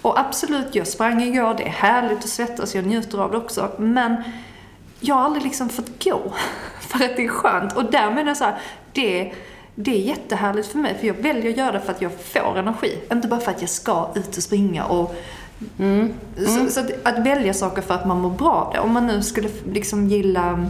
Och 0.03 0.19
absolut, 0.19 0.75
jag 0.75 0.87
sprang 0.87 1.21
igår, 1.21 1.53
det 1.53 1.63
är 1.63 1.69
härligt 1.69 2.17
att 2.17 2.29
svettas, 2.29 2.75
jag 2.75 2.85
njuter 2.85 3.17
av 3.17 3.31
det 3.31 3.37
också. 3.37 3.71
Men 3.77 4.23
jag 4.99 5.15
har 5.15 5.21
aldrig 5.21 5.43
liksom 5.43 5.69
fått 5.69 6.03
gå. 6.03 6.33
För 6.79 7.05
att 7.05 7.15
det 7.15 7.25
är 7.25 7.27
skönt. 7.27 7.73
Och 7.73 7.91
därmed 7.91 8.19
är 8.19 8.25
det 8.25 8.35
så 8.35 8.43
här, 8.43 8.59
det, 8.93 9.33
det 9.75 9.91
är 9.91 9.99
jättehärligt 9.99 10.67
för 10.67 10.77
mig. 10.77 10.97
För 10.99 11.07
jag 11.07 11.13
väljer 11.13 11.51
att 11.51 11.57
göra 11.57 11.71
det 11.71 11.79
för 11.79 11.91
att 11.91 12.01
jag 12.01 12.11
får 12.21 12.57
energi. 12.57 12.97
Inte 13.11 13.27
bara 13.27 13.39
för 13.39 13.51
att 13.51 13.61
jag 13.61 13.69
ska 13.69 14.09
ut 14.15 14.37
och 14.37 14.43
springa 14.43 14.85
och 14.85 15.15
Mm. 15.79 16.13
Mm. 16.37 16.47
Så, 16.47 16.71
så 16.71 16.79
att, 16.79 16.91
att, 17.03 17.25
välja 17.25 17.53
saker 17.53 17.81
för 17.81 17.93
att 17.93 18.07
man 18.07 18.21
mår 18.21 18.29
bra 18.29 18.51
av 18.51 18.73
det. 18.73 18.79
Om 18.79 18.93
man 18.93 19.07
nu 19.07 19.23
skulle 19.23 19.49
liksom 19.71 20.07
gilla 20.07 20.69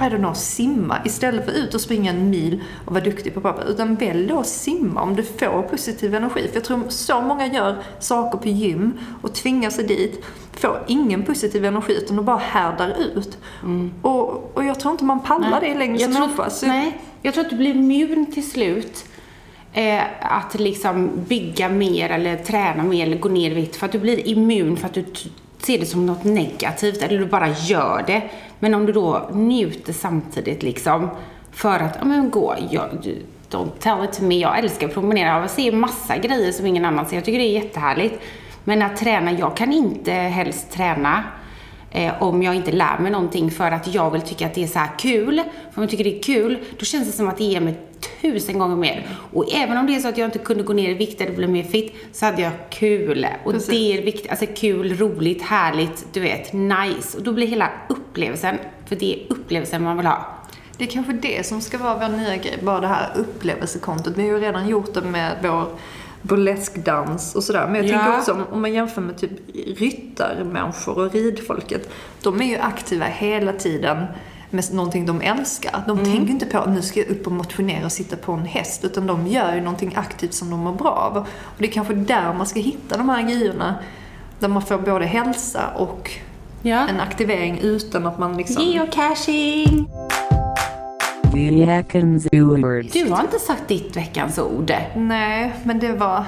i 0.00 0.10
don't 0.10 0.18
know, 0.18 0.34
simma 0.34 0.98
istället 1.04 1.44
för 1.44 1.52
ut 1.52 1.74
och 1.74 1.80
springa 1.80 2.10
en 2.10 2.30
mil 2.30 2.62
och 2.84 2.92
vara 2.92 3.04
duktig 3.04 3.34
på 3.34 3.40
papper. 3.40 3.70
Utan 3.70 3.94
välj 3.94 4.26
då 4.26 4.40
att 4.40 4.46
simma 4.46 5.02
om 5.02 5.16
du 5.16 5.22
får 5.22 5.62
positiv 5.62 6.14
energi. 6.14 6.48
För 6.48 6.54
jag 6.54 6.64
tror 6.64 6.82
så 6.88 7.20
många 7.20 7.46
gör 7.46 7.76
saker 7.98 8.38
på 8.38 8.48
gym 8.48 8.98
och 9.22 9.34
tvingar 9.34 9.70
sig 9.70 9.84
dit, 9.84 10.24
får 10.52 10.84
ingen 10.86 11.22
positiv 11.22 11.64
energi 11.64 11.92
utan 11.92 12.16
de 12.16 12.24
bara 12.24 12.36
härdar 12.36 12.96
ut. 13.14 13.38
Mm. 13.62 13.92
Och, 14.02 14.56
och 14.56 14.64
jag 14.64 14.80
tror 14.80 14.92
inte 14.92 15.04
man 15.04 15.20
pallar 15.20 15.60
nej. 15.60 15.70
det 15.72 15.78
längre 15.78 15.98
som 15.98 16.12
människa. 16.12 16.50
Nej, 16.62 16.98
jag 17.22 17.34
tror 17.34 17.44
att 17.44 17.50
du 17.50 17.56
blir 17.56 17.74
immun 17.74 18.26
till 18.32 18.50
slut. 18.50 19.04
Eh, 19.72 20.02
att 20.20 20.60
liksom 20.60 21.10
bygga 21.28 21.68
mer 21.68 22.10
eller 22.10 22.36
träna 22.36 22.82
mer 22.82 23.06
eller 23.06 23.18
gå 23.18 23.28
ner 23.28 23.50
i 23.50 23.54
vikt 23.54 23.76
för 23.76 23.86
att 23.86 23.92
du 23.92 23.98
blir 23.98 24.28
immun 24.28 24.76
för 24.76 24.86
att 24.86 24.94
du 24.94 25.04
ser 25.62 25.78
det 25.78 25.86
som 25.86 26.06
något 26.06 26.24
negativt 26.24 27.02
eller 27.02 27.18
du 27.18 27.26
bara 27.26 27.48
gör 27.48 28.04
det. 28.06 28.22
Men 28.58 28.74
om 28.74 28.86
du 28.86 28.92
då 28.92 29.30
njuter 29.32 29.92
samtidigt 29.92 30.62
liksom 30.62 31.10
för 31.52 31.80
att, 31.80 31.96
ja 31.98 32.04
men 32.04 32.30
gå, 32.30 32.54
jag, 32.70 32.88
don't 33.50 33.70
tell 33.78 34.04
it 34.04 34.12
to 34.12 34.24
me, 34.24 34.38
jag 34.38 34.58
älskar 34.58 34.88
att 34.88 34.94
promenera, 34.94 35.40
jag 35.40 35.50
ser 35.50 35.72
massa 35.72 36.16
grejer 36.16 36.52
som 36.52 36.66
ingen 36.66 36.84
annan 36.84 37.06
ser, 37.06 37.16
jag 37.16 37.24
tycker 37.24 37.38
det 37.38 37.44
är 37.44 37.62
jättehärligt. 37.62 38.20
Men 38.64 38.82
att 38.82 38.96
träna, 38.96 39.32
jag 39.32 39.56
kan 39.56 39.72
inte 39.72 40.12
helst 40.12 40.72
träna 40.72 41.24
eh, 41.90 42.22
om 42.22 42.42
jag 42.42 42.54
inte 42.54 42.72
lär 42.72 42.98
mig 42.98 43.12
någonting 43.12 43.50
för 43.50 43.70
att 43.70 43.94
jag 43.94 44.10
vill 44.10 44.22
tycka 44.22 44.46
att 44.46 44.54
det 44.54 44.62
är 44.62 44.66
så 44.66 44.80
kul. 44.98 45.42
För 45.70 45.80
om 45.80 45.82
jag 45.82 45.90
tycker 45.90 46.04
det 46.04 46.18
är 46.18 46.22
kul, 46.22 46.58
då 46.78 46.84
känns 46.84 47.06
det 47.06 47.12
som 47.12 47.28
att 47.28 47.38
det 47.38 47.44
ger 47.44 47.60
mig 47.60 47.74
tusen 48.22 48.58
gånger 48.58 48.76
mer. 48.76 49.06
Och 49.32 49.52
även 49.52 49.76
om 49.78 49.86
det 49.86 49.94
är 49.94 50.00
så 50.00 50.08
att 50.08 50.18
jag 50.18 50.26
inte 50.26 50.38
kunde 50.38 50.62
gå 50.62 50.72
ner 50.72 50.90
i 50.90 50.94
vikt 50.94 51.20
eller 51.20 51.32
bli 51.32 51.46
mer 51.46 51.62
fit, 51.62 51.94
så 52.12 52.26
hade 52.26 52.42
jag 52.42 52.52
kul. 52.70 53.26
Och 53.44 53.52
Precis. 53.52 53.68
det 53.68 53.98
är 53.98 54.02
viktigt, 54.02 54.30
alltså 54.30 54.46
kul, 54.56 54.96
roligt, 54.96 55.42
härligt, 55.42 56.06
du 56.12 56.20
vet, 56.20 56.52
nice. 56.52 57.16
Och 57.16 57.22
då 57.22 57.32
blir 57.32 57.46
hela 57.46 57.70
upplevelsen, 57.88 58.58
för 58.86 58.96
det 58.96 59.14
är 59.14 59.32
upplevelsen 59.32 59.82
man 59.82 59.96
vill 59.96 60.06
ha. 60.06 60.26
Det 60.76 60.84
är 60.84 60.88
kanske 60.88 61.12
det 61.12 61.46
som 61.46 61.60
ska 61.60 61.78
vara 61.78 62.08
vår 62.08 62.16
nya 62.16 62.36
grej, 62.36 62.58
bara 62.62 62.80
det 62.80 62.86
här 62.86 63.10
upplevelsekontot. 63.16 64.16
Vi 64.16 64.22
har 64.22 64.28
ju 64.28 64.40
redan 64.40 64.68
gjort 64.68 64.94
det 64.94 65.02
med 65.02 65.36
vår 65.42 65.66
burleskdans 66.22 67.34
och 67.34 67.44
sådär. 67.44 67.66
Men 67.66 67.74
jag 67.74 67.84
ja. 67.84 67.98
tänker 67.98 68.18
också 68.18 68.32
om, 68.32 68.44
om 68.50 68.60
man 68.60 68.72
jämför 68.72 69.00
med 69.00 69.18
typ 69.18 69.30
ryttarmänniskor 69.78 70.98
och 70.98 71.12
ridfolket. 71.12 71.90
De 72.22 72.40
är 72.42 72.46
ju 72.46 72.56
aktiva 72.56 73.04
hela 73.04 73.52
tiden 73.52 74.06
med 74.50 74.64
någonting 74.72 75.06
de 75.06 75.20
älskar. 75.20 75.82
De 75.86 75.98
mm. 75.98 76.12
tänker 76.12 76.32
inte 76.32 76.46
på 76.46 76.58
att 76.58 76.68
nu 76.68 76.82
ska 76.82 77.00
jag 77.00 77.08
upp 77.08 77.26
och 77.26 77.32
motionera 77.32 77.84
och 77.84 77.92
sitta 77.92 78.16
på 78.16 78.32
en 78.32 78.44
häst. 78.44 78.84
Utan 78.84 79.06
de 79.06 79.26
gör 79.26 79.54
ju 79.54 79.60
någonting 79.60 79.92
aktivt 79.96 80.34
som 80.34 80.50
de 80.50 80.60
mår 80.60 80.72
bra 80.72 80.90
av. 80.90 81.16
Och 81.16 81.54
det 81.58 81.66
är 81.66 81.72
kanske 81.72 81.94
där 81.94 82.34
man 82.34 82.46
ska 82.46 82.60
hitta 82.60 82.96
de 82.96 83.08
här 83.08 83.22
grejerna. 83.22 83.74
Där 84.38 84.48
man 84.48 84.62
får 84.62 84.78
både 84.78 85.06
hälsa 85.06 85.68
och 85.76 86.10
ja. 86.62 86.88
en 86.88 87.00
aktivering 87.00 87.58
utan 87.62 88.06
att 88.06 88.18
man 88.18 88.36
liksom... 88.36 88.62
Geocaching! 88.62 89.88
Du 92.92 93.10
har 93.10 93.20
inte 93.20 93.38
sagt 93.38 93.68
ditt 93.68 93.96
veckans 93.96 94.38
ord. 94.38 94.72
Nej, 94.96 95.54
men 95.64 95.78
det 95.78 95.92
var... 95.92 96.24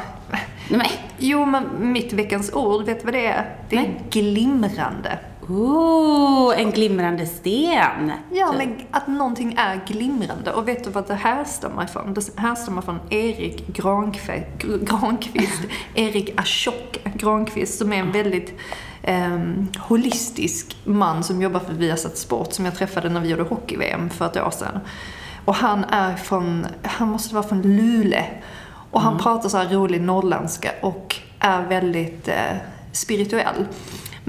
Nej. 0.69 0.91
Jo, 1.19 1.45
men 1.45 1.65
mitt 1.93 2.13
veckans 2.13 2.53
ord, 2.53 2.85
vet 2.85 2.99
du 2.99 3.05
vad 3.05 3.15
det 3.15 3.27
är? 3.27 3.57
Det 3.69 3.77
är 3.77 3.81
Nej. 3.81 4.01
glimrande. 4.11 5.19
Ooh, 5.51 6.61
en 6.61 6.71
glimrande 6.71 7.27
sten. 7.27 8.13
Ja, 8.33 8.55
men 8.59 8.77
att 8.91 9.07
någonting 9.07 9.55
är 9.59 9.81
glimrande. 9.87 10.53
Och 10.53 10.69
vet 10.69 10.85
du 10.85 10.91
vad 10.91 11.09
det 11.09 11.15
härstammar 11.15 11.85
ifrån? 11.85 12.15
Det 12.15 12.39
härstammar 12.39 12.83
från 12.83 13.01
Erik 13.11 13.67
Granqvist, 13.67 14.47
Granqvist 14.83 15.61
Erik 15.95 16.41
Ashok 16.41 16.99
Granqvist, 17.15 17.79
som 17.79 17.93
är 17.93 17.97
en 17.97 18.13
väldigt 18.13 18.55
eh, 19.03 19.39
holistisk 19.79 20.77
man 20.85 21.25
som 21.25 21.43
jobbar 21.43 21.61
för 21.61 21.73
Viasat 21.73 22.19
Sport, 22.19 22.53
som 22.53 22.65
jag 22.65 22.75
träffade 22.75 23.09
när 23.09 23.21
vi 23.21 23.29
gjorde 23.29 23.43
hockey-VM 23.43 24.11
för 24.11 24.27
ett 24.27 24.37
år 24.37 24.51
sedan. 24.51 24.81
Och 25.45 25.55
han 25.55 25.85
är 25.85 26.17
från, 26.17 26.67
han 26.83 27.09
måste 27.09 27.35
vara 27.35 27.45
från 27.49 27.63
Luleå. 27.63 28.25
Och 28.91 29.01
han 29.01 29.13
mm. 29.13 29.23
pratar 29.23 29.49
så 29.49 29.57
här 29.57 29.69
rolig 29.69 30.01
norrländska 30.01 30.71
och 30.83 31.17
är 31.39 31.63
väldigt 31.63 32.29
eh, 32.29 32.57
spirituell. 32.93 33.67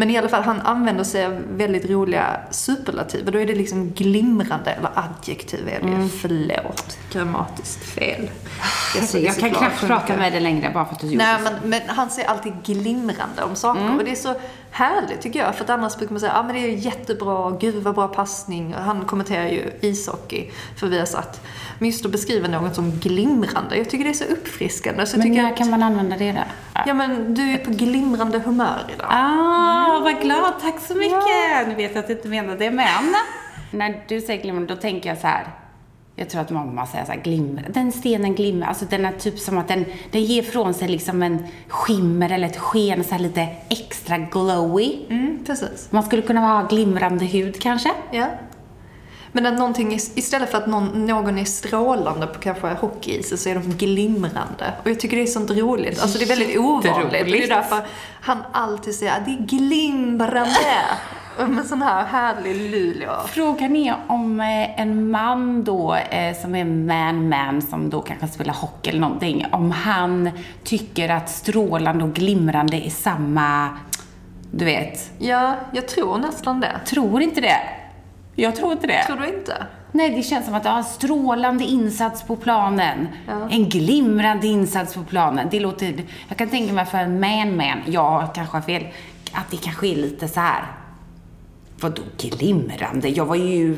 Men 0.01 0.09
i 0.09 0.17
alla 0.17 0.29
fall, 0.29 0.43
han 0.43 0.61
använder 0.61 1.03
sig 1.03 1.25
av 1.25 1.41
väldigt 1.49 1.89
roliga 1.89 2.39
superlativer. 2.51 3.31
Då 3.31 3.39
är 3.39 3.45
det 3.45 3.55
liksom 3.55 3.91
glimrande, 3.91 4.71
eller 4.71 4.89
adjektiv 4.95 5.67
är 5.67 5.79
det 5.81 5.87
mm. 5.87 6.09
Förlåt, 6.09 6.97
grammatiskt 7.11 7.83
fel. 7.83 8.29
Jag, 8.93 9.01
alltså, 9.01 9.19
jag 9.19 9.35
kan 9.35 9.51
knappt 9.51 9.81
prata 9.81 10.17
med 10.17 10.33
dig 10.33 10.41
längre 10.41 10.71
bara 10.73 10.85
för 10.85 10.93
att 10.93 10.99
du 10.99 11.07
gjorde 11.07 11.17
Nej, 11.17 11.41
men, 11.43 11.69
men 11.69 11.81
han 11.87 12.09
säger 12.09 12.29
alltid 12.29 12.53
glimrande 12.65 13.43
om 13.43 13.55
saker. 13.55 13.81
Mm. 13.81 13.97
Och 13.97 14.03
det 14.03 14.11
är 14.11 14.15
så 14.15 14.35
härligt 14.71 15.21
tycker 15.21 15.39
jag. 15.39 15.55
För 15.55 15.63
att 15.63 15.69
annars 15.69 15.97
brukar 15.97 16.13
man 16.13 16.19
säga, 16.19 16.31
ja 16.31 16.39
ah, 16.39 16.43
men 16.43 16.55
det 16.55 16.61
är 16.61 16.67
jättebra, 16.67 17.57
gud 17.59 17.83
vad 17.83 17.95
bra 17.95 18.07
passning. 18.07 18.73
Han 18.73 19.05
kommenterar 19.05 19.47
ju 19.47 19.71
ishockey 19.81 20.51
för 20.77 20.87
vi 20.87 20.99
har 20.99 21.05
satt. 21.05 21.45
Men 21.79 21.87
just 21.89 22.05
att 22.05 22.11
beskriva 22.11 22.47
något 22.47 22.75
som 22.75 22.91
glimrande, 22.91 23.77
jag 23.77 23.89
tycker 23.89 24.05
det 24.05 24.11
är 24.11 24.13
så 24.13 24.23
uppfriskande. 24.23 25.05
Så 25.05 25.17
men 25.17 25.33
när 25.33 25.51
att, 25.51 25.57
kan 25.57 25.69
man 25.69 25.83
använda 25.83 26.17
det 26.17 26.31
då? 26.31 26.43
Ja 26.85 26.93
men 26.93 27.33
du 27.33 27.51
är 27.51 27.57
på 27.57 27.71
glimrande 27.71 28.39
humör 28.39 28.81
idag. 28.95 29.07
Ah, 29.09 29.85
mm. 29.89 30.03
vad 30.03 30.21
glad, 30.21 30.53
tack 30.61 30.79
så 30.79 30.95
mycket. 30.95 31.11
Ja. 31.11 31.63
Nu 31.67 31.75
vet 31.75 31.95
jag 31.95 31.99
att 31.99 32.07
du 32.07 32.13
inte 32.13 32.27
menar 32.27 32.55
det, 32.55 32.71
men 32.71 33.15
när 33.71 34.03
du 34.07 34.21
säger 34.21 34.41
glimrande, 34.41 34.75
då 34.75 34.81
tänker 34.81 35.09
jag 35.09 35.17
så 35.17 35.27
här 35.27 35.47
jag 36.15 36.29
tror 36.29 36.41
att 36.41 36.49
mamma 36.49 36.87
säger 36.87 37.05
så 37.05 37.11
här, 37.11 37.21
glimmer. 37.21 37.67
Den 37.73 37.91
stenen 37.91 38.35
glimmer. 38.35 38.67
Alltså 38.67 38.85
den 38.85 39.05
är 39.05 39.11
typ 39.11 39.39
som 39.39 39.57
att 39.57 39.67
den, 39.67 39.85
den 40.11 40.23
ger 40.23 40.43
från 40.43 40.73
sig 40.73 40.87
liksom 40.87 41.23
en 41.23 41.45
skimmer 41.67 42.29
eller 42.29 42.47
ett 42.47 42.57
sken, 42.57 43.03
så 43.03 43.17
lite 43.17 43.47
extra 43.69 44.17
glowy. 44.17 44.95
Mm, 45.09 45.39
precis. 45.45 45.87
Man 45.91 46.03
skulle 46.03 46.21
kunna 46.21 46.39
ha 46.41 46.67
glimrande 46.67 47.25
hud 47.25 47.61
kanske. 47.61 47.91
Ja. 48.11 48.27
Men 49.31 49.45
att 49.45 49.57
någonting, 49.57 49.93
istället 49.93 50.51
för 50.51 50.57
att 50.57 50.67
någon, 50.67 51.05
någon 51.05 51.37
är 51.37 51.45
strålande 51.45 52.27
på 52.27 52.39
kanske 52.39 52.67
hockeyisen 52.67 53.37
så 53.37 53.49
är 53.49 53.55
de 53.55 53.61
glimrande. 53.61 54.73
Och 54.83 54.89
jag 54.89 54.99
tycker 54.99 55.17
det 55.17 55.23
är 55.23 55.27
sånt 55.27 55.51
roligt. 55.51 56.01
Alltså 56.01 56.17
det 56.17 56.25
är 56.25 56.27
väldigt 56.27 56.57
ovanligt. 56.57 57.11
Det 57.11 57.43
är 57.43 57.47
därför 57.47 57.85
han 58.21 58.37
alltid 58.51 58.95
säger 58.95 59.17
att 59.17 59.25
det 59.25 59.31
är 59.31 59.45
glimrande. 59.45 60.49
Med 61.47 61.65
sån 61.65 61.81
här 61.81 62.05
härlig 62.05 62.71
Luleå. 62.71 63.11
Frågan 63.27 63.75
är 63.75 63.95
om 64.07 64.39
eh, 64.39 64.81
en 64.81 65.11
man 65.11 65.63
då, 65.63 65.95
eh, 65.95 66.37
som 66.41 66.55
är 66.55 66.65
man-man, 66.65 67.61
som 67.61 67.89
då 67.89 68.01
kanske 68.01 68.27
spelar 68.27 68.53
hockey 68.53 68.89
eller 68.89 68.99
någonting, 68.99 69.45
om 69.51 69.71
han 69.71 70.29
tycker 70.63 71.09
att 71.09 71.29
strålande 71.29 72.03
och 72.03 72.13
glimrande 72.13 72.77
är 72.77 72.89
samma, 72.89 73.69
du 74.51 74.65
vet? 74.65 75.11
Ja, 75.17 75.55
jag 75.73 75.87
tror 75.87 76.17
nästan 76.17 76.59
det. 76.59 76.79
Tror 76.85 77.21
inte 77.21 77.41
det? 77.41 77.80
Jag 78.41 78.55
tror 78.55 78.71
inte 78.71 78.87
det. 78.87 79.03
Tror 79.03 79.17
du 79.17 79.27
inte? 79.27 79.67
Nej, 79.91 80.09
det 80.09 80.23
känns 80.23 80.45
som 80.45 80.55
att 80.55 80.63
du 80.63 80.69
har 80.69 80.77
en 80.77 80.83
strålande 80.83 81.63
insats 81.63 82.23
på 82.23 82.35
planen. 82.35 83.07
En 83.49 83.69
glimrande 83.69 84.47
insats 84.47 84.93
på 84.93 85.03
planen. 85.03 85.47
Det 85.51 85.59
låter... 85.59 86.03
Jag 86.27 86.37
kan 86.37 86.49
tänka 86.49 86.73
mig 86.73 86.85
för 86.85 86.97
en 86.97 87.19
man-man, 87.19 87.81
jag 87.85 88.35
kanske 88.35 88.57
har 88.57 88.61
fel, 88.61 88.87
att 89.31 89.51
det 89.51 89.57
kanske 89.57 89.87
är 89.87 89.95
lite 89.95 90.27
så 90.27 90.39
här... 90.39 90.65
Vadå 91.79 92.01
glimrande? 92.17 93.09
Jag 93.09 93.25
var 93.25 93.35
ju 93.35 93.77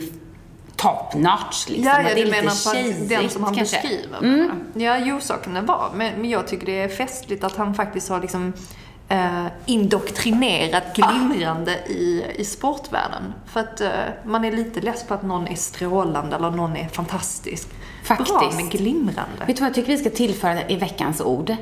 top 0.76 1.14
notch 1.14 1.68
liksom. 1.68 1.86
Ja, 1.86 2.01
ja 2.01 2.16
det 2.16 2.22
är 2.22 2.26
lite 2.26 2.41
menar 2.41 2.64
på 2.64 2.99
att 2.99 3.09
den 3.09 3.30
som 3.30 3.43
han 3.43 3.55
kanske. 3.55 3.82
beskriver. 3.82 4.18
Mm. 4.18 4.51
Ja, 4.74 4.97
jo, 4.97 5.20
så 5.20 5.34
kan 5.34 5.53
det 5.53 5.61
vara. 5.61 5.93
Men, 5.95 6.22
men 6.22 6.30
jag 6.30 6.47
tycker 6.47 6.66
det 6.66 6.82
är 6.82 6.88
festligt 6.88 7.43
att 7.43 7.55
han 7.55 7.74
faktiskt 7.74 8.09
har 8.09 8.22
liksom 8.22 8.53
eh, 9.10 9.45
indoktrinerat 9.66 10.95
glimrande 10.95 11.72
i, 11.88 12.26
i 12.36 12.45
sportvärlden. 12.45 13.34
För 13.45 13.60
att 13.60 13.82
eh, 13.82 13.89
man 14.26 14.45
är 14.45 14.51
lite 14.51 14.82
less 14.82 15.04
på 15.04 15.14
att 15.14 15.24
någon 15.24 15.47
är 15.47 15.56
strålande 15.56 16.36
eller 16.36 16.51
någon 16.51 16.76
är 16.78 16.88
fantastisk. 16.88 17.68
Bra 18.08 18.16
Faktiskt. 18.18 18.62
med 18.62 18.72
glimrande. 18.72 19.45
Vet 19.47 19.56
du 19.56 19.62
vad 19.62 19.68
jag 19.70 19.74
tycker 19.76 19.91
vi 19.91 19.97
ska 19.97 20.10
tillföra 20.10 20.68
i 20.68 20.76
veckans 20.76 21.22
ord? 21.22 21.56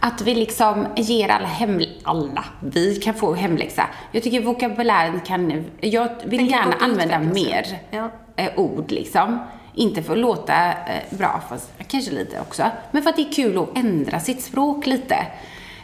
Att 0.00 0.20
vi 0.20 0.34
liksom 0.34 0.86
ger 0.96 1.28
alla 1.28 1.46
hem... 1.46 1.82
Alla. 2.02 2.44
Vi 2.60 2.96
kan 2.96 3.14
få 3.14 3.34
hemläxa. 3.34 3.86
Jag 4.12 4.22
tycker 4.22 4.40
vokabulären 4.42 5.20
kan... 5.20 5.64
Jag 5.80 6.08
vill 6.24 6.38
Den 6.38 6.46
gärna 6.46 6.74
använda 6.80 7.18
mer 7.18 7.78
Ja. 7.90 8.10
eh, 8.36 8.50
ord 8.56 8.90
liksom. 8.90 9.38
Inte 9.74 10.02
för 10.02 10.12
att 10.12 10.18
låta 10.18 10.68
eh, 10.72 10.74
bra, 11.10 11.40
fast 11.48 11.70
kanske 11.88 12.10
lite 12.10 12.40
också. 12.40 12.70
Men 12.90 13.02
för 13.02 13.10
att 13.10 13.16
det 13.16 13.22
är 13.28 13.32
kul 13.32 13.58
att 13.58 13.78
ändra 13.78 14.20
sitt 14.20 14.42
språk 14.42 14.86
lite. 14.86 15.26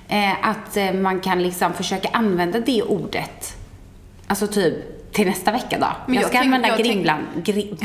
Eh, 0.08 0.48
att 0.48 0.76
eh, 0.76 0.92
man 0.92 1.20
kan 1.20 1.42
liksom 1.42 1.72
försöka 1.72 2.08
använda 2.12 2.60
det 2.60 2.82
ordet. 2.82 3.56
Alltså 4.26 4.46
typ 4.46 5.12
till 5.12 5.26
nästa 5.26 5.52
vecka 5.52 5.78
då. 5.80 5.86
Men 6.06 6.14
jag 6.14 6.22
jag 6.22 6.28
ska 6.28 6.38
tänk- 6.38 6.44
använda 6.46 6.68
jag 6.68 6.76
tänk- 6.76 6.88
grimlan... 6.88 7.26
Grim, 7.36 7.76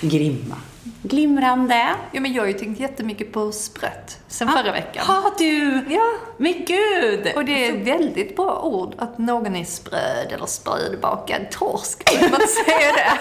grimma. 0.00 0.56
Glimrande. 1.02 1.88
Ja, 2.12 2.20
men 2.20 2.32
jag 2.32 2.42
har 2.42 2.46
ju 2.46 2.52
tänkt 2.52 2.80
jättemycket 2.80 3.32
på 3.32 3.52
sprött 3.52 4.18
sen 4.28 4.48
förra 4.48 4.72
veckan. 4.72 5.06
Har 5.06 5.32
du? 5.38 5.84
Ja. 5.94 6.10
Men 6.36 6.52
gud! 6.52 7.32
Och 7.36 7.44
det 7.44 7.66
är 7.66 7.72
ett 7.74 7.86
väldigt 7.86 8.36
bra 8.36 8.60
ord 8.62 8.94
att 8.98 9.18
någon 9.18 9.56
är 9.56 9.64
spröd 9.64 10.32
eller 10.32 10.46
sprödbakad. 10.46 11.50
Torsk, 11.50 12.02
man 12.30 12.40
säga 12.40 12.92
det? 12.96 13.12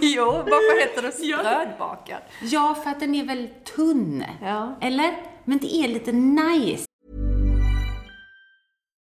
jo, 0.06 0.24
varför 0.32 0.80
heter 0.80 1.02
det 1.02 1.12
sprödbakad? 1.12 2.18
Ja, 2.42 2.76
för 2.84 2.90
att 2.90 3.00
den 3.00 3.14
är 3.14 3.24
väl 3.24 3.48
tunn. 3.76 4.24
Ja. 4.42 4.76
Eller? 4.80 5.14
Men 5.44 5.58
det 5.58 5.74
är 5.74 5.88
lite 5.88 6.12
nice. 6.12 6.84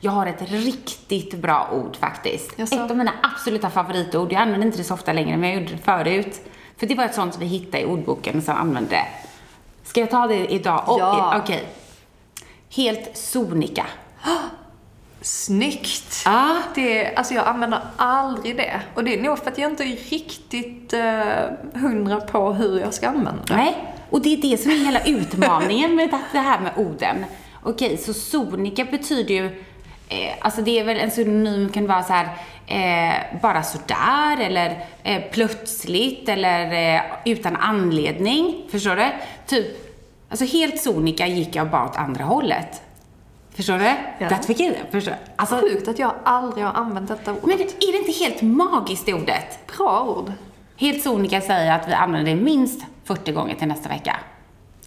Jag 0.00 0.12
har 0.12 0.26
ett 0.26 0.50
riktigt 0.50 1.34
bra 1.34 1.68
ord 1.72 1.96
faktiskt. 1.96 2.58
Ett 2.60 2.72
av 2.90 2.96
mina 2.96 3.12
absoluta 3.22 3.70
favoritord. 3.70 4.32
Jag 4.32 4.42
använder 4.42 4.66
inte 4.66 4.78
det 4.78 4.84
så 4.84 4.94
ofta 4.94 5.12
längre, 5.12 5.36
men 5.36 5.50
jag 5.50 5.60
gjorde 5.60 5.72
det 5.72 5.78
förut. 5.82 6.40
För 6.76 6.86
det 6.86 6.94
var 6.94 7.04
ett 7.04 7.14
sånt 7.14 7.34
som 7.34 7.40
vi 7.40 7.46
hittade 7.46 7.82
i 7.82 7.86
ordboken 7.86 8.42
som 8.42 8.54
använde. 8.56 8.98
Ska 9.84 10.00
jag 10.00 10.10
ta 10.10 10.26
det 10.26 10.52
idag? 10.52 10.84
Oh, 10.88 10.98
Ja. 10.98 11.38
Okej. 11.42 11.68
Helt 12.70 13.16
sonika. 13.16 13.86
Snyggt! 15.20 16.22
Ah. 16.26 16.54
Det, 16.74 17.14
alltså 17.14 17.34
jag 17.34 17.46
använder 17.46 17.80
aldrig 17.96 18.56
det. 18.56 18.80
Och 18.94 19.04
det 19.04 19.18
är 19.18 19.22
nog 19.22 19.38
för 19.38 19.50
att 19.50 19.58
jag 19.58 19.70
inte 19.70 19.82
är 19.84 20.10
riktigt 20.10 20.92
eh, 20.92 21.80
hundra 21.80 22.20
på 22.20 22.52
hur 22.52 22.80
jag 22.80 22.94
ska 22.94 23.08
använda 23.08 23.42
det. 23.46 23.56
Nej, 23.56 23.94
och 24.10 24.20
det 24.22 24.28
är 24.32 24.36
det 24.50 24.58
som 24.62 24.70
är 24.70 24.76
hela 24.76 25.00
utmaningen 25.04 25.96
med 25.96 26.10
det- 26.10 26.20
det 26.32 26.38
här 26.38 26.60
med 26.60 26.72
orden. 26.76 27.24
Okej, 27.62 27.96
så 27.98 28.14
sonika 28.14 28.84
betyder 28.84 29.34
ju, 29.34 29.64
eh, 30.08 30.34
alltså 30.40 30.62
det 30.62 30.78
är 30.78 30.84
väl 30.84 30.98
en 30.98 31.10
synonym 31.10 31.68
kan 31.72 31.86
vara 31.86 32.02
så 32.02 32.12
här, 32.12 32.28
eh, 32.66 33.40
bara 33.42 33.62
sådär 33.62 34.40
eller 34.40 34.84
eh, 35.02 35.22
plötsligt 35.32 36.28
eller 36.28 36.94
eh, 36.96 37.02
utan 37.24 37.56
anledning. 37.56 38.62
Förstår 38.70 38.96
du? 38.96 39.06
Typ, 39.46 39.66
alltså 40.28 40.44
helt 40.44 40.80
sonika 40.80 41.26
gick 41.26 41.56
jag 41.56 41.70
bara 41.70 41.84
åt 41.84 41.96
andra 41.96 42.24
hållet. 42.24 42.82
Förstår 43.54 43.78
du? 43.78 43.92
Ja. 44.18 44.28
Det 44.28 44.46
fick 44.46 44.60
jag 44.60 44.74
förstår? 44.90 45.14
Alltså, 45.36 45.60
Sjukt 45.60 45.88
att 45.88 45.98
jag 45.98 46.14
aldrig 46.24 46.64
har 46.64 46.72
använt 46.72 47.08
detta 47.08 47.32
ord. 47.32 47.38
men 47.42 47.52
är 47.60 47.92
det 47.92 47.98
inte 47.98 48.24
helt 48.24 48.42
magiskt 48.42 49.06
det 49.06 49.14
ordet? 49.14 49.58
Bra 49.76 50.02
ord. 50.18 50.32
Helt 50.76 51.02
sonika 51.02 51.40
säger 51.40 51.72
att 51.72 51.88
vi 51.88 51.92
använder 51.92 52.34
det 52.34 52.40
minst 52.40 52.84
40 53.04 53.32
gånger 53.32 53.54
till 53.54 53.68
nästa 53.68 53.88
vecka. 53.88 54.16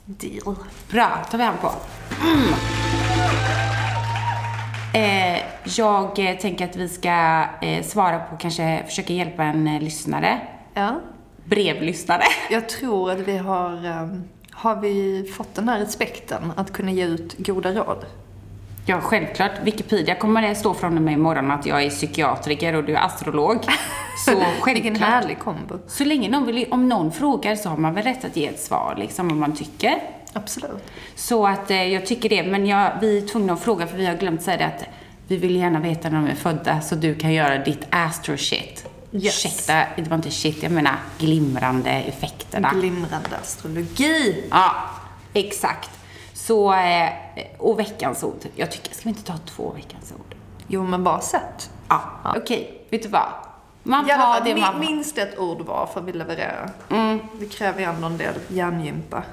Deal. 0.06 0.56
Bra, 0.92 1.10
tar 1.32 1.38
vi 1.38 1.44
hand 1.44 1.62
på. 1.62 1.72
Mm. 2.22 3.11
Eh, 4.94 5.40
jag 5.64 6.20
eh, 6.20 6.38
tänker 6.38 6.66
att 6.66 6.76
vi 6.76 6.90
ska 6.90 7.44
eh, 7.62 7.84
svara 7.84 8.20
på, 8.20 8.38
kanske 8.38 8.84
försöka 8.86 9.14
hjälpa 9.14 9.44
en 9.44 9.68
eh, 9.68 9.82
lyssnare. 9.82 10.40
Ja. 10.74 11.00
Brevlyssnare. 11.46 12.24
Jag 12.50 12.70
tror 12.70 13.12
att 13.12 13.20
vi 13.20 13.38
har, 13.38 13.86
ehm, 13.86 14.24
har 14.52 14.76
vi 14.76 15.26
fått 15.38 15.56
den 15.56 15.70
här 15.70 15.80
respekten 15.80 16.54
att 16.56 16.74
kunna 16.74 16.92
ge 16.92 17.06
ut 17.06 17.36
goda 17.38 17.72
råd. 17.72 18.06
Ja, 18.86 19.02
självklart. 19.02 19.52
Wikipedia 19.64 20.16
kommer 20.16 20.42
det 20.42 20.56
stå 20.56 20.74
från 20.74 21.04
mig 21.04 21.14
imorgon 21.14 21.52
att 21.52 21.66
jag 21.66 21.84
är 21.84 21.90
psykiatriker 21.90 22.76
och 22.76 22.84
du 22.84 22.96
är 22.96 23.06
astrolog. 23.06 23.58
Så 24.26 24.32
Vilken 24.32 24.46
självklart. 24.62 25.10
härlig 25.10 25.40
kombo. 25.40 25.80
Så 25.88 26.04
länge 26.04 26.30
någon 26.30 26.46
vill, 26.46 26.68
om 26.72 26.90
någon 26.90 27.12
frågar 27.12 27.56
så 27.56 27.70
har 27.70 27.78
man 27.78 27.94
väl 27.94 28.04
rätt 28.04 28.26
att 28.26 28.36
ge 28.38 28.48
ett 28.48 28.60
svar, 28.60 28.96
liksom, 28.98 29.32
om 29.32 29.40
man 29.40 29.56
tycker. 29.56 30.02
Absolut. 30.34 30.84
Så 31.16 31.48
att 31.48 31.72
eh, 31.72 31.84
jag 31.84 32.06
tycker 32.06 32.30
det, 32.30 32.44
men 32.44 32.66
jag, 32.66 32.92
vi 33.02 33.18
är 33.18 33.28
tvungna 33.28 33.54
att 33.54 33.62
fråga 33.62 33.88
för 33.88 33.98
vi 33.98 34.06
har 34.06 34.16
glömt 34.16 34.42
säga 34.42 34.58
det 34.58 34.66
att 34.66 34.86
vi 35.28 35.38
vill 35.38 35.56
gärna 35.56 35.80
veta 35.80 36.10
när 36.10 36.22
de 36.22 36.28
är 36.28 36.36
födda 36.36 36.82
så 36.82 36.96
du 36.96 37.16
kan 37.16 37.34
göra 37.34 37.58
ditt 37.58 37.88
astro 37.90 38.38
shit. 38.38 38.86
Yes. 39.12 39.46
Ursäkta, 39.46 39.86
det 39.96 40.10
var 40.10 40.16
inte 40.16 40.32
shit, 40.32 40.64
jag 40.64 40.72
menar 40.72 40.96
glimrande 41.18 41.90
effekterna. 41.90 42.72
Glimrande 42.74 43.38
astrologi. 43.42 44.44
ja, 44.52 44.76
exakt. 45.34 45.90
Så, 46.34 46.74
eh, 46.74 47.10
och 47.58 47.80
veckans 47.80 48.24
ord. 48.24 48.40
Jag 48.56 48.72
tycker, 48.72 48.94
ska 48.94 49.04
vi 49.04 49.10
inte 49.10 49.24
ta 49.24 49.38
två 49.38 49.72
veckans 49.72 50.14
ord? 50.20 50.36
Jo, 50.68 50.84
men 50.84 51.04
bara 51.04 51.22
sätt. 51.22 51.70
Ja, 51.88 52.02
okej. 52.36 52.88
Vet 52.90 53.04
du 53.04 53.10
vad? 53.10 53.28
Man 53.84 54.08
tar 54.08 54.46
det 54.46 54.56
man... 54.56 54.80
minst 54.80 55.18
ett 55.18 55.40
ord 55.40 55.62
var 55.62 55.86
för 55.86 56.00
att 56.00 56.06
vi 56.06 56.14
levererar. 56.14 56.72
Det 57.40 57.46
kräver 57.46 57.80
ju 57.80 57.86
ändå 57.86 58.08
en 58.08 58.18
del 58.18 58.34
hjärngympa. 58.48 59.24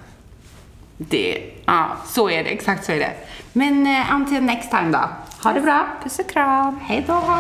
Det, 0.99 1.43
ja, 1.65 1.89
så 2.07 2.31
är 2.31 2.45
det. 2.45 2.51
Exakt 2.51 2.85
så 2.85 2.93
är 2.93 2.99
det. 2.99 3.13
Men 3.53 3.87
eh, 3.87 4.15
until 4.15 4.43
next 4.43 4.71
time 4.71 4.91
då. 4.91 5.09
Ha 5.43 5.53
det 5.53 5.61
bra. 5.61 5.87
Puss 6.03 6.19
och 6.19 6.31
kram. 6.31 6.81
Hej 6.83 7.05
då. 7.07 7.39